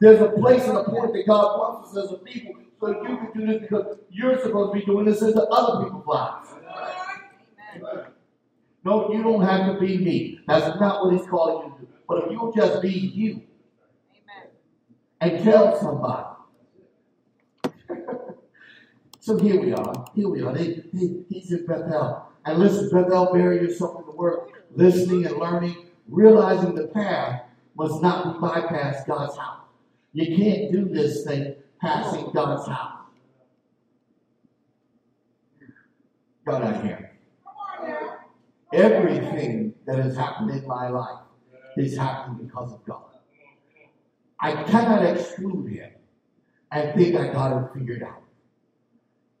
There's 0.00 0.20
a 0.20 0.28
place 0.30 0.64
and 0.64 0.76
a 0.76 0.84
point 0.84 1.12
that 1.12 1.26
God 1.26 1.58
wants 1.58 1.96
us 1.96 2.04
as 2.04 2.12
a 2.12 2.16
people 2.18 2.54
so 2.80 2.88
you 2.90 3.16
can 3.16 3.30
do 3.34 3.46
this 3.46 3.62
because 3.62 3.98
you're 4.10 4.38
supposed 4.42 4.74
to 4.74 4.80
be 4.80 4.84
doing 4.84 5.06
this 5.06 5.22
into 5.22 5.42
other 5.42 5.84
people's 5.84 6.06
lives. 6.06 6.48
No, 8.84 9.10
you 9.12 9.22
don't 9.22 9.42
have 9.42 9.72
to 9.72 9.80
be 9.80 9.98
me. 9.98 10.40
That's 10.46 10.78
not 10.78 11.04
what 11.04 11.14
he's 11.14 11.26
calling 11.26 11.68
you 11.68 11.74
to 11.74 11.80
do. 11.80 11.88
But 12.06 12.24
if 12.24 12.32
you'll 12.32 12.52
just 12.52 12.82
be 12.82 12.90
you 12.90 13.42
and 15.20 15.42
tell 15.42 15.80
somebody. 15.80 16.26
so 19.20 19.38
here 19.38 19.58
we 19.60 19.72
are. 19.72 20.04
Here 20.14 20.28
we 20.28 20.42
are. 20.42 20.54
He's 20.54 21.52
in 21.52 21.64
Bethel. 21.66 22.28
And 22.44 22.58
listen, 22.58 22.90
Bethel, 22.90 23.32
bury 23.32 23.56
yourself 23.56 24.03
word, 24.16 24.48
listening 24.74 25.26
and 25.26 25.36
learning, 25.36 25.86
realizing 26.08 26.74
the 26.74 26.88
path 26.88 27.42
must 27.76 28.02
not 28.02 28.34
be 28.34 28.40
bypass 28.40 29.04
God's 29.06 29.36
house. 29.36 29.60
You 30.12 30.36
can't 30.36 30.72
do 30.72 30.84
this 30.84 31.24
thing 31.24 31.56
passing 31.80 32.30
God's 32.32 32.68
house. 32.68 33.00
God, 36.46 36.62
I 36.62 36.82
hear. 36.82 37.10
Everything 38.72 39.74
that 39.86 39.98
has 39.98 40.16
happened 40.16 40.50
in 40.50 40.66
my 40.66 40.88
life 40.88 41.20
is 41.76 41.96
happening 41.96 42.46
because 42.46 42.72
of 42.72 42.84
God. 42.84 43.02
I 44.40 44.62
cannot 44.64 45.04
exclude 45.04 45.70
him 45.72 45.90
and 46.70 46.94
think 46.94 47.16
I 47.16 47.32
got 47.32 47.62
it 47.62 47.70
figured 47.72 48.02
out. 48.02 48.22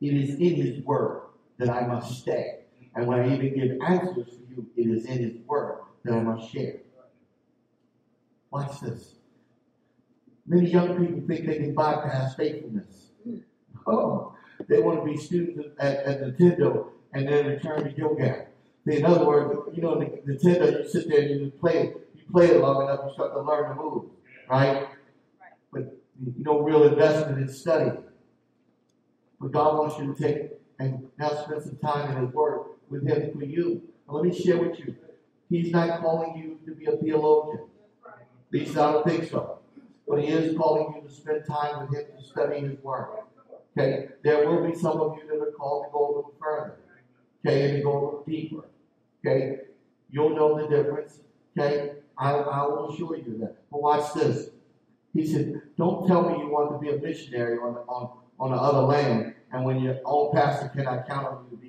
It 0.00 0.14
is 0.14 0.30
in 0.38 0.54
his 0.54 0.84
word 0.84 1.22
that 1.58 1.68
I 1.68 1.86
must 1.86 2.20
stay. 2.20 2.60
And 2.94 3.06
when 3.06 3.20
I 3.20 3.34
even 3.34 3.54
give 3.54 3.78
answers 3.86 4.36
to 4.36 4.43
you, 4.54 4.66
it 4.76 4.88
is 4.88 5.06
in 5.06 5.18
his 5.18 5.36
word 5.46 5.80
that 6.04 6.14
I 6.14 6.20
must 6.20 6.52
share. 6.52 6.80
Watch 8.50 8.80
this. 8.80 9.14
Many 10.46 10.70
young 10.70 10.88
people 10.98 11.26
think 11.26 11.46
they 11.46 11.56
can 11.56 11.74
bypass 11.74 12.34
faithfulness. 12.34 13.10
Oh, 13.86 14.34
they 14.68 14.80
want 14.80 15.04
to 15.04 15.10
be 15.10 15.16
students 15.16 15.68
at, 15.78 15.96
at 16.04 16.20
Nintendo 16.20 16.88
and 17.12 17.28
then 17.28 17.46
return 17.46 17.84
to 17.84 17.98
yoga. 17.98 18.46
In 18.86 19.04
other 19.04 19.24
words, 19.24 19.54
you 19.74 19.82
know, 19.82 19.96
Nintendo, 19.96 20.82
you 20.82 20.88
sit 20.88 21.08
there 21.08 21.22
and 21.22 21.40
you 21.40 21.52
play 21.58 21.78
it. 21.78 22.08
You 22.14 22.22
play 22.30 22.48
it 22.48 22.60
long 22.60 22.82
enough, 22.82 23.00
you 23.06 23.14
start 23.14 23.32
to 23.32 23.40
learn 23.40 23.70
the 23.70 23.82
move, 23.82 24.04
right? 24.48 24.88
But 25.72 25.96
you 26.22 26.44
know, 26.44 26.60
real 26.60 26.84
investment 26.84 27.38
in 27.38 27.48
study. 27.48 27.98
But 29.40 29.52
God 29.52 29.78
wants 29.78 29.98
you 29.98 30.14
to 30.14 30.22
take 30.22 30.50
and 30.78 31.08
now 31.18 31.28
spend 31.44 31.62
some 31.62 31.76
time 31.76 32.16
in 32.16 32.24
His 32.24 32.34
Word 32.34 32.60
with 32.88 33.06
Him 33.06 33.32
for 33.32 33.44
you. 33.44 33.82
Let 34.08 34.24
me 34.24 34.34
share 34.34 34.58
with 34.58 34.78
you. 34.78 34.96
He's 35.48 35.72
not 35.72 36.00
calling 36.00 36.36
you 36.36 36.58
to 36.66 36.78
be 36.78 36.86
a 36.86 36.96
theologian. 36.96 37.66
At 38.06 38.20
least 38.52 38.76
I 38.76 38.92
don't 38.92 39.06
think 39.06 39.30
so. 39.30 39.58
But 40.06 40.20
He 40.20 40.28
is 40.28 40.56
calling 40.56 40.94
you 40.94 41.08
to 41.08 41.14
spend 41.14 41.44
time 41.46 41.80
with 41.80 41.98
Him 41.98 42.06
to 42.16 42.24
study 42.24 42.60
His 42.60 42.78
Word. 42.82 43.08
Okay? 43.76 44.08
There 44.22 44.48
will 44.48 44.66
be 44.66 44.76
some 44.76 45.00
of 45.00 45.16
you 45.18 45.26
that 45.28 45.42
are 45.42 45.52
called 45.52 45.86
to 45.86 45.92
go 45.92 46.06
a 46.06 46.08
little 46.08 46.34
further. 46.40 46.76
Okay? 47.44 47.70
And 47.70 47.76
to 47.78 47.82
go 47.82 47.92
a 47.92 48.00
little 48.04 48.24
deeper. 48.26 48.64
Okay? 49.24 49.60
You'll 50.10 50.36
know 50.36 50.60
the 50.60 50.68
difference. 50.68 51.20
Okay? 51.58 51.94
I, 52.16 52.32
I 52.32 52.66
will 52.66 52.92
assure 52.92 53.16
you 53.16 53.38
that. 53.38 53.56
But 53.70 53.82
watch 53.82 54.14
this. 54.14 54.50
He 55.14 55.26
said, 55.26 55.62
Don't 55.76 56.06
tell 56.06 56.28
me 56.28 56.38
you 56.38 56.48
want 56.48 56.72
to 56.72 56.78
be 56.78 56.94
a 56.94 57.00
missionary 57.00 57.58
on, 57.58 57.76
on, 57.88 58.10
on 58.38 58.50
the 58.50 58.56
other 58.56 58.80
land, 58.80 59.34
and 59.52 59.64
when 59.64 59.80
your 59.80 59.98
own 60.04 60.32
pastor 60.34 60.68
cannot 60.68 61.08
count 61.08 61.26
on 61.26 61.46
you 61.50 61.56
to 61.56 61.62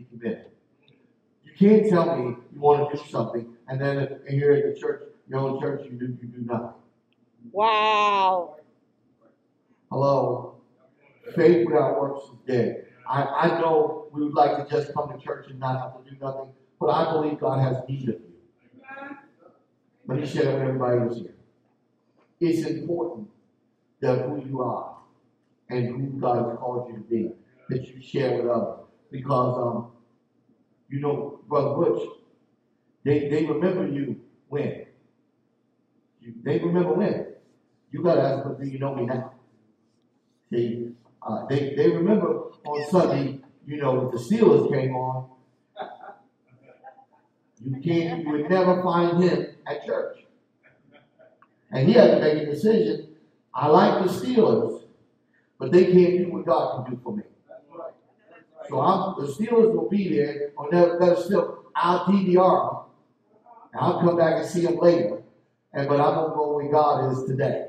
can't 1.57 1.89
tell 1.89 2.17
me 2.17 2.35
you 2.53 2.59
want 2.59 2.91
to 2.91 2.97
do 2.97 3.03
something, 3.09 3.47
and 3.67 3.79
then 3.79 3.97
if, 3.99 4.09
here 4.27 4.51
at 4.53 4.73
the 4.73 4.79
church, 4.79 5.03
your 5.27 5.39
own 5.39 5.59
church, 5.59 5.85
you 5.85 5.91
do, 5.91 6.05
you 6.05 6.27
do 6.27 6.45
nothing. 6.45 6.73
Wow. 7.51 8.57
Hello? 9.91 10.55
Faith 11.35 11.65
without 11.65 11.99
works 11.99 12.25
is 12.25 12.37
dead. 12.47 12.85
I, 13.07 13.23
I 13.23 13.61
know 13.61 14.07
we 14.11 14.23
would 14.23 14.33
like 14.33 14.57
to 14.57 14.69
just 14.69 14.93
come 14.93 15.11
to 15.11 15.23
church 15.23 15.47
and 15.49 15.59
not 15.59 15.79
have 15.79 16.03
to 16.03 16.09
do 16.09 16.17
nothing, 16.21 16.49
but 16.79 16.87
I 16.87 17.11
believe 17.11 17.39
God 17.39 17.59
has 17.61 17.77
need 17.87 18.09
of 18.09 18.15
you. 18.15 18.21
Let 20.07 20.19
me 20.19 20.27
share 20.27 20.53
with 20.53 20.61
everybody 20.61 20.99
who's 20.99 21.17
here. 21.17 21.35
It's 22.39 22.67
important 22.67 23.29
that 24.01 24.25
who 24.25 24.43
you 24.45 24.61
are 24.61 24.97
and 25.69 25.87
who 25.87 26.19
God 26.19 26.49
has 26.49 26.57
called 26.59 26.89
you 26.89 26.95
to 26.95 27.01
be, 27.01 27.31
that 27.69 27.87
you 27.87 28.01
share 28.01 28.37
with 28.37 28.51
others. 28.51 28.81
Because, 29.11 29.57
um, 29.57 29.87
you 30.89 30.99
know, 30.99 31.39
Brother 31.47 31.75
Butch, 31.75 32.07
they, 33.03 33.29
they 33.29 33.45
remember 33.45 33.88
you 33.88 34.19
when? 34.49 34.86
You, 36.21 36.33
they 36.43 36.59
remember 36.59 36.93
when? 36.93 37.27
You 37.91 38.03
got 38.03 38.15
to 38.15 38.21
ask 38.21 38.43
them, 38.43 38.57
do 38.59 38.67
you 38.67 38.79
know 38.79 38.95
me 38.95 39.05
now? 39.05 39.31
See, 40.51 40.91
uh, 41.21 41.45
they, 41.47 41.73
they 41.75 41.89
remember 41.89 42.51
on 42.65 42.89
Sunday, 42.89 43.39
you 43.65 43.77
know, 43.77 44.11
the 44.11 44.17
Steelers 44.17 44.71
came 44.71 44.95
on. 44.95 45.29
You 47.63 47.81
can't, 47.81 48.23
you 48.23 48.29
would 48.31 48.49
never 48.49 48.83
find 48.83 49.23
him 49.23 49.47
at 49.65 49.86
church. 49.86 50.19
And 51.71 51.88
he 51.88 51.93
had 51.93 52.11
to 52.11 52.19
make 52.19 52.43
a 52.43 52.45
decision. 52.45 53.15
I 53.53 53.67
like 53.67 54.05
the 54.05 54.11
Steelers, 54.11 54.83
but 55.57 55.71
they 55.71 55.86
can't 55.86 56.17
do 56.17 56.31
what 56.31 56.45
God 56.45 56.86
can 56.86 56.93
do 56.93 57.01
for 57.03 57.15
me. 57.15 57.23
So 58.70 58.82
I'm, 58.82 59.20
the 59.20 59.32
Steelers 59.32 59.74
will 59.74 59.89
be 59.89 60.09
there 60.16 60.51
on 60.57 60.70
that 60.72 61.18
still 61.20 61.66
I'll 61.76 62.05
DVR 62.05 62.86
And 63.74 63.82
I'll 63.82 63.99
come 64.01 64.18
back 64.18 64.41
and 64.41 64.45
see 64.49 64.61
them 64.61 64.78
later. 64.78 65.22
And 65.74 65.88
but 65.88 65.99
I'm 65.99 66.16
gonna 66.16 66.34
go 66.34 66.55
where 66.55 66.72
God 66.72 67.11
is 67.11 67.26
today. 67.26 67.68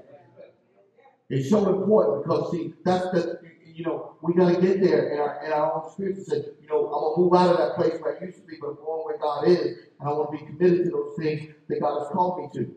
It's 1.28 1.50
so 1.50 1.68
important 1.68 2.24
because 2.24 2.52
see, 2.52 2.72
that's 2.84 3.04
the 3.10 3.40
you 3.64 3.84
know, 3.84 4.16
we 4.22 4.32
gotta 4.32 4.58
get 4.58 4.80
there 4.80 5.10
And 5.10 5.20
our 5.20 5.44
in 5.44 5.52
our 5.52 5.84
own 5.84 5.92
spirit 5.92 6.24
said, 6.24 6.46
you 6.62 6.68
know, 6.68 6.86
I'm 6.86 6.92
gonna 6.92 7.18
move 7.18 7.34
out 7.34 7.50
of 7.50 7.58
that 7.58 7.74
place 7.76 8.00
where 8.00 8.16
I 8.16 8.24
used 8.24 8.38
to 8.38 8.46
be, 8.46 8.56
but 8.60 8.68
I'm 8.68 8.76
going 8.76 9.04
where 9.04 9.18
God 9.18 9.48
is, 9.48 9.76
and 10.00 10.08
I 10.08 10.12
want 10.12 10.32
to 10.32 10.38
be 10.38 10.46
committed 10.46 10.84
to 10.84 10.90
those 10.90 11.14
things 11.18 11.52
that 11.68 11.80
God 11.80 11.98
has 11.98 12.08
called 12.08 12.38
me 12.38 12.48
to. 12.54 12.74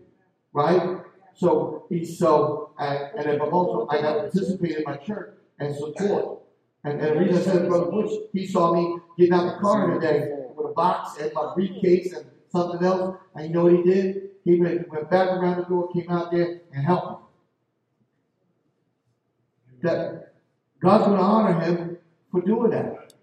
Right? 0.51 0.97
So 1.35 1.87
so 2.17 2.71
and, 2.79 3.19
and 3.19 3.29
if 3.29 3.41
I'm 3.41 3.53
also 3.53 3.87
I 3.89 4.01
gotta 4.01 4.21
participate 4.21 4.77
in 4.77 4.83
my 4.83 4.97
church 4.97 5.35
and 5.59 5.75
support. 5.75 6.38
And, 6.83 7.01
and 7.01 7.35
I 7.35 7.41
said 7.41 7.67
Brother 7.67 7.91
Bush, 7.91 8.11
he 8.31 8.47
saw 8.47 8.73
me 8.73 8.99
getting 9.17 9.33
out 9.33 9.55
the 9.55 9.61
car 9.61 9.93
today 9.93 10.29
with 10.55 10.71
a 10.71 10.73
box 10.73 11.19
and 11.19 11.31
my 11.33 11.53
briefcase 11.53 12.13
and 12.13 12.25
something 12.51 12.85
else. 12.85 13.17
And 13.35 13.47
you 13.47 13.53
know 13.53 13.63
what 13.63 13.73
he 13.73 13.83
did? 13.83 14.29
He 14.45 14.59
went, 14.59 14.89
went 14.89 15.09
back 15.09 15.29
around 15.29 15.57
the 15.57 15.65
door, 15.65 15.91
came 15.91 16.09
out 16.09 16.31
there, 16.31 16.61
and 16.73 16.85
helped 16.85 17.21
me. 17.21 17.27
That 19.81 20.33
God's 20.81 21.05
going 21.05 21.17
to 21.17 21.23
honor 21.23 21.59
him 21.59 21.97
for 22.31 22.41
doing 22.41 22.71
that. 22.71 23.13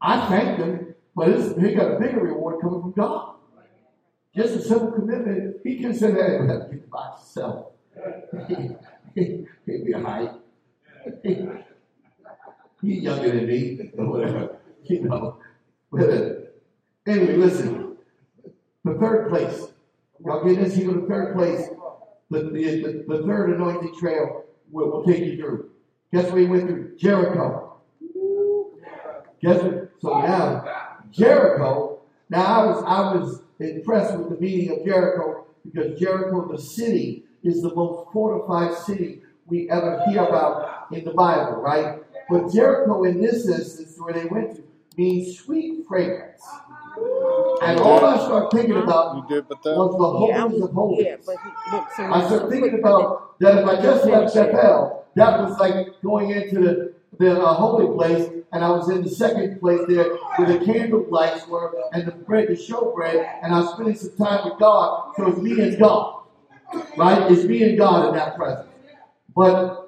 I 0.00 0.28
thank 0.28 0.58
him, 0.58 0.94
but 1.14 1.28
he 1.28 1.74
got 1.74 1.92
a 1.92 1.98
bigger 1.98 2.20
reward 2.20 2.60
coming 2.60 2.80
from 2.80 2.92
God. 2.92 3.36
Just 4.36 4.56
a 4.56 4.62
simple 4.62 4.92
commitment. 4.92 5.56
He 5.64 5.78
can 5.78 5.94
say, 5.94 6.12
hey, 6.12 6.40
let 6.42 6.70
get 6.70 6.90
by 6.90 7.10
yourself. 7.16 7.72
He'll 9.14 9.84
be 9.84 9.94
all 9.94 10.02
right. 10.02 10.30
He's 12.86 13.02
younger 13.02 13.32
than 13.32 13.46
me, 13.48 13.90
or 13.98 14.06
whatever, 14.06 14.58
you 14.84 15.02
know. 15.02 15.38
But 15.90 16.08
uh, 16.08 16.30
anyway, 17.04 17.36
listen. 17.36 17.96
The 18.84 18.94
third 18.94 19.28
place. 19.28 19.66
Y'all 20.24 20.44
get 20.44 20.62
this? 20.62 20.76
Here, 20.76 20.92
the 20.92 21.04
third 21.08 21.34
place. 21.34 21.68
The, 22.30 22.44
the, 22.44 22.50
the, 22.50 23.04
the 23.08 23.26
third 23.26 23.56
anointing 23.56 23.98
trail 23.98 24.44
will, 24.70 24.90
will 24.92 25.04
take 25.04 25.24
you 25.24 25.36
through. 25.36 25.70
Guess 26.12 26.30
what 26.30 26.40
he 26.40 26.46
went 26.46 26.68
through? 26.68 26.96
Jericho. 26.96 27.80
Guess 29.42 29.62
what? 29.64 29.90
So 30.00 30.20
now, 30.20 30.64
Jericho. 31.10 31.98
Now 32.30 32.44
I 32.44 32.66
was 32.66 32.84
I 32.86 33.14
was 33.14 33.42
impressed 33.58 34.16
with 34.16 34.30
the 34.30 34.36
meaning 34.40 34.70
of 34.70 34.86
Jericho 34.86 35.46
because 35.64 35.98
Jericho, 35.98 36.52
the 36.52 36.62
city, 36.62 37.24
is 37.42 37.62
the 37.62 37.74
most 37.74 38.12
fortified 38.12 38.76
city 38.78 39.22
we 39.46 39.68
ever 39.70 40.04
hear 40.06 40.24
about 40.24 40.86
in 40.92 41.04
the 41.04 41.12
Bible, 41.12 41.60
right? 41.60 42.00
But 42.30 42.52
Jericho, 42.52 43.04
in 43.04 43.20
this 43.20 43.48
instance, 43.48 43.94
where 43.98 44.14
they 44.14 44.26
went 44.26 44.56
to, 44.56 44.64
means 44.96 45.38
sweet 45.38 45.86
fragrance. 45.88 46.42
And 47.62 47.80
all 47.80 48.04
I 48.04 48.16
started 48.18 48.50
thinking 48.52 48.76
about 48.82 49.16
You 49.16 49.24
good 49.28 49.48
with 49.48 49.62
that? 49.62 49.76
was 49.76 49.92
the 49.96 50.28
Yeah, 50.28 50.40
holies 50.42 50.62
of 50.62 50.72
holies. 50.72 51.06
yeah, 51.06 51.16
but 51.26 51.36
he, 51.42 51.76
look, 51.76 51.86
so 51.96 52.04
I 52.04 52.20
started 52.26 52.38
so 52.44 52.50
thinking 52.50 52.70
quick, 52.70 52.80
about 52.82 53.38
that 53.40 53.58
if 53.58 53.66
I 53.68 53.76
just 53.82 54.06
left 54.06 54.32
Finish 54.34 54.48
it. 54.48 54.52
Bethel, 54.52 55.06
that 55.16 55.40
was 55.40 55.58
like 55.58 55.88
going 56.02 56.30
into 56.30 56.60
the, 56.60 56.94
the 57.18 57.40
uh, 57.42 57.54
holy 57.54 57.94
place, 57.96 58.30
and 58.52 58.64
I 58.64 58.70
was 58.70 58.88
in 58.90 59.02
the 59.04 59.10
second 59.10 59.60
place 59.60 59.80
there 59.88 60.16
where 60.36 60.58
the 60.58 60.64
candle 60.64 61.06
lights 61.10 61.46
were 61.48 61.74
and 61.92 62.06
the 62.06 62.12
bread, 62.12 62.48
the 62.48 62.54
showbread, 62.54 63.40
and 63.42 63.54
I 63.54 63.60
was 63.60 63.72
spending 63.74 63.96
some 63.96 64.16
time 64.16 64.50
with 64.50 64.58
God. 64.58 65.12
So 65.16 65.28
it's 65.28 65.38
me 65.38 65.60
and 65.60 65.78
God, 65.78 66.22
right? 66.96 67.30
It's 67.32 67.44
me 67.44 67.62
and 67.64 67.78
God 67.78 68.08
in 68.10 68.14
that 68.16 68.36
presence. 68.36 68.68
But 69.34 69.85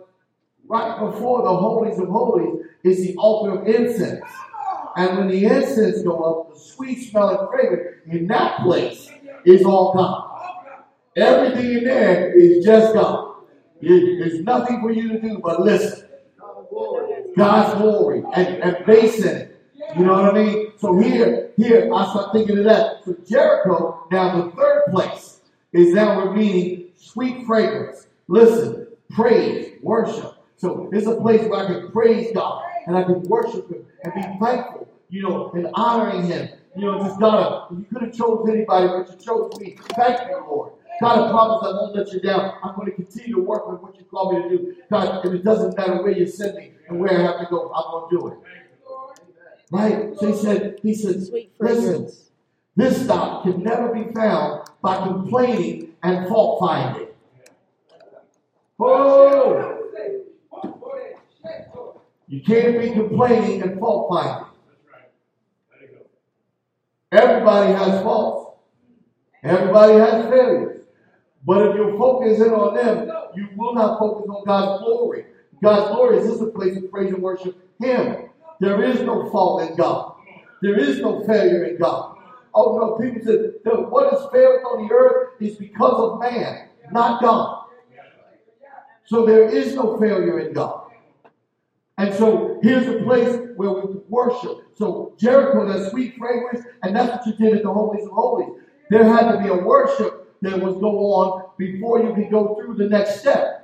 right 0.69 0.99
before 1.01 1.43
the 1.43 1.57
holies 1.57 1.99
of 1.99 2.09
holies 2.09 2.65
is 2.85 3.07
the 3.07 3.17
altar 3.17 3.61
of 3.61 3.67
incense. 3.67 4.25
And 4.97 5.19
when 5.19 5.29
the 5.29 5.45
incense 5.45 6.03
go 6.03 6.23
up, 6.23 6.55
the 6.55 6.61
sweet 6.61 7.11
smelling 7.11 7.49
fragrance 7.51 8.03
in 8.07 8.27
that 8.29 8.61
place 8.61 9.11
is 9.45 9.65
all 9.65 9.95
God. 9.95 10.25
Everything 11.17 11.79
in 11.79 11.85
there 11.85 12.37
is 12.37 12.65
just 12.65 12.95
God. 12.95 13.37
There's 13.81 14.41
nothing 14.41 14.81
for 14.81 14.91
you 14.91 15.09
to 15.09 15.21
do 15.21 15.41
but 15.43 15.61
listen. 15.61 16.09
God's 17.37 17.81
glory 17.81 18.23
and, 18.35 18.63
and. 18.63 19.49
You 19.97 20.05
know 20.05 20.13
what 20.13 20.35
I 20.35 20.45
mean? 20.45 20.73
So 20.79 20.99
here, 20.99 21.51
here, 21.57 21.93
I 21.93 22.11
start 22.11 22.33
thinking 22.33 22.59
of 22.59 22.65
that. 22.65 23.05
So 23.05 23.17
Jericho, 23.27 24.07
now 24.11 24.43
the 24.43 24.51
third 24.53 24.85
place, 24.91 25.41
is 25.73 25.95
now 25.95 26.17
we're 26.19 26.35
meaning 26.35 26.89
sweet 26.97 27.47
fragrance. 27.47 28.07
Listen, 28.27 28.89
praise, 29.11 29.79
worship. 29.83 30.38
So 30.59 30.91
it's 30.93 31.07
a 31.07 31.17
place 31.17 31.43
where 31.49 31.65
I 31.65 31.67
can 31.67 31.91
praise 31.93 32.33
God 32.35 32.65
and 32.87 32.97
I 32.97 33.05
can 33.05 33.23
worship 33.23 33.71
Him 33.71 33.87
and 34.03 34.13
be 34.13 34.23
thankful, 34.45 34.89
you 35.09 35.23
know, 35.23 35.51
and 35.55 35.69
honoring 35.75 36.27
Him. 36.27 36.49
You 36.77 36.85
know, 36.85 36.99
just 36.99 37.19
gotta, 37.19 37.75
you 37.75 37.87
could 37.93 38.03
have 38.03 38.13
chose 38.13 38.47
anybody, 38.49 38.89
but 38.89 39.11
you 39.11 39.17
chose 39.25 39.59
me. 39.59 39.77
Thank 39.97 40.29
you, 40.29 40.37
Lord. 40.49 40.73
God, 41.01 41.29
I 41.29 41.31
promise 41.31 41.63
I 41.63 41.71
won't 41.71 41.97
let 41.97 42.13
you 42.13 42.21
down. 42.21 42.55
I'm 42.63 42.75
going 42.75 42.87
to 42.87 42.93
continue 42.93 43.37
to 43.37 43.41
work 43.41 43.71
with 43.71 43.81
what 43.81 43.97
you 43.97 44.05
call 44.05 44.33
me 44.33 44.43
to 44.43 44.49
do. 44.49 44.77
God, 44.91 45.25
and 45.25 45.35
it 45.35 45.45
doesn't 45.45 45.77
matter 45.77 46.03
where 46.03 46.13
you 46.13 46.27
send 46.27 46.57
me 46.57 46.73
and 46.89 46.99
where 46.99 47.13
I 47.13 47.23
have 47.23 47.41
to 47.41 47.47
go, 47.49 47.73
I'm 47.73 47.91
going 47.93 48.11
to 48.11 48.19
do 48.19 48.29
it. 48.29 48.39
Right? 49.71 50.19
So 50.19 50.27
he 50.27 50.37
said, 50.37 50.81
he 50.83 50.95
said, 50.95 51.23
listen, 51.61 52.11
this 52.75 53.05
stop 53.05 53.45
can 53.45 53.63
never 53.63 53.93
be 53.93 54.13
found 54.13 54.69
by 54.83 54.97
complaining 55.07 55.95
and 56.03 56.27
fault 56.27 56.61
finding. 56.61 57.09
Oh! 58.81 59.68
You 62.29 62.43
can't 62.43 62.79
be 62.79 62.91
complaining 62.91 63.63
and 63.63 63.81
fault 63.81 64.09
finding. 64.11 64.49
Everybody 67.11 67.73
has 67.73 68.03
faults. 68.03 68.59
Everybody 69.43 69.95
has 69.95 70.25
failures. 70.29 70.83
But 71.47 71.69
if 71.69 71.77
you're 71.77 71.97
focusing 71.97 72.53
on 72.53 72.75
them, 72.75 73.11
you 73.35 73.49
will 73.57 73.75
not 73.75 73.99
focus 73.99 74.29
on 74.29 74.45
God's 74.45 74.83
glory. 74.83 75.25
God's 75.63 75.95
glory 75.95 76.19
is 76.19 76.29
just 76.29 76.43
a 76.43 76.47
place 76.47 76.77
of 76.77 76.91
praise 76.91 77.13
and 77.13 77.23
worship 77.23 77.57
Him. 77.81 78.29
There 78.61 78.83
is 78.83 79.01
no 79.01 79.31
fault 79.31 79.63
in 79.63 79.77
God. 79.77 80.15
There 80.61 80.79
is 80.79 81.01
no 81.01 81.25
failure 81.27 81.65
in 81.65 81.79
God. 81.79 82.17
Oh 82.55 82.77
no, 82.77 82.99
people 82.99 83.23
that 83.25 83.91
what 83.91 84.13
is 84.13 84.21
failed 84.33 84.61
on 84.65 84.87
the 84.87 84.95
earth 84.95 85.41
is 85.41 85.57
because 85.57 86.13
of 86.13 86.21
man, 86.21 86.69
not 86.91 87.23
God. 87.23 87.67
So 89.07 89.25
there 89.25 89.49
is 89.49 89.75
no 89.75 89.99
failure 89.99 90.41
in 90.41 90.53
God. 90.53 90.78
And 91.99 92.15
so 92.15 92.61
here's 92.63 92.87
a 92.87 93.03
place 93.03 93.37
where 93.57 93.71
we 93.71 94.01
worship. 94.09 94.59
So 94.75 95.15
Jericho, 95.19 95.67
that 95.67 95.91
sweet 95.91 96.17
fragrance, 96.17 96.65
and 96.85 96.95
that's 96.95 97.11
what 97.11 97.27
you 97.27 97.33
did 97.35 97.57
at 97.57 97.65
the 97.65 97.73
Holies 97.73 98.05
of 98.05 98.13
Holies. 98.13 98.63
There 98.89 99.05
had 99.05 99.33
to 99.33 99.43
be 99.43 99.49
a 99.49 99.57
worship 99.57 100.41
that 100.41 100.61
was 100.63 100.75
go 100.77 100.97
on 101.13 101.51
before 101.59 102.01
you 102.03 102.15
could 102.15 102.31
go 102.31 102.55
through 102.55 102.77
the 102.77 102.89
next 102.89 103.21
step. 103.21 103.57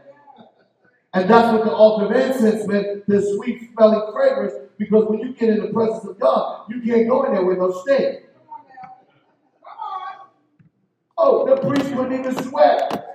And 1.15 1.31
that's 1.31 1.53
what 1.53 1.65
the 1.65 1.73
altar 1.73 2.07
of 2.07 2.13
incense 2.13 2.67
meant, 2.67 3.07
the 3.07 3.23
sweet 3.37 3.71
smelling 3.73 4.13
fragrance, 4.13 4.55
because 4.79 5.05
when 5.09 5.21
you 5.21 5.33
get 5.33 5.51
in 5.51 5.61
the 5.61 5.73
presence 5.73 6.05
of 6.05 6.19
God, 6.19 6.67
you 6.69 6.83
can't 6.83 7.09
go 7.09 7.23
in 7.23 7.35
there 7.35 7.45
with 7.45 7.59
no 7.59 7.71
stink. 7.71 8.25
Oh, 11.17 11.47
the 11.47 11.57
priest 11.57 11.95
couldn't 11.95 12.19
even 12.19 12.43
sweat. 12.43 13.07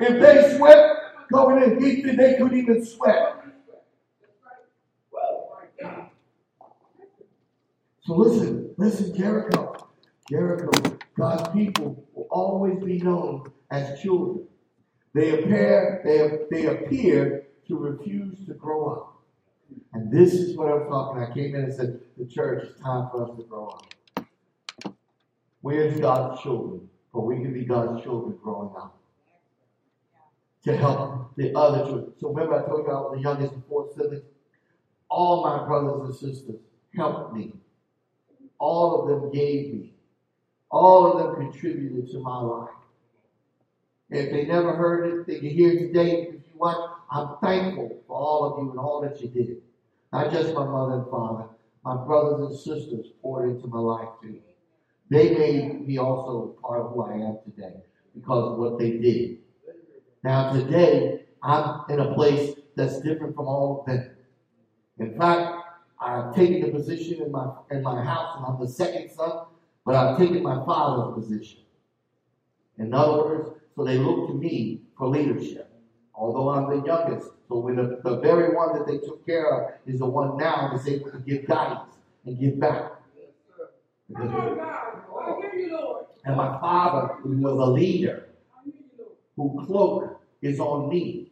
If 0.00 0.22
they 0.22 0.56
sweat, 0.56 0.97
going 1.32 1.62
in 1.62 1.82
heat, 1.82 2.16
they 2.16 2.36
couldn't 2.36 2.58
even 2.58 2.84
sweat. 2.84 3.44
So 8.04 8.14
listen, 8.14 8.74
listen, 8.78 9.14
Jericho. 9.16 9.74
Jericho, 10.30 10.70
God's 11.16 11.48
people 11.50 12.04
will 12.14 12.26
always 12.30 12.82
be 12.82 12.98
known 12.98 13.50
as 13.70 14.00
children. 14.00 14.46
They 15.14 15.38
appear, 15.38 16.00
they, 16.04 16.38
they 16.50 16.66
appear 16.66 17.46
to 17.66 17.76
refuse 17.76 18.46
to 18.46 18.54
grow 18.54 18.88
up. 18.88 19.22
And 19.92 20.12
this 20.12 20.34
is 20.34 20.56
what 20.56 20.72
I'm 20.72 20.88
talking. 20.88 21.22
I 21.22 21.32
came 21.32 21.54
in 21.54 21.64
and 21.64 21.72
said, 21.74 22.00
the 22.16 22.26
church, 22.26 22.64
it's 22.68 22.80
time 22.80 23.08
for 23.10 23.24
us 23.30 23.36
to 23.36 23.44
grow 23.44 23.68
up. 23.68 24.24
Where's 25.60 25.98
God's 26.00 26.40
children? 26.42 26.88
But 27.12 27.22
we 27.22 27.36
can 27.36 27.52
be 27.52 27.64
God's 27.64 28.02
children 28.02 28.38
growing 28.42 28.74
up. 28.76 28.98
To 30.68 30.76
help 30.76 31.34
the 31.36 31.56
other 31.56 31.86
children. 31.86 32.12
So 32.20 32.28
remember 32.28 32.62
I 32.62 32.68
told 32.68 32.86
you 32.86 32.92
I 32.92 33.00
was 33.00 33.12
the 33.16 33.22
youngest 33.22 33.54
of 33.54 33.64
four 33.70 33.88
siblings? 33.96 34.22
All 35.08 35.42
my 35.42 35.66
brothers 35.66 36.10
and 36.10 36.14
sisters 36.14 36.60
helped 36.94 37.34
me. 37.34 37.54
All 38.58 39.00
of 39.00 39.08
them 39.08 39.32
gave 39.32 39.72
me. 39.72 39.94
All 40.70 41.06
of 41.06 41.24
them 41.24 41.36
contributed 41.36 42.10
to 42.10 42.18
my 42.18 42.42
life. 42.42 42.68
If 44.10 44.30
they 44.30 44.44
never 44.44 44.76
heard 44.76 45.06
it, 45.06 45.26
they 45.26 45.38
can 45.38 45.48
hear 45.48 45.70
it 45.70 45.86
today. 45.86 46.22
If 46.24 46.34
you 46.34 46.58
want, 46.58 46.92
I'm 47.10 47.38
thankful 47.42 48.02
for 48.06 48.18
all 48.18 48.52
of 48.52 48.62
you 48.62 48.70
and 48.72 48.78
all 48.78 49.00
that 49.00 49.22
you 49.22 49.28
did. 49.28 49.62
Not 50.12 50.30
just 50.30 50.52
my 50.52 50.66
mother 50.66 50.96
and 50.96 51.10
father, 51.10 51.44
my 51.82 51.96
brothers 52.04 52.46
and 52.46 52.58
sisters 52.58 53.06
poured 53.22 53.48
into 53.48 53.68
my 53.68 53.78
life 53.78 54.08
too. 54.20 54.38
They 55.08 55.34
made 55.34 55.86
me 55.86 55.96
also 55.96 56.58
part 56.62 56.82
of 56.82 56.92
who 56.92 57.04
I 57.04 57.14
am 57.14 57.38
today 57.42 57.76
because 58.14 58.52
of 58.52 58.58
what 58.58 58.78
they 58.78 58.98
did. 58.98 59.38
Now 60.28 60.52
today, 60.52 61.22
I'm 61.42 61.84
in 61.88 62.00
a 62.00 62.12
place 62.12 62.54
that's 62.76 63.00
different 63.00 63.34
from 63.34 63.46
all 63.46 63.80
of 63.80 63.86
them. 63.86 64.10
In 64.98 65.16
fact, 65.16 65.56
I've 65.98 66.34
taken 66.34 66.60
the 66.60 66.68
position 66.68 67.22
in 67.22 67.32
my 67.32 67.50
in 67.70 67.82
my 67.82 68.04
house, 68.04 68.36
and 68.36 68.44
I'm 68.44 68.60
the 68.60 68.68
second 68.68 69.10
son, 69.10 69.46
but 69.86 69.94
I've 69.94 70.18
taken 70.18 70.42
my 70.42 70.62
father's 70.66 71.14
position. 71.14 71.60
In 72.76 72.92
other 72.92 73.24
words, 73.24 73.48
so 73.74 73.84
they 73.86 73.96
look 73.96 74.28
to 74.28 74.34
me 74.34 74.82
for 74.98 75.08
leadership. 75.08 75.70
Although 76.14 76.50
I'm 76.50 76.78
the 76.78 76.84
youngest, 76.84 77.30
so 77.48 77.60
when 77.60 77.76
the, 77.76 77.98
the 78.04 78.20
very 78.20 78.54
one 78.54 78.76
that 78.76 78.86
they 78.86 78.98
took 78.98 79.24
care 79.24 79.46
of 79.50 79.72
is 79.86 80.00
the 80.00 80.06
one 80.06 80.36
now 80.36 80.68
that's 80.70 80.86
able 80.86 81.10
to 81.10 81.20
give 81.20 81.46
guidance 81.46 81.94
and 82.26 82.38
give 82.38 82.60
back. 82.60 83.00
And 84.14 84.30
my 86.36 86.60
father, 86.60 87.14
who 87.22 87.30
was 87.38 87.58
a 87.66 87.70
leader, 87.70 88.28
who 89.38 89.64
cloak 89.64 90.17
is 90.42 90.60
on 90.60 90.88
me. 90.88 91.30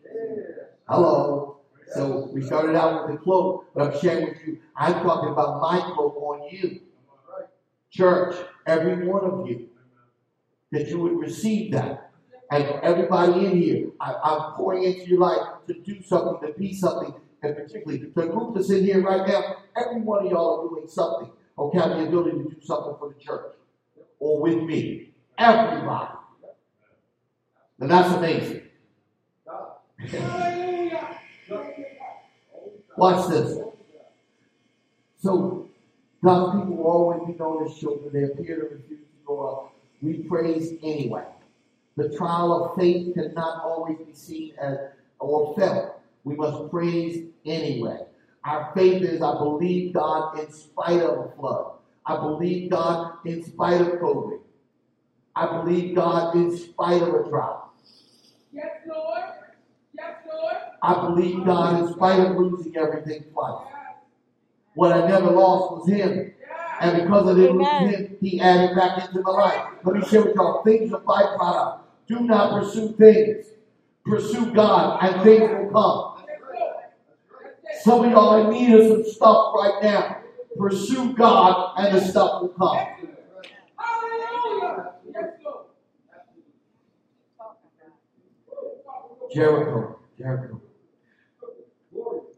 Hello. 0.88 1.58
So 1.94 2.30
we 2.32 2.42
started 2.42 2.74
out 2.76 3.08
with 3.08 3.16
the 3.16 3.22
cloak, 3.22 3.66
but 3.74 3.94
I'm 3.94 4.00
sharing 4.00 4.28
with 4.28 4.38
you, 4.46 4.58
I'm 4.76 4.94
talking 4.94 5.30
about 5.30 5.60
my 5.60 5.78
cloak 5.94 6.16
on 6.16 6.48
you. 6.50 6.80
Church, 7.90 8.36
every 8.66 9.06
one 9.06 9.24
of 9.24 9.48
you, 9.48 9.68
that 10.72 10.88
you 10.88 10.98
would 10.98 11.18
receive 11.18 11.72
that. 11.72 12.10
And 12.50 12.64
everybody 12.82 13.46
in 13.46 13.62
here, 13.62 13.88
I, 14.00 14.14
I'm 14.22 14.52
pouring 14.54 14.84
into 14.84 15.08
your 15.08 15.20
life 15.20 15.46
to 15.66 15.74
do 15.74 16.02
something, 16.02 16.46
to 16.46 16.58
be 16.58 16.74
something, 16.74 17.14
and 17.42 17.56
particularly 17.56 17.98
the 17.98 18.06
group 18.06 18.54
that's 18.54 18.70
in 18.70 18.84
here 18.84 19.02
right 19.02 19.26
now, 19.26 19.56
every 19.76 20.00
one 20.00 20.26
of 20.26 20.32
y'all 20.32 20.60
are 20.60 20.68
doing 20.68 20.88
something, 20.88 21.30
okay, 21.58 21.78
have 21.78 21.90
the 21.90 22.06
ability 22.06 22.30
to 22.38 22.44
do 22.44 22.56
something 22.62 22.94
for 22.98 23.08
the 23.08 23.24
church 23.24 23.54
or 24.18 24.40
with 24.40 24.62
me. 24.62 25.14
Everybody. 25.38 26.12
And 27.80 27.90
that's 27.90 28.14
amazing. 28.14 28.62
Watch 32.96 33.28
this. 33.28 33.58
So, 35.18 35.68
God's 36.22 36.60
people 36.60 36.76
will 36.76 36.86
always 36.86 37.26
be 37.26 37.38
known 37.38 37.66
as 37.66 37.78
children. 37.78 38.10
They 38.12 38.24
appear 38.24 38.56
to 38.56 38.74
refuse 38.74 39.00
to 39.00 39.24
grow 39.24 39.46
up. 39.46 39.72
We 40.02 40.18
praise 40.18 40.74
anyway. 40.82 41.24
The 41.96 42.14
trial 42.16 42.64
of 42.64 42.76
faith 42.76 43.14
cannot 43.14 43.62
always 43.64 43.98
be 43.98 44.12
seen 44.12 44.54
as 44.60 44.76
or 45.18 45.54
felt. 45.56 46.00
We 46.24 46.34
must 46.34 46.70
praise 46.70 47.24
anyway. 47.44 48.00
Our 48.44 48.72
faith 48.74 49.02
is 49.02 49.22
I 49.22 49.38
believe 49.38 49.94
God 49.94 50.38
in 50.38 50.52
spite 50.52 51.00
of 51.00 51.18
a 51.18 51.36
flood. 51.36 51.72
I 52.04 52.16
believe 52.16 52.70
God 52.70 53.18
in 53.24 53.44
spite 53.44 53.80
of 53.80 53.88
COVID. 53.94 54.40
I 55.34 55.58
believe 55.58 55.94
God 55.94 56.34
in 56.36 56.56
spite 56.56 57.02
of 57.02 57.08
a 57.14 57.28
drought. 57.28 57.70
Yes, 58.52 58.70
Lord. 58.86 59.24
Yes, 59.94 60.14
Lord. 60.32 60.54
I 60.86 61.06
believe 61.06 61.44
God 61.44 61.82
in 61.82 61.92
spite 61.92 62.20
of 62.20 62.36
losing 62.36 62.76
everything 62.76 63.24
twice. 63.32 63.66
What 64.74 64.92
I 64.92 65.08
never 65.08 65.32
lost 65.32 65.72
was 65.72 65.88
Him. 65.88 66.32
And 66.80 67.02
because 67.02 67.26
I 67.26 67.34
didn't 67.34 67.58
lose 67.58 67.94
Him, 67.94 68.16
He 68.20 68.40
added 68.40 68.76
back 68.76 69.04
into 69.04 69.20
my 69.20 69.30
life. 69.32 69.68
Let 69.82 69.96
me 69.96 70.06
share 70.06 70.22
with 70.22 70.36
y'all 70.36 70.62
things 70.62 70.92
are 70.92 71.00
byproduct. 71.00 71.80
Do 72.06 72.20
not 72.20 72.62
pursue 72.62 72.92
things. 72.92 73.46
Pursue 74.04 74.52
God, 74.52 75.02
and 75.02 75.24
things 75.24 75.50
will 75.50 75.70
come. 75.72 76.24
Some 77.82 78.04
of 78.04 78.10
y'all 78.12 78.44
in 78.44 78.50
need 78.50 78.72
of 78.72 78.86
some 78.86 79.12
stuff 79.12 79.52
right 79.56 79.82
now. 79.82 80.22
Pursue 80.56 81.14
God, 81.14 81.74
and 81.78 81.96
the 81.96 82.00
stuff 82.00 82.42
will 82.42 82.50
come. 82.50 82.78
Hallelujah! 83.76 84.92
Jericho, 89.34 89.98
Jericho. 90.16 90.60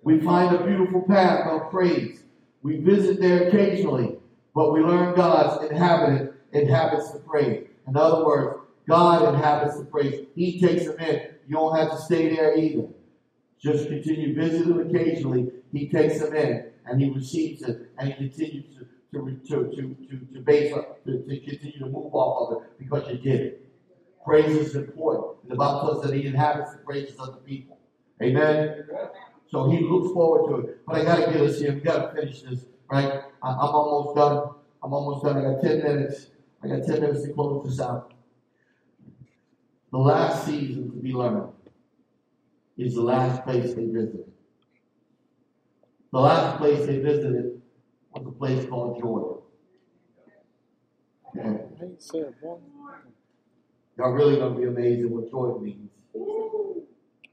We 0.08 0.20
find 0.20 0.56
a 0.56 0.64
beautiful 0.64 1.02
path 1.02 1.46
of 1.48 1.70
praise. 1.70 2.22
We 2.62 2.78
visit 2.78 3.20
there 3.20 3.46
occasionally, 3.46 4.16
but 4.54 4.72
we 4.72 4.80
learn 4.80 5.14
God's 5.14 5.70
inhabitant 5.70 6.32
inhabits 6.52 7.10
the 7.10 7.18
praise. 7.18 7.66
In 7.86 7.94
other 7.94 8.24
words, 8.24 8.56
God 8.88 9.34
inhabits 9.34 9.78
the 9.78 9.84
praise. 9.84 10.24
He 10.34 10.58
takes 10.58 10.86
them 10.86 10.98
in. 10.98 11.34
You 11.46 11.56
don't 11.56 11.76
have 11.76 11.90
to 11.90 11.98
stay 11.98 12.34
there 12.34 12.56
either. 12.56 12.88
Just 13.60 13.88
continue 13.88 14.34
visiting 14.34 14.80
occasionally. 14.80 15.52
He 15.74 15.90
takes 15.90 16.20
them 16.20 16.34
in 16.34 16.70
and 16.86 17.02
he 17.02 17.10
receives 17.10 17.60
it 17.64 17.90
and 17.98 18.08
he 18.08 18.14
continues 18.14 18.64
to 18.76 18.86
to 19.12 19.38
to 19.46 19.76
to 19.76 19.94
to, 20.08 20.26
to 20.32 20.40
base 20.40 20.72
up, 20.72 21.04
to, 21.04 21.18
to 21.18 21.40
continue 21.40 21.80
to 21.80 21.86
move 21.86 22.14
off 22.14 22.50
of 22.50 22.62
it 22.62 22.78
because 22.78 23.06
you 23.10 23.18
did 23.18 23.40
it. 23.42 23.68
Praise 24.24 24.56
is 24.56 24.74
important. 24.74 25.36
And 25.42 25.50
the 25.50 25.56
Bible 25.56 25.98
us 26.00 26.06
that 26.06 26.14
he 26.14 26.24
inhabits 26.24 26.72
the 26.72 26.78
praises 26.78 27.14
of 27.18 27.34
the 27.34 27.40
people. 27.42 27.76
Amen. 28.22 28.86
So 29.50 29.70
he 29.70 29.80
looks 29.80 30.12
forward 30.12 30.50
to 30.50 30.68
it. 30.68 30.86
But 30.86 30.96
I 30.96 31.04
gotta 31.04 31.32
get 31.32 31.40
us 31.40 31.58
here. 31.58 31.72
We 31.74 31.80
gotta 31.80 32.14
finish 32.14 32.42
this, 32.42 32.66
right? 32.90 33.22
I, 33.42 33.48
I'm 33.48 33.58
almost 33.58 34.16
done. 34.16 34.50
I'm 34.82 34.92
almost 34.92 35.24
done. 35.24 35.38
I 35.38 35.52
got 35.52 35.62
10 35.62 35.82
minutes. 35.82 36.26
I 36.62 36.68
got 36.68 36.86
10 36.86 37.00
minutes 37.00 37.22
to 37.24 37.32
close 37.32 37.66
this 37.66 37.80
out. 37.80 38.12
The 39.90 39.98
last 39.98 40.44
season 40.44 40.90
to 40.90 40.96
be 40.96 41.12
learned 41.12 41.52
is 42.76 42.94
the 42.94 43.02
last 43.02 43.42
place 43.44 43.72
they 43.74 43.86
visited. 43.86 44.30
The 46.12 46.20
last 46.20 46.58
place 46.58 46.86
they 46.86 46.98
visited 46.98 47.62
was 48.12 48.26
a 48.26 48.30
place 48.30 48.66
called 48.68 49.00
Jordan. 49.00 49.38
Okay. 51.36 51.64
He 51.80 51.94
said 51.98 52.34
one. 52.40 52.60
Y'all 53.96 54.12
really 54.12 54.36
gonna 54.36 54.54
be 54.54 54.64
amazed 54.64 55.04
at 55.04 55.10
what 55.10 55.30
Jordan 55.30 55.62
means. 55.64 55.90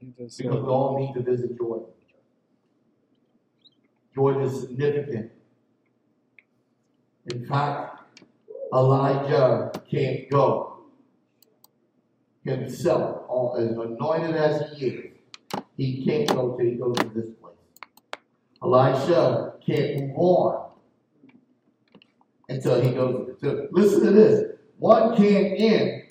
He 0.00 0.12
just 0.18 0.36
said 0.36 0.44
Because 0.44 0.62
we 0.62 0.68
all 0.68 0.98
need 0.98 1.14
to 1.14 1.22
visit 1.30 1.56
Jordan. 1.56 1.86
Jordan 4.16 4.42
is 4.42 4.60
significant. 4.62 5.30
In 7.26 7.44
fact, 7.44 8.00
Elijah 8.72 9.70
can't 9.90 10.30
go 10.30 10.78
himself, 12.42 13.24
as 13.58 13.70
anointed 13.72 14.34
as 14.34 14.78
he 14.78 14.86
is. 14.86 15.12
He 15.76 16.04
can't 16.04 16.28
go 16.28 16.56
till 16.56 16.66
he 16.66 16.76
goes 16.76 16.96
to 16.96 17.08
this 17.10 17.26
place. 17.40 17.54
Elisha 18.62 19.52
can't 19.66 20.08
move 20.08 20.16
on 20.16 20.70
until 22.48 22.80
he 22.80 22.92
goes 22.92 23.36
to. 23.42 23.68
Listen 23.70 24.04
to 24.06 24.12
this. 24.12 24.52
One 24.78 25.14
can't 25.14 25.60
end, 25.60 26.04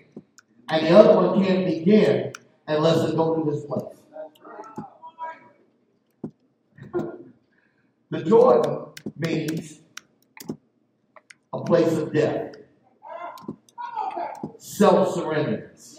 and 0.70 0.86
the 0.86 0.92
other 0.92 1.16
one 1.16 1.44
can't 1.44 1.66
begin 1.66 2.34
unless 2.68 3.10
they 3.10 3.16
go 3.16 3.44
to 3.44 3.52
this 3.52 3.66
place. 3.66 3.96
The 8.16 8.24
Jordan 8.24 8.86
means 9.18 9.82
a 11.52 11.60
place 11.66 11.92
of 11.98 12.14
death, 12.14 12.56
self 14.58 15.14
surrenderance, 15.16 15.98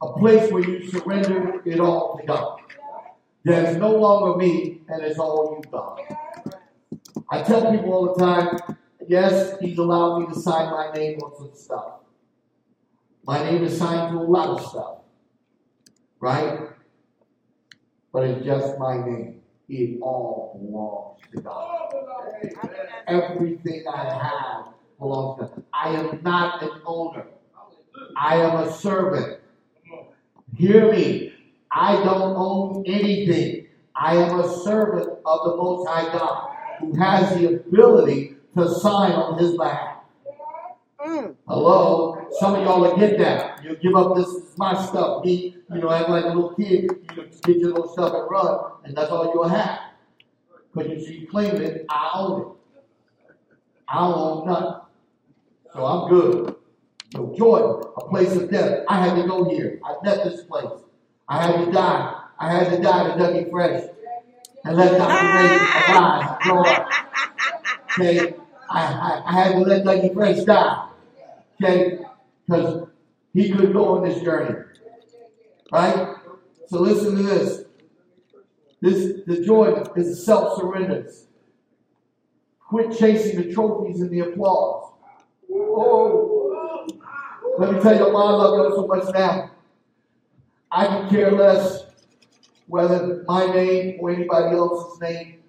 a 0.00 0.12
place 0.14 0.50
where 0.50 0.66
you 0.66 0.88
surrender 0.90 1.60
it 1.66 1.78
all 1.78 2.16
to 2.16 2.26
God. 2.26 2.60
There's 3.44 3.76
no 3.76 3.90
longer 3.96 4.38
me, 4.38 4.80
and 4.88 5.04
it's 5.04 5.18
all 5.18 5.60
you, 5.62 5.70
God. 5.70 6.00
I 7.28 7.42
tell 7.42 7.70
people 7.70 7.92
all 7.92 8.14
the 8.14 8.24
time, 8.24 8.78
yes, 9.06 9.58
He's 9.60 9.76
allowed 9.76 10.20
me 10.20 10.26
to 10.32 10.40
sign 10.40 10.70
my 10.70 10.90
name 10.94 11.18
on 11.18 11.36
some 11.36 11.50
stuff. 11.54 11.92
My 13.26 13.44
name 13.44 13.62
is 13.62 13.76
signed 13.76 14.12
to 14.12 14.20
a 14.20 14.24
lot 14.24 14.58
of 14.58 14.66
stuff, 14.66 15.00
right? 16.18 16.60
But 18.10 18.24
it's 18.24 18.42
just 18.42 18.78
my 18.78 18.96
name. 18.96 19.42
It 19.68 20.00
all 20.00 20.60
belongs 20.60 21.20
to 21.34 21.40
God. 21.40 21.92
Everything 23.08 23.84
I 23.92 24.14
have 24.14 24.74
belongs 24.98 25.40
to 25.40 25.46
God. 25.46 25.64
I 25.72 25.88
am 25.90 26.20
not 26.22 26.62
an 26.62 26.82
owner. 26.86 27.26
I 28.16 28.36
am 28.36 28.68
a 28.68 28.72
servant. 28.72 29.40
Hear 30.56 30.92
me. 30.92 31.32
I 31.72 31.96
don't 32.04 32.36
own 32.36 32.84
anything. 32.86 33.66
I 33.94 34.16
am 34.16 34.38
a 34.38 34.56
servant 34.58 35.08
of 35.24 35.50
the 35.50 35.56
Most 35.56 35.88
High 35.88 36.12
God 36.12 36.54
who 36.80 36.94
has 36.96 37.36
the 37.36 37.54
ability 37.54 38.36
to 38.56 38.68
sign 38.68 39.12
on 39.12 39.38
His 39.38 39.56
behalf. 39.56 39.95
Hello? 41.06 42.26
Some 42.40 42.56
of 42.56 42.64
y'all 42.64 42.80
will 42.80 42.96
get 42.96 43.16
that. 43.18 43.62
You 43.62 43.76
give 43.76 43.94
up 43.94 44.16
this 44.16 44.26
is 44.26 44.58
my 44.58 44.74
stuff. 44.86 45.24
Me, 45.24 45.56
you 45.72 45.78
know, 45.78 45.90
act 45.90 46.08
like 46.08 46.24
a 46.24 46.28
little 46.28 46.52
kid. 46.54 46.90
You 47.16 47.28
get 47.44 47.56
your 47.58 47.70
little 47.70 47.88
stuff 47.88 48.12
and 48.12 48.28
run, 48.28 48.58
and 48.84 48.96
that's 48.96 49.10
all 49.10 49.32
you'll 49.32 49.48
have. 49.48 49.78
Because 50.74 50.90
you 50.90 51.00
see, 51.00 51.26
claim 51.26 51.54
it, 51.56 51.86
I 51.88 52.10
own 52.14 52.40
it. 52.40 53.34
I 53.88 54.00
don't 54.00 54.14
own 54.18 54.46
nothing. 54.46 54.80
So 55.72 55.84
I'm 55.84 56.08
good. 56.10 56.56
So 57.12 57.34
Jordan, 57.38 57.92
a 57.96 58.08
place 58.08 58.34
of 58.34 58.50
death. 58.50 58.84
I 58.88 59.06
had 59.06 59.14
to 59.14 59.28
go 59.28 59.48
here. 59.48 59.78
I 59.84 59.94
met 60.02 60.24
this 60.24 60.42
place. 60.42 60.82
I 61.28 61.46
had 61.46 61.64
to 61.64 61.70
die. 61.70 62.20
I 62.40 62.52
had 62.52 62.70
to 62.70 62.82
die 62.82 63.04
to 63.04 63.22
Dougie 63.22 63.48
Fresh. 63.50 63.84
And 64.64 64.76
let 64.76 64.98
Dr. 64.98 65.26
Ray 65.36 66.42
grow 66.42 66.64
up. 66.64 66.90
Okay? 67.98 68.34
I, 68.68 68.82
I, 68.82 69.22
I 69.24 69.32
had 69.32 69.52
to 69.52 69.60
let 69.60 69.84
Dougie 69.84 70.12
Fresh 70.12 70.44
die. 70.44 70.85
Okay? 71.60 71.98
Because 72.46 72.88
he 73.32 73.50
could 73.50 73.72
go 73.72 73.96
on 73.96 74.08
this 74.08 74.22
journey. 74.22 74.56
Right? 75.72 76.14
So 76.68 76.80
listen 76.80 77.16
to 77.16 77.22
this. 77.22 77.64
This 78.80 79.20
the 79.26 79.44
joy 79.44 79.82
is 79.96 80.24
self-surrenders. 80.24 81.26
Quit 82.68 82.96
chasing 82.98 83.40
the 83.40 83.52
trophies 83.52 84.00
and 84.00 84.10
the 84.10 84.20
applause. 84.20 84.92
Oh, 85.50 86.86
let 87.58 87.72
me 87.72 87.80
tell 87.80 87.96
you 87.96 88.12
why 88.12 88.22
I 88.22 88.30
love 88.32 88.70
you 88.70 88.76
so 88.76 88.86
much 88.86 89.14
now. 89.14 89.50
I 90.70 90.86
can 90.86 91.08
care 91.08 91.30
less 91.30 91.86
whether 92.66 93.24
my 93.26 93.46
name 93.46 93.98
or 94.00 94.10
anybody 94.10 94.56
else's 94.56 95.00
name, 95.00 95.42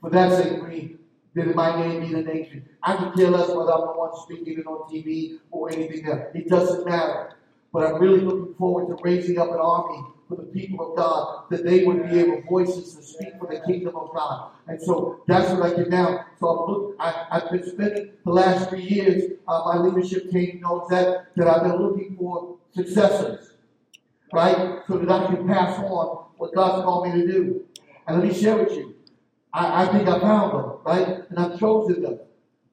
for 0.00 0.10
that 0.10 0.32
sake, 0.32 0.66
me, 0.66 0.96
did 1.36 1.54
my 1.54 1.78
name 1.78 2.00
be 2.00 2.14
the 2.14 2.22
nation. 2.22 2.66
I 2.82 2.96
can 2.96 3.12
care 3.12 3.30
less 3.30 3.48
whether 3.48 3.72
I'm 3.72 3.82
the 3.82 3.92
one 3.92 4.10
speaking 4.22 4.58
it 4.58 4.66
on 4.66 4.90
TV 4.90 5.38
or 5.50 5.70
anything 5.70 6.08
else. 6.08 6.22
It 6.34 6.48
doesn't 6.48 6.86
matter. 6.86 7.34
But 7.72 7.86
I'm 7.86 8.00
really 8.00 8.20
looking 8.20 8.54
forward 8.54 8.88
to 8.88 9.02
raising 9.04 9.38
up 9.38 9.50
an 9.50 9.58
army 9.60 10.02
for 10.28 10.36
the 10.36 10.44
people 10.44 10.90
of 10.90 10.96
God, 10.96 11.44
that 11.50 11.64
they 11.64 11.84
would 11.84 12.08
be 12.08 12.18
able 12.18 12.42
voices 12.48 12.94
to 12.94 13.02
speak 13.02 13.38
for 13.38 13.46
the 13.46 13.60
kingdom 13.60 13.94
of 13.94 14.12
God. 14.14 14.50
And 14.66 14.80
so 14.80 15.20
that's 15.26 15.52
what 15.52 15.62
I 15.62 15.76
get 15.76 15.90
now. 15.90 16.24
So 16.40 16.48
I'm 16.48 16.72
look, 16.72 16.96
I, 16.98 17.26
I've 17.30 17.50
been 17.50 17.64
spending 17.64 18.10
the 18.24 18.32
last 18.32 18.70
three 18.70 18.82
years, 18.82 19.32
uh, 19.46 19.62
my 19.66 19.78
leadership 19.78 20.30
team 20.30 20.60
knows 20.62 20.88
that, 20.88 21.26
that 21.36 21.46
I've 21.46 21.62
been 21.62 21.80
looking 21.80 22.16
for 22.18 22.56
successors, 22.74 23.52
right? 24.32 24.80
So 24.88 24.98
that 24.98 25.10
I 25.10 25.26
can 25.26 25.46
pass 25.46 25.78
on 25.78 26.24
what 26.38 26.54
God's 26.54 26.82
called 26.82 27.06
me 27.06 27.20
to 27.20 27.26
do. 27.26 27.64
And 28.08 28.18
let 28.18 28.26
me 28.26 28.34
share 28.34 28.56
with 28.56 28.72
you. 28.72 28.95
I, 29.56 29.84
I 29.84 29.86
think 29.86 30.06
I 30.06 30.20
found 30.20 30.52
them, 30.52 30.78
right? 30.84 31.08
And 31.30 31.38
I've 31.38 31.58
chosen 31.58 32.02
them. 32.02 32.18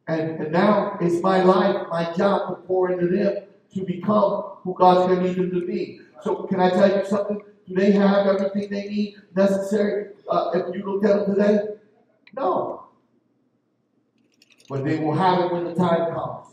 And, 0.07 0.41
and 0.41 0.51
now 0.51 0.97
it's 0.99 1.23
my 1.23 1.41
life, 1.41 1.88
my 1.89 2.11
job 2.13 2.49
to 2.49 2.55
pour 2.67 2.91
into 2.91 3.07
them 3.07 3.43
to 3.73 3.86
become 3.86 4.43
who 4.63 4.75
God's 4.77 5.07
going 5.07 5.23
to 5.23 5.29
need 5.29 5.38
them 5.38 5.61
to 5.61 5.65
be. 5.65 6.01
So 6.23 6.43
can 6.43 6.59
I 6.59 6.69
tell 6.69 6.89
you 6.89 7.05
something? 7.05 7.41
Do 7.67 7.75
they 7.75 7.91
have 7.91 8.27
everything 8.27 8.69
they 8.69 8.89
need 8.89 9.15
necessary 9.34 10.09
uh, 10.29 10.51
if 10.53 10.75
you 10.75 10.84
look 10.84 11.05
at 11.05 11.25
them 11.25 11.36
today? 11.36 11.59
No. 12.36 12.88
But 14.67 14.84
they 14.84 14.99
will 14.99 15.15
have 15.15 15.39
it 15.39 15.53
when 15.53 15.63
the 15.63 15.75
time 15.75 16.13
comes. 16.13 16.47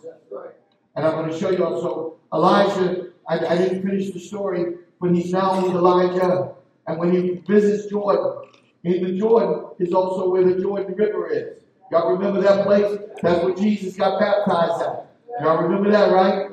And 0.94 1.06
I'm 1.06 1.12
going 1.12 1.30
to 1.30 1.38
show 1.38 1.50
you 1.50 1.64
also 1.64 2.18
Elijah. 2.32 3.08
I, 3.28 3.38
I 3.38 3.58
didn't 3.58 3.82
finish 3.82 4.10
the 4.10 4.20
story, 4.20 4.74
but 5.00 5.12
he's 5.12 5.32
now 5.32 5.60
with 5.60 5.74
Elijah. 5.74 6.52
And 6.86 6.98
when 6.98 7.12
he 7.12 7.42
visits 7.46 7.90
Jordan, 7.90 8.39
in 8.84 9.04
the 9.04 9.18
Jordan 9.18 9.66
is 9.78 9.92
also 9.92 10.30
where 10.30 10.44
the 10.44 10.60
Jordan 10.60 10.94
River 10.94 11.28
is. 11.28 11.62
Y'all 11.90 12.12
remember 12.12 12.40
that 12.40 12.64
place? 12.64 12.98
That's 13.22 13.44
where 13.44 13.54
Jesus 13.54 13.96
got 13.96 14.20
baptized 14.20 14.82
at. 14.82 15.06
Y'all 15.42 15.62
remember 15.62 15.90
that, 15.90 16.12
right? 16.12 16.50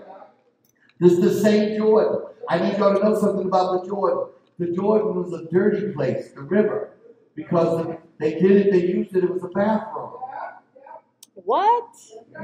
This 1.00 1.14
is 1.14 1.22
the 1.22 1.42
same 1.42 1.78
Jordan. 1.78 2.24
I 2.50 2.60
need 2.60 2.78
y'all 2.78 2.96
to 2.96 3.04
know 3.04 3.20
something 3.20 3.46
about 3.46 3.84
the 3.84 3.90
Jordan. 3.90 4.34
the 4.58 4.72
Jordan 4.72 5.16
was 5.16 5.34
a 5.34 5.46
dirty 5.52 5.94
place, 5.94 6.32
the 6.32 6.42
river, 6.42 6.92
because 7.36 7.96
they 8.20 8.40
did 8.40 8.52
it, 8.52 8.72
they 8.72 8.88
used 8.88 9.16
it, 9.16 9.24
it 9.24 9.32
was 9.32 9.44
a 9.44 9.50
bathroom. 9.50 10.12
What? 11.36 11.96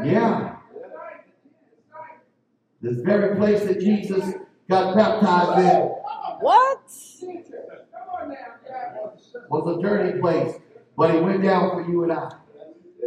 Yeah. 0.03 0.57
This 2.81 2.97
very 2.97 3.35
place 3.37 3.63
that 3.63 3.79
Jesus 3.79 4.35
got 4.69 4.95
baptized 4.95 5.59
in 5.59 5.87
What? 6.41 6.81
Was 9.49 9.77
a 9.77 9.81
dirty 9.81 10.19
place, 10.19 10.55
but 10.97 11.13
he 11.13 11.19
went 11.19 11.43
down 11.43 11.71
for 11.71 11.89
you 11.89 12.03
and 12.03 12.13
I. 12.13 12.31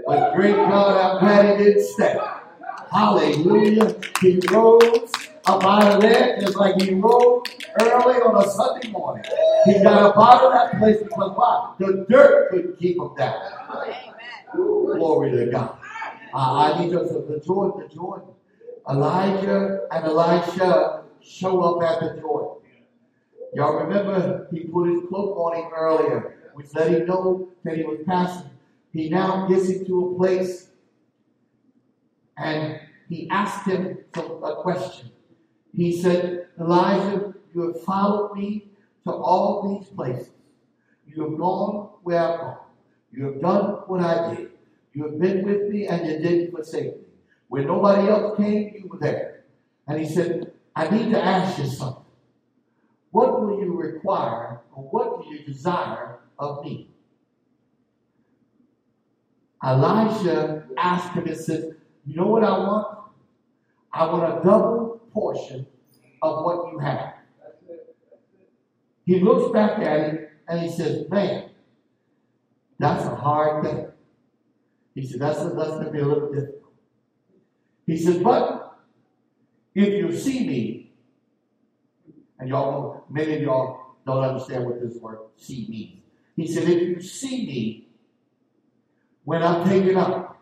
But 0.06 0.34
great 0.34 0.54
God, 0.54 0.96
I'm 0.96 1.20
glad 1.20 1.58
he 1.58 1.64
didn't 1.64 1.84
stay. 1.84 2.18
Hallelujah. 2.92 3.96
He 4.20 4.40
rose 4.50 5.12
up 5.46 5.64
out 5.64 5.94
of 5.94 6.00
there 6.02 6.38
just 6.40 6.56
like 6.56 6.80
he 6.80 6.94
rose 6.94 7.42
early 7.80 8.14
on 8.16 8.44
a 8.44 8.48
Sunday 8.50 8.90
morning. 8.90 9.24
He 9.64 9.74
got 9.82 10.02
up 10.02 10.16
out 10.16 10.44
of 10.44 10.52
that 10.52 10.78
place 10.78 10.98
because 11.02 11.32
why? 11.36 11.74
The 11.78 12.06
dirt 12.08 12.50
couldn't 12.50 12.78
keep 12.78 12.96
him 12.98 13.10
down. 13.16 13.40
Glory 14.54 15.30
to 15.32 15.46
God. 15.46 15.78
I, 16.34 16.72
I 16.72 16.80
need 16.80 16.92
you 16.92 16.98
to 16.98 17.24
the 17.28 17.42
Jordan, 17.44 17.88
the 17.88 17.94
Jordan. 17.94 18.28
Elijah 18.88 19.80
and 19.90 20.04
Elisha 20.04 21.02
show 21.20 21.60
up 21.62 21.82
at 21.82 22.00
the 22.00 22.20
Jordan. 22.20 22.62
Y'all 23.54 23.76
remember 23.84 24.48
he 24.52 24.60
put 24.60 24.88
his 24.88 25.02
cloak 25.08 25.36
on 25.36 25.56
him 25.56 25.70
earlier, 25.74 26.50
which 26.54 26.66
let 26.74 26.90
him 26.90 27.06
know 27.06 27.48
that 27.64 27.76
he 27.76 27.84
was 27.84 28.00
passing. 28.06 28.50
He 28.92 29.08
now 29.08 29.46
gets 29.46 29.68
into 29.68 30.06
a 30.08 30.16
place 30.16 30.68
and 32.36 32.80
he 33.08 33.28
asked 33.30 33.66
him 33.66 33.98
a 34.14 34.56
question. 34.56 35.10
He 35.74 36.00
said, 36.00 36.48
Elijah, 36.58 37.34
you 37.54 37.72
have 37.72 37.82
followed 37.82 38.34
me 38.34 38.68
to 39.04 39.12
all 39.12 39.78
these 39.78 39.88
places. 39.88 40.30
You 41.06 41.30
have 41.30 41.38
gone 41.38 41.90
where 42.02 42.20
I've 42.20 42.40
gone. 42.40 42.58
You 43.12 43.24
have 43.26 43.40
done 43.40 43.64
what 43.86 44.00
I 44.00 44.34
did. 44.34 44.50
You 44.92 45.04
have 45.04 45.18
been 45.18 45.44
with 45.44 45.68
me 45.70 45.86
and 45.86 46.06
you 46.06 46.18
didn't 46.18 46.50
forsake 46.50 46.96
me. 46.96 47.02
When 47.48 47.66
nobody 47.66 48.08
else 48.08 48.36
came, 48.36 48.74
you 48.74 48.88
were 48.88 48.98
there. 48.98 49.44
And 49.86 50.00
he 50.00 50.08
said, 50.08 50.52
I 50.74 50.88
need 50.90 51.12
to 51.12 51.22
ask 51.22 51.58
you 51.58 51.66
something. 51.66 52.05
What 53.16 53.40
will 53.40 53.58
you 53.58 53.74
require 53.80 54.60
or 54.74 54.82
what 54.90 55.22
do 55.22 55.30
you 55.30 55.42
desire 55.42 56.18
of 56.38 56.62
me? 56.62 56.90
Elijah 59.64 60.66
asked 60.76 61.14
him 61.14 61.26
and 61.26 61.34
said, 61.34 61.76
You 62.04 62.16
know 62.16 62.26
what 62.26 62.44
I 62.44 62.58
want? 62.58 62.98
I 63.90 64.04
want 64.04 64.38
a 64.38 64.44
double 64.44 65.00
portion 65.14 65.66
of 66.20 66.44
what 66.44 66.70
you 66.70 66.78
have. 66.78 67.14
He 69.06 69.20
looks 69.20 69.50
back 69.50 69.78
at 69.78 70.10
him 70.10 70.26
and 70.46 70.60
he 70.60 70.68
says, 70.68 71.08
Man, 71.08 71.48
that's 72.78 73.06
a 73.06 73.16
hard 73.16 73.64
thing. 73.64 73.86
He 74.94 75.06
said, 75.06 75.20
That's, 75.20 75.38
that's 75.38 75.70
going 75.70 75.86
to 75.86 75.90
be 75.90 76.00
a 76.00 76.06
little 76.06 76.30
difficult. 76.30 76.70
He 77.86 77.96
said, 77.96 78.22
But 78.22 78.78
if 79.74 79.88
you 79.88 80.14
see 80.14 80.46
me, 80.46 80.75
and 82.46 82.52
y'all 82.52 82.70
know, 82.70 83.04
many 83.10 83.34
of 83.34 83.42
y'all 83.42 83.96
don't 84.06 84.22
understand 84.22 84.64
what 84.64 84.80
this 84.80 84.96
word 85.00 85.18
see 85.36 85.66
means. 85.68 86.00
He 86.36 86.46
said, 86.46 86.68
If 86.68 86.80
you 86.80 87.00
see 87.00 87.44
me 87.44 87.88
when 89.24 89.42
I'm 89.42 89.68
taken 89.68 89.96
up, 89.96 90.40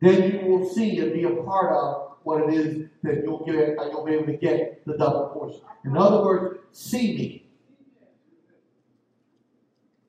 then 0.00 0.30
you 0.30 0.46
will 0.46 0.68
see 0.68 1.00
and 1.00 1.12
be 1.12 1.24
a 1.24 1.42
part 1.42 1.72
of 1.72 2.12
what 2.22 2.48
it 2.48 2.54
is 2.54 2.86
that 3.02 3.24
you'll 3.24 3.44
get 3.44 3.76
you'll 3.90 4.04
be 4.04 4.12
able 4.12 4.26
to 4.26 4.36
get 4.36 4.86
the 4.86 4.96
double 4.96 5.30
portion. 5.34 5.62
In 5.84 5.96
other 5.96 6.24
words, 6.24 6.60
see 6.70 7.16
me. 7.16 7.46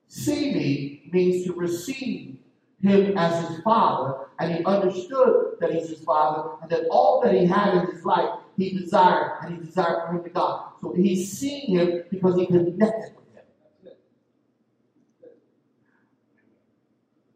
See 0.08 0.54
me 0.54 1.10
means 1.12 1.46
to 1.48 1.54
receive 1.54 2.38
him 2.80 3.18
as 3.18 3.48
his 3.48 3.62
father, 3.64 4.28
and 4.38 4.54
he 4.54 4.64
understood 4.66 5.56
that 5.60 5.74
he's 5.74 5.90
his 5.90 6.04
father, 6.04 6.52
and 6.62 6.70
that 6.70 6.86
all 6.92 7.22
that 7.24 7.34
he 7.34 7.48
had 7.48 7.74
in 7.74 7.96
his 7.96 8.06
life 8.06 8.30
he 8.58 8.78
desired, 8.78 9.40
and 9.42 9.56
he 9.56 9.66
desired 9.66 10.08
for 10.08 10.16
him 10.16 10.24
to 10.24 10.30
God. 10.30 10.72
So 10.82 10.94
he's 10.94 11.32
seeing 11.32 11.78
him 11.78 12.04
because 12.10 12.40
he 12.40 12.46
connected 12.46 13.14
with 13.16 13.34
him. 13.36 13.94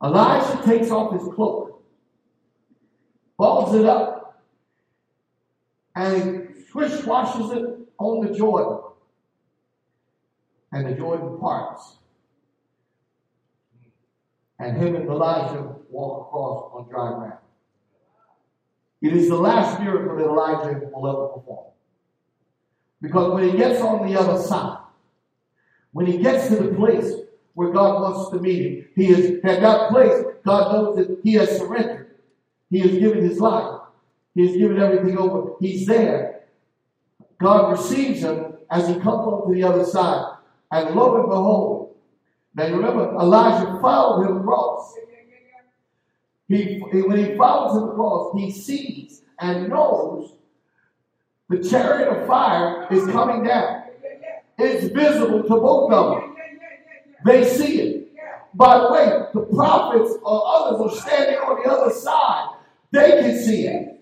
Elijah 0.04 0.64
takes 0.64 0.92
off 0.92 1.14
his 1.14 1.34
cloak, 1.34 1.84
balls 3.38 3.74
it 3.76 3.86
up, 3.86 4.44
and 5.96 6.54
swish 6.70 7.04
washes 7.04 7.52
it 7.52 7.66
on 7.98 8.26
the 8.26 8.38
Jordan. 8.38 8.84
And 10.72 10.86
the 10.86 10.94
Jordan 10.94 11.40
parts. 11.40 11.98
And 14.60 14.78
him 14.78 14.96
and 14.96 15.08
Elijah 15.08 15.76
walk 15.90 16.28
across 16.28 16.72
on 16.74 16.90
dry 16.90 17.18
ground. 17.18 17.40
It 19.02 19.14
is 19.14 19.30
the 19.30 19.36
last 19.36 19.80
miracle 19.80 20.16
that 20.18 20.26
Elijah 20.26 20.90
will 20.92 21.08
ever 21.08 21.28
perform. 21.28 21.68
Because 23.02 23.34
when 23.34 23.50
he 23.50 23.58
gets 23.58 23.82
on 23.82 24.08
the 24.08 24.20
other 24.20 24.42
side, 24.42 24.80
when 25.92 26.06
he 26.06 26.18
gets 26.18 26.48
to 26.48 26.56
the 26.56 26.76
place 26.76 27.14
where 27.54 27.72
God 27.72 28.02
wants 28.02 28.32
to 28.32 28.40
meet 28.40 28.62
him, 28.62 28.90
he 28.96 29.08
is 29.08 29.44
at 29.44 29.62
that 29.62 29.90
place, 29.90 30.24
God 30.44 30.74
knows 30.74 30.98
that 30.98 31.20
he 31.24 31.34
has 31.34 31.58
surrendered. 31.58 32.16
He 32.70 32.80
has 32.80 32.92
given 32.92 33.24
his 33.24 33.40
life. 33.40 33.82
He 34.36 34.48
has 34.48 34.58
given 34.58 34.80
everything 34.80 35.18
over. 35.18 35.54
He's 35.60 35.86
there. 35.86 36.44
God 37.40 37.72
receives 37.72 38.22
him 38.22 38.54
as 38.70 38.88
he 38.88 38.96
comes 38.96 39.06
on 39.06 39.48
to 39.48 39.54
the 39.54 39.64
other 39.64 39.86
side. 39.86 40.38
And 40.72 40.96
lo 40.96 41.16
and 41.18 41.30
behold, 41.30 41.96
now 42.56 42.66
you 42.66 42.76
remember, 42.76 43.16
Elijah 43.16 43.80
followed 43.80 44.28
him 44.28 44.38
across. 44.38 44.96
He, 46.48 46.80
when 46.80 47.18
he 47.18 47.36
follows 47.36 47.82
the 47.82 47.94
cross, 47.94 48.34
he 48.38 48.52
sees 48.52 49.22
and 49.40 49.70
knows 49.70 50.34
the 51.50 51.64
chariot 51.64 52.10
of 52.10 52.28
fire 52.28 52.88
is 52.92 53.06
coming 53.08 53.44
down. 53.44 53.84
It's 54.58 54.94
visible 54.94 55.44
to 55.44 55.50
both 55.50 55.92
of 55.92 56.22
them. 56.22 56.36
They 57.26 57.44
see 57.46 57.82
it. 57.82 58.14
By 58.54 58.80
the 58.80 58.92
way, 58.92 59.06
the 59.34 59.42
prophets 59.54 60.14
or 60.24 60.44
others 60.46 60.82
are 60.82 61.02
standing 61.02 61.38
on 61.38 61.64
the 61.64 61.70
other 61.70 61.94
side. 61.94 62.56
They 62.92 63.22
can 63.22 63.44
see 63.44 63.68
it. 63.68 63.94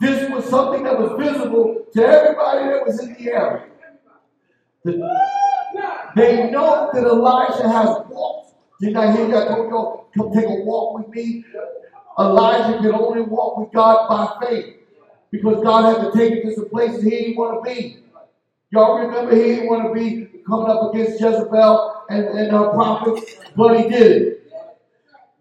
This 0.00 0.28
was 0.30 0.44
something 0.46 0.82
that 0.82 0.98
was 0.98 1.12
visible 1.16 1.86
to 1.94 2.04
everybody 2.04 2.70
that 2.70 2.84
was 2.84 3.00
in 3.00 3.14
the 3.14 3.32
area. 3.32 3.66
They 6.16 6.50
know 6.50 6.90
that 6.92 7.04
Elijah 7.04 7.68
has 7.68 7.88
walked. 8.08 8.41
Did 8.82 8.96
I 8.96 9.16
hear 9.16 9.28
you? 9.28 9.36
I 9.38 9.46
told 9.46 9.70
y'all, 9.70 10.08
come 10.12 10.32
take 10.34 10.46
a 10.46 10.64
walk 10.64 10.98
with 10.98 11.08
me. 11.14 11.44
Elijah 12.18 12.80
could 12.82 12.94
only 12.94 13.22
walk 13.22 13.58
with 13.58 13.72
God 13.72 14.08
by 14.08 14.46
faith 14.46 14.76
because 15.30 15.62
God 15.62 15.94
had 15.94 16.10
to 16.10 16.18
take 16.18 16.32
him 16.32 16.50
to 16.50 16.54
some 16.56 16.68
places 16.68 17.04
he 17.04 17.10
didn't 17.10 17.36
want 17.36 17.64
to 17.64 17.70
be. 17.70 17.98
Y'all 18.72 18.98
remember 18.98 19.36
he 19.36 19.42
didn't 19.42 19.68
want 19.68 19.86
to 19.86 19.94
be 19.94 20.40
coming 20.48 20.68
up 20.68 20.92
against 20.92 21.20
Jezebel 21.20 22.06
and, 22.10 22.26
and 22.26 22.50
her 22.50 22.70
prophets, 22.70 23.36
but 23.56 23.78
he 23.78 23.88
did 23.88 24.22
it. 24.22 24.52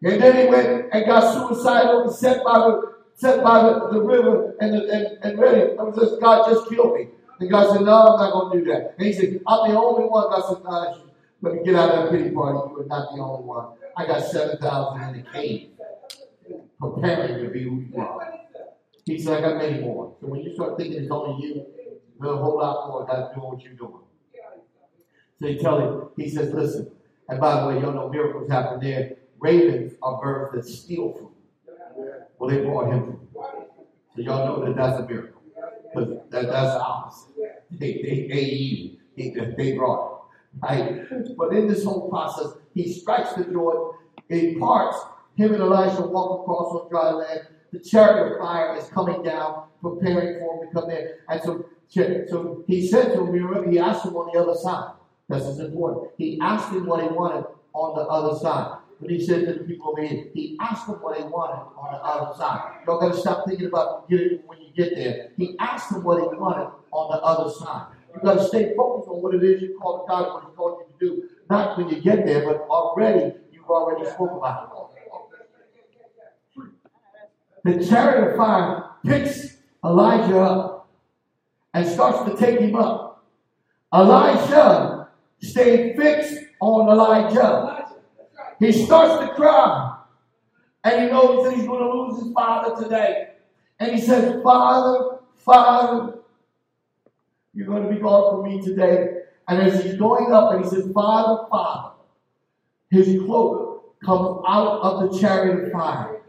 And 0.04 0.22
then 0.22 0.38
he 0.38 0.52
went 0.52 0.90
and 0.94 1.06
got 1.08 1.34
suicidal 1.34 2.04
and 2.04 2.12
set 2.16 2.44
by 2.44 2.60
the 2.60 2.94
set 3.16 3.44
by 3.44 3.64
the, 3.64 3.90
the 3.92 4.02
river 4.02 4.56
and, 4.62 4.76
and, 4.76 5.18
and 5.24 5.40
ready. 5.40 5.78
I 5.78 5.84
was 5.84 5.96
just, 5.96 6.22
God, 6.22 6.48
just 6.48 6.70
kill 6.70 6.94
me. 6.96 7.08
And 7.40 7.50
God 7.50 7.74
said, 7.74 7.82
No, 7.86 7.94
I'm 8.08 8.20
not 8.20 8.34
going 8.34 8.60
to 8.60 8.66
do 8.66 8.72
that. 8.72 8.96
And 8.98 9.08
he 9.08 9.14
said, 9.14 9.40
I'm 9.48 9.72
the 9.72 9.80
only 9.80 10.08
one. 10.08 10.30
God 10.30 10.44
said, 10.48 11.11
Let 11.42 11.56
me 11.56 11.64
get 11.64 11.76
out 11.76 11.90
of 11.90 12.04
that 12.04 12.12
pity 12.12 12.30
party. 12.32 12.60
You 12.72 12.82
are 12.82 12.86
not 12.86 13.16
the 13.16 13.22
only 13.22 13.44
one. 13.46 13.74
I 13.98 14.06
got 14.06 14.24
7,000 14.24 15.02
in 15.02 15.24
the 15.24 15.30
cave 15.32 15.70
preparing 16.80 17.44
to 17.44 17.50
be 17.50 17.64
who 17.64 17.82
you 17.82 17.98
are. 17.98 18.40
He 19.06 19.20
said, 19.20 19.44
I 19.44 19.50
got 19.50 19.58
many 19.58 19.82
more. 19.82 20.16
So 20.22 20.28
when 20.28 20.42
you 20.42 20.54
start 20.54 20.78
thinking 20.78 21.02
it's 21.02 21.12
only 21.12 21.46
you, 21.46 21.66
there's 22.20 22.34
a 22.34 22.38
whole 22.38 22.58
lot 22.58 22.88
more 22.88 23.06
God 23.06 23.34
doing 23.34 23.48
what 23.48 23.62
you're 23.64 23.74
doing. 23.74 24.04
So 25.40 25.48
he 25.48 25.58
tell 25.58 25.80
him, 25.80 26.10
he 26.16 26.30
says, 26.30 26.54
listen, 26.54 26.92
and 27.28 27.40
by 27.40 27.62
the 27.62 27.68
way, 27.68 27.82
y'all 27.82 27.94
know 27.94 28.10
miracles 28.10 28.50
happen 28.50 28.80
there. 28.80 29.18
Ravens 29.40 29.94
are 30.04 30.22
birds 30.22 30.54
that 30.54 30.72
steal 30.72 31.14
food. 31.14 31.32
Well, 32.38 32.50
they 32.50 32.62
brought 32.64 32.92
him 32.92 33.06
food. 33.06 33.28
So 34.16 34.22
y'all 34.22 34.46
know 34.46 34.66
that 34.66 34.76
that's 34.76 35.00
a 35.00 35.08
miracle. 35.08 35.42
Because 35.94 36.10
that, 36.30 36.44
that's 36.44 36.74
the 36.74 36.82
opposite. 36.82 37.64
They, 37.72 37.94
they, 37.94 38.28
they 38.32 38.44
eat 38.44 39.00
it. 39.18 39.58
They 39.58 39.74
brought 39.74 40.06
it. 40.06 40.11
Right? 40.60 41.08
But 41.38 41.54
in 41.54 41.68
this 41.68 41.84
whole 41.84 42.10
process, 42.10 42.54
he 42.74 42.92
strikes 42.92 43.34
the 43.34 43.46
Jordan, 43.46 43.92
it 44.30 44.60
parts, 44.60 44.98
him 45.36 45.54
and 45.54 45.64
Elisha 45.64 46.02
walk 46.02 46.42
across 46.42 46.74
on 46.74 46.90
dry 46.90 47.12
land. 47.12 47.48
The 47.72 47.80
chariot 47.80 48.34
of 48.34 48.40
fire 48.40 48.76
is 48.76 48.86
coming 48.90 49.24
down, 49.24 49.64
preparing 49.82 50.40
for 50.40 50.64
him 50.64 50.70
to 50.70 50.74
come 50.74 50.90
in. 50.90 51.12
And 51.30 51.42
so, 51.42 51.66
so 51.90 52.64
he 52.68 52.88
said 52.88 53.14
to 53.14 53.26
him, 53.26 53.72
he 53.72 53.80
asked 53.80 54.06
him 54.06 54.16
on 54.16 54.30
the 54.34 54.40
other 54.40 54.58
side. 54.60 54.94
This 55.30 55.44
is 55.44 55.60
important. 55.60 56.12
He 56.18 56.38
asked 56.42 56.74
him 56.74 56.86
what 56.86 57.02
he 57.02 57.08
wanted 57.08 57.46
on 57.74 57.96
the 57.96 58.02
other 58.02 58.38
side. 58.38 58.80
But 59.00 59.10
he 59.10 59.26
said 59.26 59.46
to 59.46 59.54
the 59.54 59.64
people 59.64 59.94
of 59.94 60.04
here, 60.04 60.26
he 60.34 60.58
asked 60.60 60.86
them 60.86 60.98
what 60.98 61.18
he 61.18 61.24
wanted 61.24 61.64
on 61.78 61.94
the 61.94 62.00
other 62.04 62.38
side. 62.38 62.82
Y'all 62.86 63.00
got 63.00 63.14
to 63.14 63.20
stop 63.20 63.48
thinking 63.48 63.68
about 63.68 64.10
when 64.10 64.20
you 64.20 64.74
get 64.76 64.96
there. 64.96 65.32
He 65.38 65.56
asked 65.60 65.92
them 65.92 66.04
what 66.04 66.20
he 66.20 66.28
wanted 66.38 66.70
on 66.92 67.10
the 67.10 67.22
other 67.24 67.50
side. 67.50 67.88
You 68.14 68.22
got 68.22 68.36
to 68.36 68.44
stay 68.46 68.74
focused 68.76 69.10
on 69.10 69.22
what 69.22 69.36
it 69.36 69.44
is 69.44 69.62
you 69.62 69.78
call 69.80 70.06
God, 70.08 70.34
what 70.34 70.44
He 70.44 70.56
called 70.56 70.82
you 70.82 70.86
to 70.94 71.16
do. 71.16 71.30
Not 71.50 71.78
when 71.78 71.90
you 71.90 72.02
get 72.02 72.26
there, 72.26 72.46
but 72.46 72.62
already 72.70 73.36
you've 73.52 73.70
already 73.70 74.10
spoke 74.10 74.32
about 74.32 74.64
it. 74.64 74.70
The 77.64 77.86
chariot 77.86 78.32
of 78.32 78.38
fire 78.38 78.90
picks 79.06 79.58
Elijah 79.84 80.40
up 80.40 80.90
and 81.74 81.88
starts 81.88 82.30
to 82.30 82.38
take 82.38 82.60
him 82.60 82.76
up. 82.76 83.24
Elijah 83.94 85.10
stayed 85.42 85.96
fixed 85.96 86.46
on 86.60 86.90
Elijah. 86.90 87.88
He 88.60 88.72
starts 88.72 89.28
to 89.28 89.36
cry. 89.36 89.98
And 90.84 91.04
he 91.04 91.08
knows 91.10 91.46
that 91.46 91.56
he's 91.56 91.68
going 91.68 91.80
to 91.80 91.94
lose 91.94 92.24
his 92.24 92.34
father 92.34 92.82
today. 92.82 93.34
And 93.80 93.96
he 93.96 94.02
says, 94.02 94.42
Father, 94.44 95.20
Father, 95.36 96.20
you're 97.54 97.68
going 97.68 97.84
to 97.84 97.90
be 97.90 98.00
gone 98.00 98.42
from 98.42 98.50
me 98.50 98.62
today. 98.62 99.22
And 99.48 99.62
as 99.62 99.84
he's 99.84 99.96
going 99.96 100.32
up 100.32 100.54
and 100.54 100.64
he 100.64 100.70
says, 100.70 100.90
Father, 100.94 101.48
Father, 101.50 101.96
his 102.90 103.22
cloak 103.22 104.00
comes 104.04 104.44
out 104.48 104.82
of 104.82 105.12
the 105.12 105.20
chariot 105.20 105.66
of 105.66 105.72
fire 105.72 106.22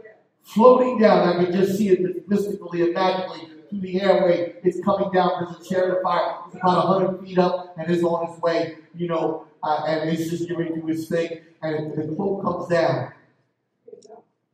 floating 0.43 0.99
down. 0.99 1.29
I 1.29 1.45
can 1.45 1.53
just 1.53 1.79
see 1.79 1.91
it 1.91 2.29
mystically 2.29 2.83
and 2.83 2.95
magically 2.95 3.49
through 3.69 3.81
the 3.81 4.01
airway. 4.01 4.55
It's 4.63 4.85
coming 4.85 5.11
down 5.13 5.41
because 5.41 5.59
the 5.59 5.75
chariot 5.75 5.99
of 5.99 6.03
fire 6.03 6.35
is 6.49 6.57
about 6.57 6.89
100 6.89 7.27
feet 7.27 7.39
up 7.39 7.75
and 7.79 7.91
is 7.91 8.03
on 8.03 8.29
its 8.29 8.41
way, 8.41 8.79
you 8.95 9.09
know, 9.09 9.47
uh, 9.63 9.85
and 9.87 10.11
it's 10.11 10.31
just 10.31 10.49
going 10.49 10.67
to 10.67 10.81
do 10.81 10.95
thing. 10.95 11.41
And 11.63 11.93
the 11.93 12.15
cloak 12.15 12.43
comes 12.43 12.69
down 12.69 13.13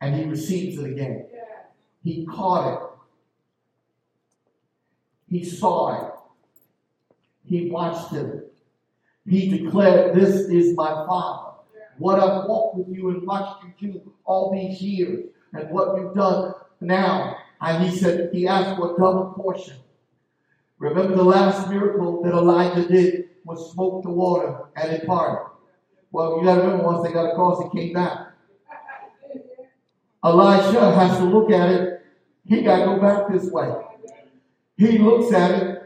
and 0.00 0.14
he 0.14 0.24
receives 0.24 0.78
it 0.78 0.90
again. 0.90 1.26
He 2.04 2.26
caught 2.26 2.72
it. 2.72 2.80
He 5.28 5.44
saw 5.44 6.06
it. 6.06 6.17
He 7.48 7.70
watched 7.70 8.12
it. 8.12 8.52
He 9.26 9.48
declared, 9.48 10.14
This 10.14 10.48
is 10.48 10.76
my 10.76 11.06
Father. 11.06 11.52
What 11.98 12.20
I've 12.20 12.44
walked 12.46 12.76
with 12.76 12.96
you 12.96 13.08
and 13.10 13.26
watched 13.26 13.64
you 13.80 13.92
do 13.92 14.12
all 14.24 14.52
these 14.52 14.80
years 14.80 15.30
and 15.52 15.70
what 15.70 15.96
you've 15.96 16.14
done 16.14 16.54
now. 16.80 17.38
And 17.60 17.84
he 17.84 17.96
said, 17.96 18.30
he 18.32 18.46
asked 18.46 18.78
for 18.78 18.94
a 18.94 18.98
double 18.98 19.32
portion. 19.34 19.76
Remember 20.78 21.16
the 21.16 21.24
last 21.24 21.68
miracle 21.68 22.22
that 22.22 22.32
Elijah 22.32 22.86
did 22.86 23.30
was 23.44 23.72
smoke 23.72 24.04
the 24.04 24.10
water 24.10 24.60
and 24.76 24.92
it 24.92 25.06
parted. 25.06 25.50
Well, 26.12 26.38
you 26.38 26.44
gotta 26.44 26.60
remember 26.60 26.84
once 26.84 27.06
they 27.06 27.12
got 27.12 27.32
across, 27.32 27.64
it 27.64 27.76
came 27.76 27.94
back. 27.94 28.32
Elijah 30.24 30.92
has 30.92 31.18
to 31.18 31.24
look 31.24 31.50
at 31.50 31.70
it. 31.70 32.02
He 32.46 32.62
gotta 32.62 32.84
go 32.84 33.00
back 33.00 33.32
this 33.32 33.50
way. 33.50 33.74
He 34.76 34.98
looks 34.98 35.32
at 35.32 35.62
it. 35.62 35.77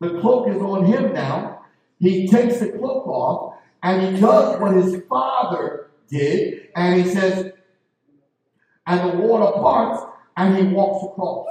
The 0.00 0.20
cloak 0.20 0.48
is 0.48 0.56
on 0.56 0.86
him 0.86 1.12
now. 1.12 1.64
He 1.98 2.26
takes 2.26 2.60
the 2.60 2.70
cloak 2.70 3.06
off 3.06 3.54
and 3.82 4.14
he 4.14 4.20
does 4.20 4.60
what 4.60 4.74
his 4.74 5.02
father 5.08 5.90
did. 6.08 6.68
And 6.74 7.02
he 7.02 7.08
says, 7.08 7.52
and 8.86 9.10
the 9.10 9.16
water 9.18 9.52
parts, 9.60 10.02
and 10.36 10.56
he 10.56 10.74
walks 10.74 11.04
across. 11.04 11.46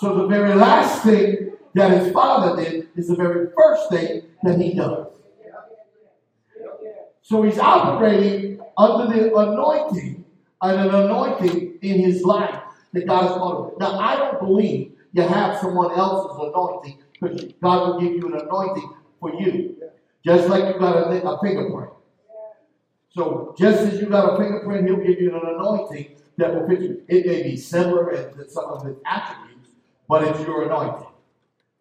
So 0.00 0.16
the 0.16 0.26
very 0.26 0.54
last 0.54 1.02
thing 1.02 1.52
that 1.74 1.90
his 1.90 2.12
father 2.12 2.62
did 2.62 2.88
is 2.96 3.08
the 3.08 3.16
very 3.16 3.48
first 3.56 3.90
thing 3.90 4.22
that 4.42 4.58
he 4.58 4.74
does. 4.74 5.08
So 7.22 7.42
he's 7.42 7.58
operating 7.58 8.60
under 8.76 9.14
the 9.14 9.34
anointing 9.34 10.24
and 10.60 10.80
an 10.80 10.94
anointing 10.94 11.78
in 11.82 12.00
his 12.00 12.22
life 12.22 12.58
that 12.92 13.06
God 13.06 13.22
has 13.22 13.32
called 13.32 13.72
him. 13.72 13.78
Now, 13.78 13.98
I 13.98 14.16
don't 14.16 14.40
believe 14.40 14.92
you 15.12 15.22
have 15.22 15.58
someone 15.60 15.92
else's 15.98 16.36
anointing 16.38 16.98
because 17.12 17.52
God 17.62 17.88
will 17.88 18.00
give 18.00 18.12
you 18.12 18.34
an 18.34 18.40
anointing 18.40 18.94
for 19.20 19.34
you. 19.34 19.76
Just 20.24 20.48
like 20.48 20.72
you 20.72 20.78
got 20.80 20.96
a, 20.96 21.28
a 21.28 21.40
fingerprint. 21.42 21.90
So 23.10 23.54
just 23.58 23.80
as 23.80 24.00
you 24.00 24.06
got 24.06 24.34
a 24.34 24.42
fingerprint, 24.42 24.86
he'll 24.86 24.96
give 24.96 25.20
you 25.20 25.34
an 25.34 25.46
anointing 25.54 26.16
that 26.38 26.54
will 26.54 26.66
fit 26.66 26.80
you. 26.80 27.02
It 27.08 27.26
may 27.26 27.42
be 27.42 27.56
similar 27.56 28.12
in 28.12 28.48
some 28.48 28.64
of 28.64 28.86
its 28.86 29.00
attributes, 29.04 29.70
but 30.08 30.24
it's 30.24 30.40
your 30.40 30.64
anointing. 30.64 31.08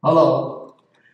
Hello. 0.04 0.61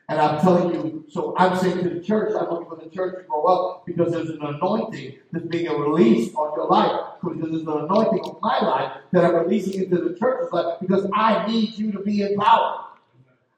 And 0.09 0.21
I'm 0.21 0.39
telling 0.39 0.73
you, 0.73 1.05
so 1.09 1.35
I'm 1.37 1.57
saying 1.57 1.83
to 1.83 1.89
the 1.89 1.99
church, 1.99 2.33
I'm 2.39 2.49
looking 2.49 2.69
for 2.69 2.81
the 2.81 2.89
church 2.89 3.17
to 3.17 3.23
grow 3.23 3.43
up 3.43 3.85
because 3.85 4.13
there's 4.13 4.29
an 4.29 4.39
anointing 4.41 5.17
that's 5.33 5.45
being 5.47 5.69
released 5.69 6.33
on 6.35 6.55
your 6.55 6.67
life. 6.67 7.15
Because 7.21 7.41
there's 7.41 7.61
an 7.63 7.67
anointing 7.67 8.21
on 8.21 8.39
my 8.41 8.65
life 8.65 8.97
that 9.11 9.25
I'm 9.25 9.35
releasing 9.35 9.83
into 9.83 9.97
the 9.97 10.17
church's 10.17 10.51
life 10.53 10.79
because 10.79 11.09
I 11.13 11.45
need 11.47 11.77
you 11.77 11.91
to 11.91 11.99
be 11.99 12.21
empowered. 12.21 12.85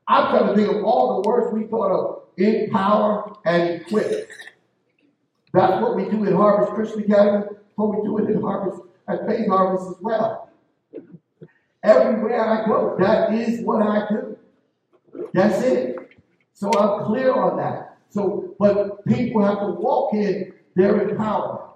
I'm 0.07 0.31
trying 0.31 0.47
to 0.47 0.55
think 0.55 0.75
of 0.75 0.83
all 0.83 1.21
the 1.21 1.29
words 1.29 1.53
we 1.53 1.67
thought 1.67 1.91
of 1.91 2.23
empower 2.37 3.35
and 3.45 3.81
equip. 3.81 4.31
That's 5.53 5.81
what 5.81 5.95
we 5.95 6.05
do 6.05 6.23
in 6.23 6.33
Harvest 6.33 6.73
Christian 6.73 7.03
Academy, 7.03 7.45
what 7.75 7.95
we 7.95 8.03
do 8.03 8.17
it 8.17 8.29
in 8.31 8.41
Harvest 8.41 8.81
at 9.07 9.27
Faith 9.27 9.47
Harvest 9.47 9.87
as 9.87 10.01
well. 10.01 10.49
Everywhere 11.83 12.41
I 12.41 12.65
go, 12.65 12.95
that 12.99 13.33
is 13.33 13.63
what 13.63 13.83
I 13.83 14.07
do. 14.09 14.37
That's 15.33 15.61
it. 15.63 15.98
So 16.59 16.69
I'm 16.77 17.05
clear 17.05 17.31
on 17.31 17.55
that. 17.55 17.99
So, 18.09 18.53
but 18.59 19.05
people 19.05 19.41
have 19.45 19.59
to 19.59 19.67
walk 19.67 20.13
in 20.13 20.51
their 20.75 21.07
empowerment. 21.07 21.69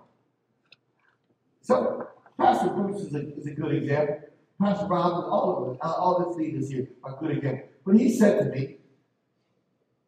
So, 1.62 2.10
Pastor 2.38 2.68
Bruce 2.72 3.00
is 3.00 3.16
a, 3.16 3.34
is 3.38 3.48
a 3.48 3.52
good 3.52 3.76
example. 3.76 4.20
Pastor 4.62 4.86
Brown, 4.88 5.24
all 5.24 5.64
of 5.64 5.70
us, 5.70 5.78
uh, 5.82 5.94
all 5.94 6.20
the 6.20 6.38
leaders 6.38 6.70
here 6.70 6.90
are 7.02 7.16
good 7.18 7.38
examples. 7.38 7.70
But 7.86 7.96
he 7.96 8.12
said 8.12 8.40
to 8.40 8.46
me, 8.50 8.80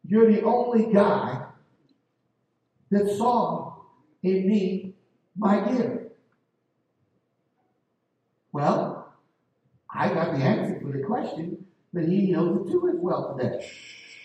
You're 0.06 0.30
the 0.30 0.42
only 0.42 0.92
guy 0.92 1.46
that 2.90 3.16
saw 3.16 3.76
in 4.22 4.46
me 4.46 4.94
my 5.38 5.72
gift. 5.72 6.12
Well, 8.52 9.14
I 9.90 10.12
got 10.12 10.36
the 10.36 10.44
answer 10.44 10.80
for 10.82 10.92
the 10.92 11.02
question, 11.02 11.64
but 11.94 12.04
he 12.04 12.30
knows 12.30 12.60
it 12.60 12.70
too 12.70 12.90
as 12.90 12.96
well 12.98 13.38
today. 13.38 13.66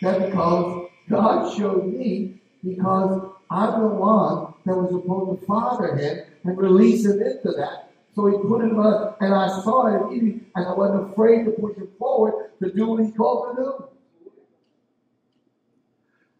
That 0.02 0.26
because 0.26 0.90
God 1.10 1.58
showed 1.58 1.94
me, 1.94 2.42
because 2.64 3.32
I'm 3.50 3.82
the 3.82 3.88
one 3.88 4.54
that 4.66 4.76
was 4.76 4.92
supposed 4.92 5.42
to 5.42 5.46
father 5.46 5.96
him 5.96 6.26
and 6.44 6.58
release 6.58 7.06
him 7.06 7.22
into 7.22 7.52
that. 7.58 7.92
So 8.16 8.28
he 8.28 8.38
put 8.38 8.62
him 8.62 8.80
up, 8.80 9.18
and 9.22 9.34
I 9.34 9.48
saw 9.48 9.88
it 9.88 10.12
and 10.12 10.46
I 10.56 10.74
wasn't 10.74 11.12
afraid 11.12 11.46
to 11.46 11.52
push 11.52 11.76
him 11.76 11.90
forward 11.98 12.52
to 12.62 12.72
do 12.72 12.88
what 12.88 13.06
he 13.06 13.12
called 13.12 13.56
to 13.56 13.64
do. 13.64 13.88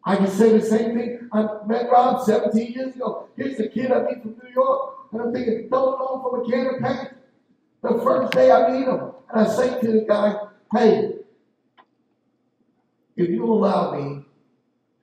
I 0.04 0.16
can 0.16 0.28
say 0.28 0.58
the 0.58 0.66
same 0.66 0.98
thing. 0.98 1.30
I 1.32 1.48
met 1.68 1.90
Rob 1.92 2.26
17 2.26 2.74
years 2.74 2.96
ago. 2.96 3.28
Here's 3.38 3.60
a 3.60 3.70
kid 3.70 3.92
I 3.92 4.02
meet 4.02 4.22
from 4.22 4.36
New 4.44 4.50
York, 4.54 4.96
and 5.12 5.22
I'm 5.22 5.34
thinking, 5.34 5.70
don't 5.70 6.00
know 6.00 6.28
from 6.28 6.42
a 6.42 6.50
can 6.50 6.76
of 6.76 6.82
paint. 6.82 7.14
The 7.84 8.02
first 8.04 8.34
day 8.34 8.52
I 8.52 8.72
meet 8.72 8.88
him, 8.88 9.12
and 9.34 9.48
I 9.48 9.56
say 9.56 9.80
to 9.80 9.92
the 9.92 10.06
guy, 10.08 10.36
hey, 10.74 11.21
if 13.24 13.30
you'll 13.30 13.54
allow 13.54 13.94
me 13.96 14.26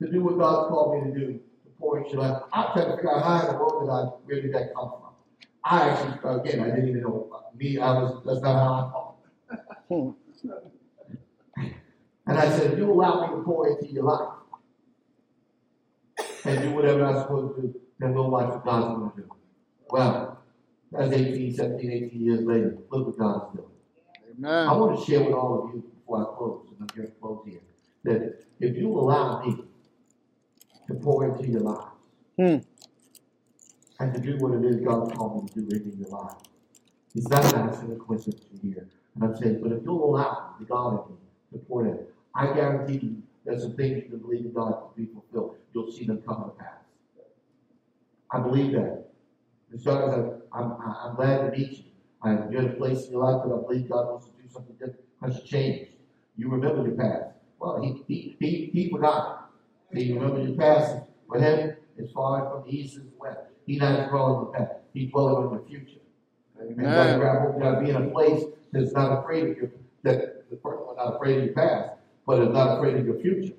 to 0.01 0.11
do 0.11 0.23
what 0.23 0.37
God's 0.37 0.69
called 0.69 1.05
me 1.05 1.11
to 1.11 1.19
do, 1.19 1.33
to 1.33 1.69
pour 1.79 1.97
into 1.97 2.11
your 2.11 2.21
life, 2.21 2.43
I'm 2.53 2.73
trying 2.73 2.85
to 2.85 2.95
figure 2.95 3.15
out 3.15 3.23
how 3.23 3.47
in 3.47 3.53
the 3.53 3.59
world 3.59 3.83
did 3.83 3.91
I, 3.91 4.01
where 4.25 4.41
did 4.41 4.53
that 4.53 4.73
come 4.75 4.89
from? 4.89 5.13
I 5.63 5.89
actually, 5.89 6.39
again, 6.39 6.59
I 6.61 6.75
didn't 6.75 6.89
even 6.89 7.01
know 7.01 7.29
me, 7.55 7.77
I 7.77 7.91
was, 7.93 8.21
that's 8.25 8.41
not 8.41 8.55
how 8.55 8.73
I 8.73 8.91
thought. 8.91 10.15
and 12.27 12.37
I 12.37 12.49
said, 12.49 12.71
if 12.71 12.77
you 12.79 12.91
allow 12.91 13.27
me 13.27 13.35
to 13.35 13.43
pour 13.43 13.67
into 13.67 13.91
your 13.91 14.03
life, 14.03 14.29
and 16.45 16.61
do 16.61 16.71
whatever 16.71 17.05
I'm 17.05 17.21
supposed 17.21 17.55
to 17.55 17.61
do, 17.61 17.79
then 17.99 18.13
we'll 18.13 18.29
watch 18.29 18.49
what 18.49 18.65
God's 18.65 18.85
going 18.97 19.11
to 19.11 19.17
do. 19.17 19.29
Well, 19.89 20.39
that's 20.91 21.13
18, 21.13 21.53
17, 21.53 21.91
18 21.91 22.21
years 22.21 22.41
later. 22.41 22.77
Look 22.89 23.07
what 23.07 23.17
God's 23.17 23.55
doing. 23.55 23.67
Amen. 24.37 24.67
I 24.67 24.73
want 24.73 24.99
to 24.99 25.05
share 25.05 25.23
with 25.23 25.33
all 25.33 25.63
of 25.63 25.75
you 25.75 25.81
before 25.81 26.21
I 26.21 26.37
close, 26.37 26.65
and 26.69 26.77
I'm 26.79 26.95
going 26.95 27.07
to 27.07 27.13
close 27.19 27.43
here, 27.45 27.59
that 28.03 28.43
if 28.59 28.75
you 28.77 28.87
allow 28.89 29.43
me 29.43 29.63
to 30.87 30.93
pour 30.95 31.25
into 31.25 31.49
your 31.49 31.61
life 31.61 31.91
hmm. 32.37 32.57
and 33.99 34.13
to 34.13 34.19
do 34.19 34.37
what 34.37 34.53
it 34.53 34.65
is 34.65 34.77
God's 34.77 35.13
called 35.13 35.43
me 35.43 35.49
to 35.49 35.61
do 35.61 35.75
in 35.75 35.97
your 35.99 36.09
life, 36.09 36.35
it's 37.15 37.27
not 37.27 37.53
an 37.53 37.69
accident 37.69 37.99
coincidence 37.99 38.43
here. 38.61 38.87
And 39.15 39.23
I'm 39.23 39.35
saying, 39.35 39.59
but 39.61 39.71
if 39.71 39.83
you'll 39.83 40.03
allow 40.03 40.55
the 40.59 40.65
God 40.65 41.05
in 41.07 41.15
me 41.15 41.19
to 41.53 41.57
pour 41.59 41.85
in, 41.85 41.99
I 42.35 42.53
guarantee 42.53 43.05
you 43.05 43.23
there's 43.45 43.63
some 43.63 43.75
things 43.75 44.03
you 44.03 44.09
can 44.09 44.19
believe 44.19 44.45
in 44.45 44.53
God 44.53 44.71
to 44.71 45.01
be 45.01 45.11
fulfilled. 45.11 45.57
You'll 45.73 45.91
see 45.91 46.05
them 46.05 46.21
come 46.27 46.43
to 46.43 46.49
pass. 46.51 46.79
I 48.31 48.39
believe 48.39 48.73
that. 48.73 49.09
And 49.71 49.81
so 49.81 50.41
I'm, 50.51 50.77
I'm 50.81 51.15
glad 51.15 51.51
to 51.51 51.57
meet 51.57 51.71
you. 51.71 51.83
I'm 52.21 52.53
in 52.53 52.65
a 52.65 52.73
place 52.73 53.05
in 53.05 53.13
your 53.13 53.23
life 53.23 53.43
that 53.43 53.53
I 53.53 53.61
believe 53.61 53.89
God 53.89 54.07
wants 54.07 54.27
to 54.27 54.31
do 54.41 54.49
something 54.49 54.73
different, 54.73 54.99
has 55.21 55.41
changed. 55.43 55.91
You 56.37 56.49
remember 56.49 56.87
your 56.87 56.97
past. 56.97 57.31
Well, 57.59 57.81
he, 57.81 58.03
he, 58.07 58.35
he, 58.39 58.69
he 58.73 58.89
forgot. 58.89 59.51
He 59.93 60.13
remember 60.13 60.41
your 60.41 60.55
past 60.55 60.97
for 61.27 61.39
him 61.39 61.75
as 62.01 62.11
far 62.11 62.49
from 62.49 62.63
the 62.69 62.75
east 62.75 62.97
as 62.97 63.03
the 63.03 63.09
west. 63.19 63.39
He's 63.65 63.79
not 63.79 64.09
dwelling 64.09 64.39
in 64.39 64.51
the 64.51 64.57
past. 64.57 64.71
He's 64.93 65.11
dwelling 65.11 65.51
in 65.51 65.57
the 65.57 65.63
future. 65.67 65.99
Amen. 66.61 67.19
You 67.19 67.59
got 67.59 67.75
to 67.75 67.81
be 67.81 67.89
in 67.89 67.95
a 67.95 68.09
place 68.09 68.43
that's 68.71 68.91
not 68.93 69.19
afraid 69.19 69.43
of 69.43 69.57
you, 69.57 69.71
that 70.03 70.49
the 70.49 70.55
person 70.57 70.79
was 70.85 70.95
not 70.97 71.15
afraid 71.15 71.37
of 71.37 71.45
your 71.45 71.53
past, 71.53 71.91
but 72.25 72.41
is 72.41 72.49
not 72.49 72.77
afraid 72.77 72.95
of 72.97 73.05
your 73.05 73.19
future. 73.19 73.53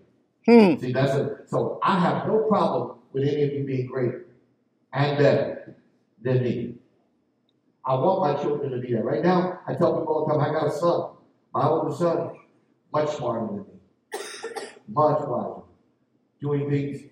Hmm. 0.47 0.77
See, 0.79 0.93
that's 0.93 1.13
a, 1.13 1.39
so 1.47 1.79
I 1.83 1.99
have 1.99 2.27
no 2.27 2.45
problem 2.49 2.99
with 3.13 3.25
any 3.25 3.43
of 3.45 3.53
you 3.53 3.65
being 3.65 3.87
greater 3.87 4.27
and 4.93 5.19
better 5.19 5.77
than 6.23 6.43
me. 6.43 6.75
I 7.85 7.95
want 7.95 8.21
my 8.21 8.43
children 8.43 8.71
to 8.73 8.79
be 8.79 8.93
there. 8.93 9.03
Right 9.03 9.23
now, 9.23 9.61
I 9.67 9.75
tell 9.75 9.99
people 9.99 10.15
all 10.15 10.27
the 10.27 10.35
time, 10.35 10.51
I 10.51 10.53
got 10.53 10.69
a 10.69 10.73
son. 10.73 11.11
My 11.53 11.67
older 11.69 11.95
son, 11.95 12.31
much 12.93 13.17
smarter 13.17 13.47
than 13.47 13.57
me, 13.59 13.65
wiser, 14.89 15.63
doing 16.41 16.71
things 16.71 17.03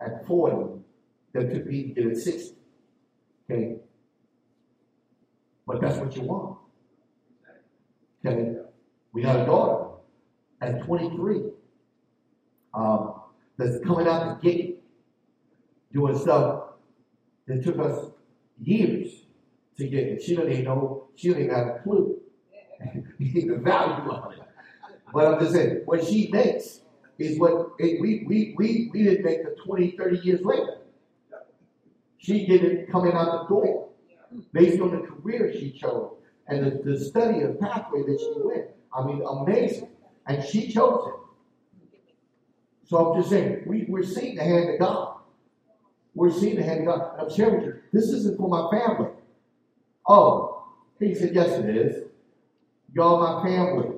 at 0.00 0.26
40 0.26 0.80
that 1.32 1.66
me 1.66 1.82
to 1.82 1.88
get 1.88 2.06
at 2.06 2.16
60. 2.16 2.56
Okay? 3.50 3.76
But 5.66 5.80
that's 5.80 5.98
what 5.98 6.14
you 6.16 6.22
want. 6.22 6.58
Okay? 8.24 8.56
We 9.12 9.22
got 9.22 9.40
a 9.40 9.46
daughter 9.46 9.88
at 10.60 10.82
23 10.82 11.42
um, 12.74 13.14
that's 13.56 13.84
coming 13.84 14.06
out 14.06 14.40
the 14.40 14.48
gate 14.50 14.82
doing 15.92 16.18
stuff 16.18 16.64
that 17.46 17.64
took 17.64 17.78
us 17.78 18.10
years 18.62 19.24
to 19.76 19.88
get. 19.88 20.08
And 20.08 20.22
she 20.22 20.36
don't 20.36 20.50
even 20.50 20.64
know, 20.64 21.08
she 21.16 21.30
don't 21.30 21.40
even 21.42 21.54
have 21.54 21.66
a 21.66 21.78
clue 21.82 22.20
the 23.18 23.60
value 23.62 24.10
of 24.10 24.32
it. 24.32 24.47
But 25.12 25.26
I'm 25.26 25.40
just 25.40 25.52
saying, 25.52 25.82
what 25.84 26.04
she 26.04 26.28
makes 26.32 26.80
is 27.18 27.38
what 27.38 27.72
it, 27.78 28.00
we, 28.00 28.24
we, 28.26 28.54
we, 28.56 28.90
we 28.92 29.02
didn't 29.02 29.24
make 29.24 29.44
the 29.44 29.56
20, 29.64 29.92
30 29.92 30.18
years 30.18 30.40
later. 30.42 30.78
She 32.18 32.46
did 32.46 32.64
it 32.64 32.90
coming 32.90 33.12
out 33.12 33.48
the 33.48 33.54
door 33.54 33.88
based 34.52 34.80
on 34.80 34.90
the 34.90 35.06
career 35.06 35.52
she 35.52 35.72
chose 35.72 36.12
and 36.46 36.66
the, 36.66 36.90
the 36.90 36.98
study 36.98 37.42
of 37.42 37.58
pathway 37.60 38.02
that 38.02 38.18
she 38.18 38.32
went. 38.36 38.66
I 38.92 39.04
mean, 39.04 39.22
amazing. 39.26 39.88
And 40.26 40.44
she 40.44 40.70
chose 40.70 41.08
it. 41.08 41.14
So 42.88 43.12
I'm 43.12 43.20
just 43.20 43.30
saying, 43.30 43.64
we, 43.66 43.84
we're 43.88 44.02
seeing 44.02 44.36
the 44.36 44.44
hand 44.44 44.70
of 44.70 44.78
God. 44.78 45.16
We're 46.14 46.30
seeing 46.30 46.56
the 46.56 46.62
hand 46.62 46.80
of 46.80 46.86
God. 46.86 47.12
And 47.12 47.22
I'm 47.22 47.34
sharing 47.34 47.56
with 47.56 47.64
you, 47.66 47.80
this 47.92 48.04
isn't 48.10 48.36
for 48.36 48.48
my 48.48 48.68
family. 48.70 49.10
Oh, 50.06 50.64
he 50.98 51.14
said, 51.14 51.34
yes, 51.34 51.50
it 51.58 51.68
is. 51.68 52.04
Y'all 52.94 53.20
my 53.20 53.46
family. 53.46 53.97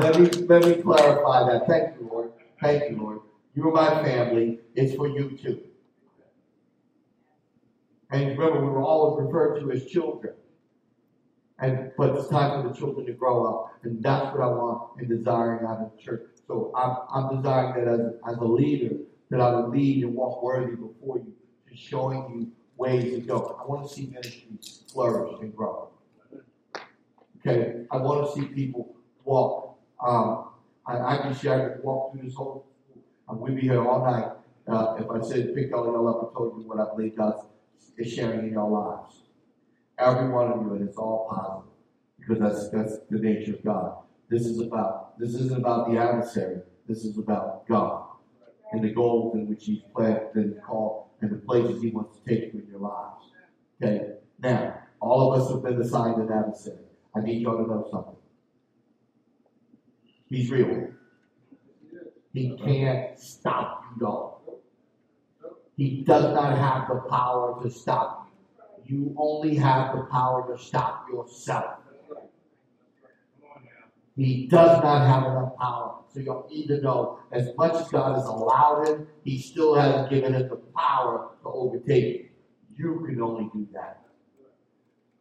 Let 0.00 0.20
me 0.20 0.26
let 0.48 0.64
me 0.64 0.82
clarify 0.82 1.52
that. 1.52 1.66
Thank 1.68 1.96
you, 2.00 2.08
Lord. 2.10 2.32
Thank 2.62 2.90
you, 2.90 2.98
Lord. 2.98 3.20
You're 3.54 3.72
my 3.72 4.02
family. 4.04 4.60
It's 4.74 4.94
for 4.96 5.08
you 5.08 5.36
too. 5.36 5.60
And 8.10 8.38
remember, 8.38 8.60
we 8.60 8.70
were 8.70 8.82
always 8.82 9.26
referred 9.26 9.60
to 9.60 9.72
as 9.72 9.86
children. 9.86 10.34
And 11.60 11.92
but 11.98 12.16
it's 12.16 12.28
time 12.28 12.62
for 12.62 12.68
the 12.68 12.74
children 12.74 13.06
to 13.06 13.12
grow 13.12 13.44
up, 13.46 13.74
and 13.84 14.02
that's 14.02 14.34
what 14.34 14.42
I 14.42 14.48
want 14.48 15.00
and 15.00 15.08
desiring 15.08 15.66
out 15.66 15.80
of 15.80 15.92
the 15.96 16.02
church. 16.02 16.22
So 16.48 16.72
I'm, 16.76 16.96
I'm 17.14 17.36
desiring 17.36 17.84
that 17.84 17.94
as, 17.94 18.34
as 18.34 18.38
a 18.38 18.44
leader, 18.44 18.96
that 19.30 19.40
I 19.40 19.54
would 19.54 19.70
lead 19.70 20.04
and 20.04 20.14
walk 20.14 20.42
worthy 20.42 20.76
before 20.76 21.18
you, 21.18 21.32
to 21.68 21.76
showing 21.76 22.18
you 22.34 22.52
ways 22.76 23.12
to 23.14 23.20
go. 23.20 23.58
I 23.62 23.66
want 23.66 23.88
to 23.88 23.94
see 23.94 24.06
ministries 24.06 24.84
flourish 24.92 25.38
and 25.42 25.54
grow. 25.54 25.90
Okay, 27.46 27.84
I 27.90 27.98
want 27.98 28.26
to 28.26 28.40
see 28.40 28.46
people 28.48 28.96
walk. 29.24 29.69
Um, 30.06 30.48
I, 30.86 30.98
I 30.98 31.16
can 31.18 31.34
share, 31.34 31.54
I 31.54 31.74
could 31.74 31.84
walk 31.84 32.12
through 32.12 32.22
this 32.22 32.34
whole. 32.34 32.66
Um, 33.28 33.40
we'd 33.40 33.56
be 33.56 33.62
here 33.62 33.86
all 33.86 34.04
night. 34.04 34.32
Uh, 34.66 34.96
if 34.98 35.10
I 35.10 35.26
said 35.26 35.54
pick 35.54 35.74
all 35.74 35.84
y'all 35.84 36.08
up 36.08 36.22
and 36.22 36.36
told 36.36 36.60
you 36.60 36.68
what 36.68 36.78
I 36.78 36.94
believe 36.94 37.16
God 37.16 37.34
is 37.96 38.12
sharing 38.12 38.40
in 38.40 38.52
your 38.52 38.68
lives, 38.68 39.22
every 39.98 40.28
one 40.28 40.50
of 40.52 40.62
you, 40.62 40.74
and 40.74 40.88
it's 40.88 40.96
all 40.96 41.26
positive 41.30 41.70
because 42.18 42.38
that's 42.38 42.68
that's 42.70 43.04
the 43.10 43.18
nature 43.18 43.54
of 43.54 43.64
God. 43.64 43.96
This 44.28 44.46
is 44.46 44.60
about 44.60 45.18
this 45.18 45.34
isn't 45.34 45.58
about 45.58 45.90
the 45.90 45.98
adversary. 45.98 46.60
This 46.88 47.04
is 47.04 47.18
about 47.18 47.66
God 47.68 48.04
and 48.72 48.84
the 48.84 48.92
goals 48.92 49.34
in 49.34 49.48
which 49.48 49.64
He's 49.64 49.82
planted 49.94 50.34
and 50.34 50.62
called 50.62 51.06
and 51.20 51.30
the 51.30 51.36
places 51.36 51.82
He 51.82 51.90
wants 51.90 52.18
to 52.18 52.28
take 52.28 52.52
you 52.52 52.60
in 52.60 52.66
your 52.70 52.80
lives. 52.80 53.24
Okay. 53.82 54.12
Now, 54.42 54.78
all 55.00 55.32
of 55.32 55.40
us 55.40 55.50
have 55.50 55.62
been 55.62 55.80
assigned 55.80 56.20
an 56.20 56.32
adversary. 56.32 56.84
I 57.14 57.20
need 57.20 57.42
y'all 57.42 57.56
to 57.56 57.62
know 57.62 57.88
something. 57.90 58.16
He's 60.30 60.50
real. 60.50 60.88
He 62.32 62.56
can't 62.56 63.18
stop 63.18 63.84
you, 63.90 64.06
y'all. 64.06 64.40
He 65.76 66.02
does 66.02 66.32
not 66.32 66.56
have 66.56 66.88
the 66.88 67.00
power 67.10 67.60
to 67.62 67.70
stop 67.70 68.28
you. 68.86 68.96
You 68.96 69.14
only 69.18 69.56
have 69.56 69.96
the 69.96 70.02
power 70.04 70.46
to 70.54 70.62
stop 70.62 71.06
yourself. 71.12 71.76
He 74.16 74.46
does 74.46 74.82
not 74.82 75.06
have 75.06 75.30
enough 75.30 75.56
power. 75.56 75.96
So 76.12 76.20
you'll 76.20 76.46
need 76.50 76.66
to 76.68 76.80
know, 76.80 77.20
as 77.32 77.48
much 77.56 77.74
as 77.74 77.88
God 77.88 78.16
has 78.16 78.26
allowed 78.26 78.86
him, 78.86 79.06
he 79.24 79.40
still 79.40 79.74
hasn't 79.74 80.10
given 80.10 80.34
him 80.34 80.48
the 80.48 80.56
power 80.76 81.30
to 81.42 81.48
overtake 81.48 82.32
you. 82.76 83.00
You 83.00 83.06
can 83.06 83.22
only 83.22 83.48
do 83.52 83.66
that. 83.72 84.02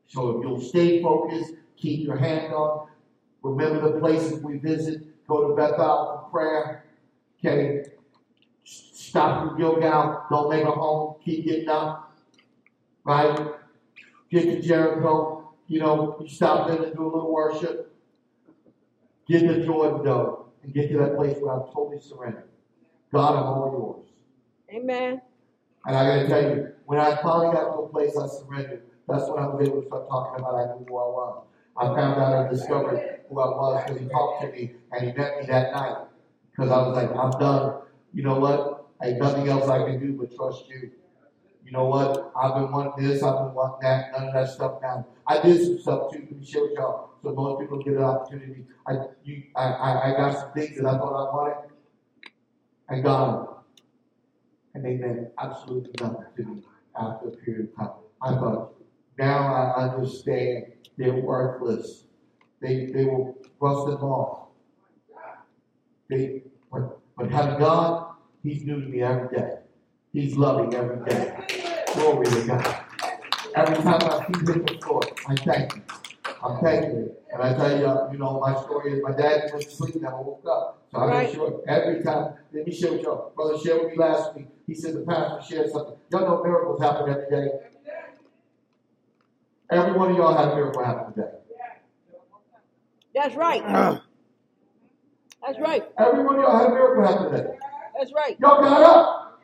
So 0.07 0.37
if 0.37 0.43
you'll 0.43 0.61
stay 0.61 1.01
focused, 1.01 1.53
keep 1.77 2.05
your 2.05 2.17
hand 2.17 2.53
on, 2.53 2.87
remember 3.43 3.91
the 3.91 3.99
places 3.99 4.41
we 4.43 4.57
visit, 4.57 5.27
go 5.27 5.47
to 5.47 5.55
Bethel 5.55 6.23
for 6.23 6.29
prayer, 6.31 6.85
okay? 7.39 7.89
Stop 8.63 9.57
your 9.57 9.79
Gilgal, 9.79 10.25
don't 10.29 10.49
make 10.49 10.63
a 10.63 10.71
home, 10.71 11.15
keep 11.23 11.45
getting 11.45 11.69
up, 11.69 12.15
right? 13.03 13.53
Get 14.29 14.43
to 14.43 14.61
Jericho, 14.61 15.53
you 15.67 15.79
know, 15.79 16.17
you 16.19 16.27
stop 16.27 16.67
there 16.67 16.81
and 16.83 16.95
do 16.95 17.03
a 17.03 17.11
little 17.11 17.31
worship. 17.33 17.95
Get 19.27 19.41
to 19.41 19.63
Jordan, 19.63 20.03
though, 20.03 20.47
and 20.63 20.73
get 20.73 20.89
to 20.91 20.97
that 20.97 21.15
place 21.15 21.37
where 21.39 21.53
I'm 21.53 21.71
totally 21.71 21.99
surrendered. 21.99 22.49
God, 23.11 23.35
I'm 23.35 23.43
all 23.43 23.71
yours. 23.71 24.79
Amen. 24.81 25.21
And 25.85 25.95
I 25.95 26.05
gotta 26.05 26.27
tell 26.27 26.41
you, 26.41 26.73
when 26.85 26.99
I 26.99 27.15
finally 27.21 27.53
got 27.53 27.73
to 27.73 27.79
a 27.81 27.89
place 27.89 28.17
I 28.17 28.27
surrendered, 28.27 28.83
that's 29.07 29.27
when 29.29 29.39
I 29.43 29.47
was 29.47 29.67
able 29.67 29.81
to 29.81 29.87
start 29.87 30.07
talking 30.09 30.39
about 30.39 30.55
I 30.55 30.65
knew 30.65 30.85
who 30.87 30.97
I 30.97 31.07
was. 31.07 31.43
I 31.77 31.85
found 31.95 32.21
out 32.21 32.45
and 32.45 32.49
discovered 32.55 33.18
who 33.29 33.39
I 33.39 33.47
was 33.47 33.83
because 33.83 34.01
he 34.01 34.07
talked 34.07 34.41
to 34.41 34.51
me 34.51 34.71
and 34.91 35.07
he 35.07 35.13
met 35.17 35.39
me 35.39 35.45
that 35.47 35.73
night. 35.73 35.97
Because 36.51 36.71
I 36.71 36.77
was 36.77 36.95
like, 36.95 37.15
I'm 37.15 37.31
done. 37.39 37.81
You 38.13 38.23
know 38.23 38.39
what? 38.39 38.87
Ain't 39.01 39.19
nothing 39.19 39.47
else 39.47 39.69
I 39.69 39.85
can 39.85 39.99
do 39.99 40.13
but 40.13 40.35
trust 40.35 40.67
you. 40.67 40.91
You 41.65 41.71
know 41.71 41.85
what? 41.85 42.31
I've 42.35 42.55
been 42.55 42.71
wanting 42.71 43.05
this, 43.05 43.21
I've 43.21 43.45
been 43.45 43.53
wanting 43.53 43.79
that, 43.81 44.11
none 44.11 44.29
of 44.29 44.33
that 44.33 44.49
stuff 44.49 44.79
now. 44.81 45.05
I 45.27 45.39
did 45.39 45.63
some 45.63 45.79
stuff 45.79 46.11
too, 46.11 46.27
let 46.29 46.39
me 46.39 46.45
share 46.45 46.63
with 46.63 46.73
y'all. 46.73 47.11
So 47.21 47.31
most 47.33 47.59
people 47.61 47.77
get 47.83 47.93
an 47.93 48.03
opportunity. 48.03 48.65
I 48.87 48.93
you 49.23 49.43
I, 49.55 49.65
I, 49.65 50.13
I 50.13 50.17
got 50.17 50.39
some 50.39 50.51
things 50.53 50.77
that 50.77 50.85
I 50.85 50.97
thought 50.97 51.13
I 51.13 51.35
wanted. 51.35 51.69
I 52.89 52.99
got 53.01 53.45
them. 53.45 53.55
And 54.73 54.85
they 54.85 54.95
meant 54.95 55.27
absolutely 55.37 55.91
nothing 56.01 56.25
to 56.37 56.43
me 56.43 56.63
after 56.99 57.27
a 57.27 57.31
period 57.31 57.69
of 57.69 57.75
time. 57.75 57.95
I 58.21 58.29
thought, 58.31 58.73
now 59.17 59.53
I 59.53 59.89
understand 59.89 60.65
they're 60.97 61.13
worthless. 61.13 62.05
They 62.61 62.87
they 62.87 63.05
will 63.05 63.37
rust 63.59 63.87
them 63.87 64.03
off. 64.03 64.47
They 66.09 66.43
but 66.71 66.99
but 67.17 67.31
having 67.31 67.59
God, 67.59 68.15
He's 68.43 68.63
new 68.65 68.81
to 68.81 68.87
me 68.87 69.01
every 69.01 69.35
day. 69.37 69.55
He's 70.13 70.35
loving 70.35 70.73
every 70.73 71.05
day. 71.05 71.35
Glory 71.93 72.25
to 72.25 72.47
God. 72.47 72.85
Every 73.55 73.75
time 73.77 74.01
I 74.03 74.25
hit 74.27 74.45
the 74.67 74.77
floor, 74.83 75.01
I 75.27 75.35
thank 75.35 75.73
Him. 75.73 75.83
I'm 76.43 76.65
Him. 76.65 77.09
And 77.31 77.43
I 77.43 77.53
tell 77.53 77.71
you, 77.71 78.13
you 78.13 78.17
know, 78.17 78.39
my 78.39 78.59
story 78.63 78.93
is 78.93 79.03
my 79.03 79.11
dad 79.11 79.51
went 79.53 79.65
to 79.65 79.71
sleep 79.71 79.95
and 79.95 80.07
I 80.07 80.13
woke 80.13 80.43
up. 80.49 80.81
So 80.91 80.97
I 80.99 81.05
Right. 81.05 81.23
make 81.27 81.35
sure 81.35 81.61
every 81.67 82.01
time, 82.03 82.33
let 82.51 82.65
me 82.65 82.73
share 82.73 82.91
with 82.93 83.01
y'all. 83.03 83.31
Brother 83.35 83.57
shared 83.57 83.81
with 83.83 83.91
me 83.91 83.97
last 83.97 84.35
week. 84.35 84.47
He 84.65 84.73
said 84.73 84.95
the 84.95 85.01
pastor 85.01 85.41
shared 85.55 85.71
something. 85.71 85.95
Y'all 86.11 86.21
know 86.21 86.43
miracles 86.43 86.81
happen 86.81 87.09
every 87.09 87.29
day. 87.29 87.51
Every 89.69 89.93
one 89.93 90.11
of 90.11 90.17
y'all 90.17 90.35
had 90.35 90.49
a 90.49 90.55
miracle 90.55 90.83
happen 90.83 91.13
today. 91.13 91.38
That's 93.21 93.35
right. 93.35 93.61
Uh. 93.65 93.99
That's 95.45 95.59
right. 95.59 95.83
Every 95.97 96.23
one 96.23 96.35
of 96.35 96.41
y'all 96.41 96.57
had 96.57 96.67
a 96.67 96.69
miracle 96.69 97.05
happen 97.05 97.31
today. 97.33 97.57
That's 97.97 98.13
right. 98.13 98.37
Y'all 98.39 98.61
got 98.61 98.81
up. 98.81 99.41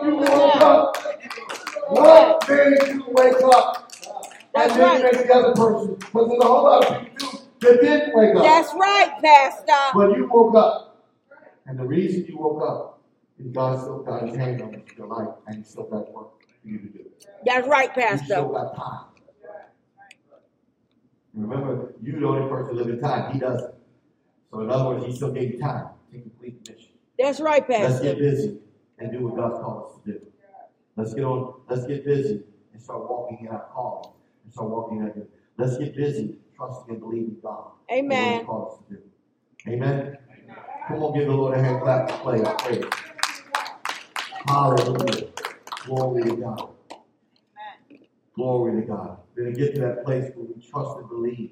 You 0.00 0.14
woke 0.14 0.56
up. 0.62 0.96
What 1.88 2.48
made 2.48 2.94
you 2.94 3.04
wake 3.08 3.42
up? 3.42 3.92
That's 4.54 4.72
and 4.72 4.80
then 4.80 5.02
right. 5.02 5.02
make 5.02 5.26
the 5.26 5.34
other 5.34 5.52
person. 5.54 5.94
Because 5.96 6.28
there's 6.28 6.40
a 6.40 6.46
whole 6.46 6.62
lot 6.62 6.86
of 6.86 7.02
people 7.02 7.48
that 7.58 7.80
didn't 7.80 8.14
wake 8.14 8.36
up. 8.36 8.42
That's 8.44 8.72
right, 8.74 9.10
Pastor. 9.20 9.72
But 9.94 10.16
you 10.16 10.28
woke 10.32 10.54
up. 10.54 11.04
And 11.66 11.76
the 11.76 11.84
reason 11.84 12.24
you 12.28 12.38
woke 12.38 12.62
up 12.62 13.00
is 13.40 13.48
God 13.48 13.80
still 13.80 14.04
got 14.04 14.28
his 14.28 14.36
hand 14.36 14.62
on 14.62 14.80
your 14.96 15.08
life 15.08 15.34
and 15.48 15.56
he 15.56 15.62
still 15.64 15.88
got 15.90 16.12
work 16.12 16.40
for 16.62 16.68
you 16.68 16.78
to 16.78 16.86
do. 16.86 17.04
That's 17.44 17.66
right, 17.66 17.90
You 17.96 18.18
still 18.18 18.18
Pastor. 18.18 18.48
got 18.52 18.76
time. 18.76 19.17
Remember, 21.34 21.94
you're 22.02 22.20
the 22.20 22.26
only 22.26 22.48
person 22.48 22.76
living 22.76 23.00
time. 23.00 23.32
He 23.32 23.38
doesn't. 23.38 23.74
So 24.50 24.60
in 24.60 24.70
other 24.70 24.84
words, 24.84 25.04
he 25.06 25.14
still 25.14 25.32
gave 25.32 25.52
you 25.52 25.58
time 25.58 25.88
to 26.12 26.20
complete 26.20 26.64
the 26.64 26.72
mission. 26.72 26.90
That's 27.18 27.40
right, 27.40 27.66
Pastor. 27.66 27.88
Let's 27.88 28.00
get 28.00 28.18
busy 28.18 28.58
and 28.98 29.12
do 29.12 29.26
what 29.26 29.36
God's 29.36 29.62
called 29.62 29.86
us 29.86 30.04
to 30.04 30.12
do. 30.12 30.26
Let's 30.96 31.14
get 31.14 31.24
on. 31.24 31.60
Let's 31.68 31.86
get 31.86 32.04
busy 32.04 32.42
and 32.72 32.82
start 32.82 33.08
walking 33.08 33.38
in 33.40 33.48
our 33.48 33.66
calling 33.72 34.10
and 34.44 34.52
start 34.52 34.70
walking 34.70 34.98
in 34.98 35.04
our. 35.04 35.12
Let's 35.58 35.78
get 35.78 35.94
busy 35.94 36.36
trusting 36.56 36.94
and 36.94 37.00
believing 37.00 37.36
God. 37.42 37.72
Amen. 37.92 38.32
What 38.32 38.40
He 38.40 38.46
called 38.46 38.72
us 38.72 38.88
to 38.88 38.94
do. 38.94 39.02
Amen. 39.68 40.18
Come 40.88 41.02
on, 41.02 41.18
give 41.18 41.26
the 41.26 41.34
Lord 41.34 41.58
a 41.58 41.62
hand 41.62 41.82
clap 41.82 42.08
play. 42.08 42.42
Praise. 42.58 42.84
Hallelujah. 44.46 45.28
Glory 45.84 46.22
to 46.22 46.36
God. 46.36 46.70
Glory 48.38 48.80
to 48.80 48.86
God. 48.86 49.18
We're 49.34 49.46
going 49.46 49.56
to 49.56 49.60
get 49.60 49.74
to 49.74 49.80
that 49.80 50.04
place 50.04 50.30
where 50.36 50.46
we 50.46 50.62
trust 50.62 50.96
and 51.00 51.08
believe. 51.08 51.50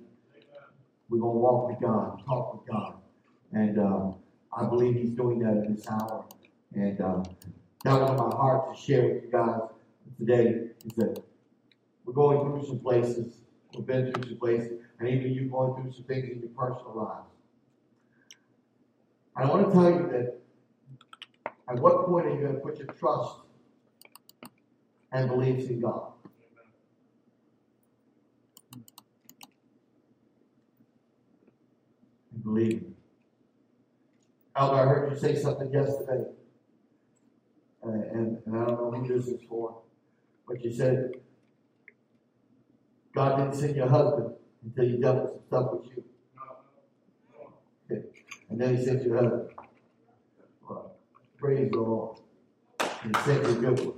We're 1.08 1.18
going 1.18 1.34
to 1.34 1.38
walk 1.40 1.68
with 1.68 1.80
God, 1.80 2.22
talk 2.24 2.54
with 2.54 2.72
God. 2.72 2.94
And 3.52 3.76
um, 3.80 4.14
I 4.56 4.66
believe 4.66 4.94
He's 4.94 5.10
doing 5.10 5.40
that 5.40 5.64
in 5.64 5.74
this 5.74 5.88
hour. 5.88 6.24
And 6.76 7.00
um, 7.00 7.24
that 7.82 8.00
was 8.00 8.16
my 8.16 8.36
heart 8.36 8.72
to 8.72 8.80
share 8.80 9.02
with 9.02 9.24
you 9.24 9.30
guys 9.32 9.62
today 10.16 10.68
is 10.84 10.92
that 10.94 11.24
we're 12.04 12.12
going 12.12 12.38
through 12.52 12.64
some 12.68 12.78
places, 12.78 13.34
we've 13.74 13.84
been 13.84 14.12
through 14.12 14.22
some 14.22 14.38
places, 14.38 14.78
and 15.00 15.08
even 15.08 15.32
you 15.32 15.46
going 15.46 15.82
through 15.82 15.92
some 15.92 16.04
things 16.04 16.28
in 16.30 16.38
your 16.38 16.50
personal 16.50 16.94
lives. 16.94 17.26
I 19.34 19.44
want 19.46 19.66
to 19.66 19.72
tell 19.72 19.90
you 19.90 20.08
that 20.12 20.38
at 21.68 21.80
what 21.80 22.06
point 22.06 22.26
are 22.26 22.30
you 22.30 22.42
going 22.42 22.54
to 22.54 22.60
put 22.60 22.78
your 22.78 22.86
trust 22.92 23.38
and 25.10 25.28
beliefs 25.28 25.68
in 25.68 25.80
God? 25.80 26.12
And 32.35 32.35
believe. 32.46 32.84
Elder, 34.56 34.76
I 34.76 34.84
heard 34.86 35.12
you 35.12 35.18
say 35.18 35.34
something 35.36 35.70
yesterday, 35.72 36.24
uh, 37.86 37.90
and, 37.90 38.38
and 38.46 38.56
I 38.56 38.64
don't 38.66 38.80
know 38.80 38.90
who 38.92 39.08
this 39.18 39.26
is 39.28 39.42
for, 39.48 39.82
but 40.48 40.64
you 40.64 40.72
said 40.72 41.12
God 43.14 43.36
didn't 43.38 43.54
send 43.54 43.76
your 43.76 43.88
husband 43.88 44.34
until 44.64 44.84
you 44.84 44.98
dealt 44.98 45.22
with 45.22 45.30
some 45.32 45.40
stuff 45.48 45.66
with 45.72 45.86
you. 45.96 46.04
Okay. 47.90 48.02
And 48.50 48.60
then 48.60 48.76
He 48.76 48.84
sent 48.84 49.02
you 49.04 49.14
a 49.18 49.22
husband. 49.22 49.50
Well, 50.68 50.96
praise 51.38 51.70
the 51.70 51.78
Lord. 51.78 52.18
He 52.80 53.12
sent 53.24 53.42
you 53.44 53.50
a 53.50 53.54
good 53.54 53.80
one. 53.80 53.94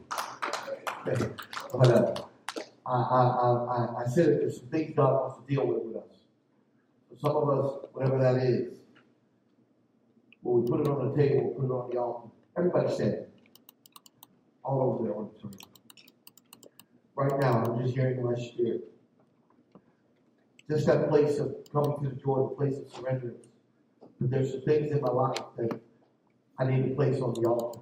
Okay. 1.09 1.31
But 1.73 1.89
uh, 1.89 2.15
I, 2.87 2.95
I, 2.95 3.23
I, 3.23 3.49
I- 3.99 4.05
I 4.05 4.09
said 4.09 4.27
that 4.27 4.41
there's 4.41 4.59
some 4.61 4.69
things 4.69 4.95
God 4.97 5.13
wants 5.13 5.37
to 5.47 5.55
deal 5.55 5.67
with 5.67 5.83
with 5.85 5.97
us. 5.97 6.18
Some 7.21 7.37
of 7.37 7.49
us, 7.49 7.73
whatever 7.93 8.19
that 8.19 8.37
is, 8.43 8.79
well, 10.43 10.61
we 10.63 10.69
put 10.71 10.81
it 10.81 10.89
on 10.89 11.11
the 11.11 11.17
table, 11.17 11.55
put 11.59 11.67
it 11.67 11.71
on 11.71 11.91
the 11.91 11.99
altar. 11.99 12.29
Everybody 12.57 12.95
said. 12.95 13.27
All 14.65 14.83
over 14.83 15.05
the 15.09 15.15
auditorium. 15.15 15.59
Right 17.17 17.41
now, 17.41 17.65
I'm 17.65 17.83
just 17.83 17.95
hearing 17.95 18.23
my 18.23 18.35
spirit. 18.37 18.85
Just 20.71 20.87
that 20.87 21.09
place 21.09 21.39
of 21.39 21.55
coming 21.73 21.97
to 22.03 22.11
the 22.11 22.17
joy, 22.17 22.49
the 22.51 22.55
place 22.57 22.79
of 22.79 22.93
surrender. 22.93 23.35
But 24.21 24.31
there's 24.31 24.53
some 24.53 24.63
things 24.63 24.93
in 24.93 25.01
my 25.01 25.11
life 25.11 25.39
that 25.57 25.81
I 26.59 26.65
need 26.65 26.89
to 26.89 26.95
place 26.95 27.21
on 27.21 27.35
the 27.35 27.49
altar. 27.49 27.81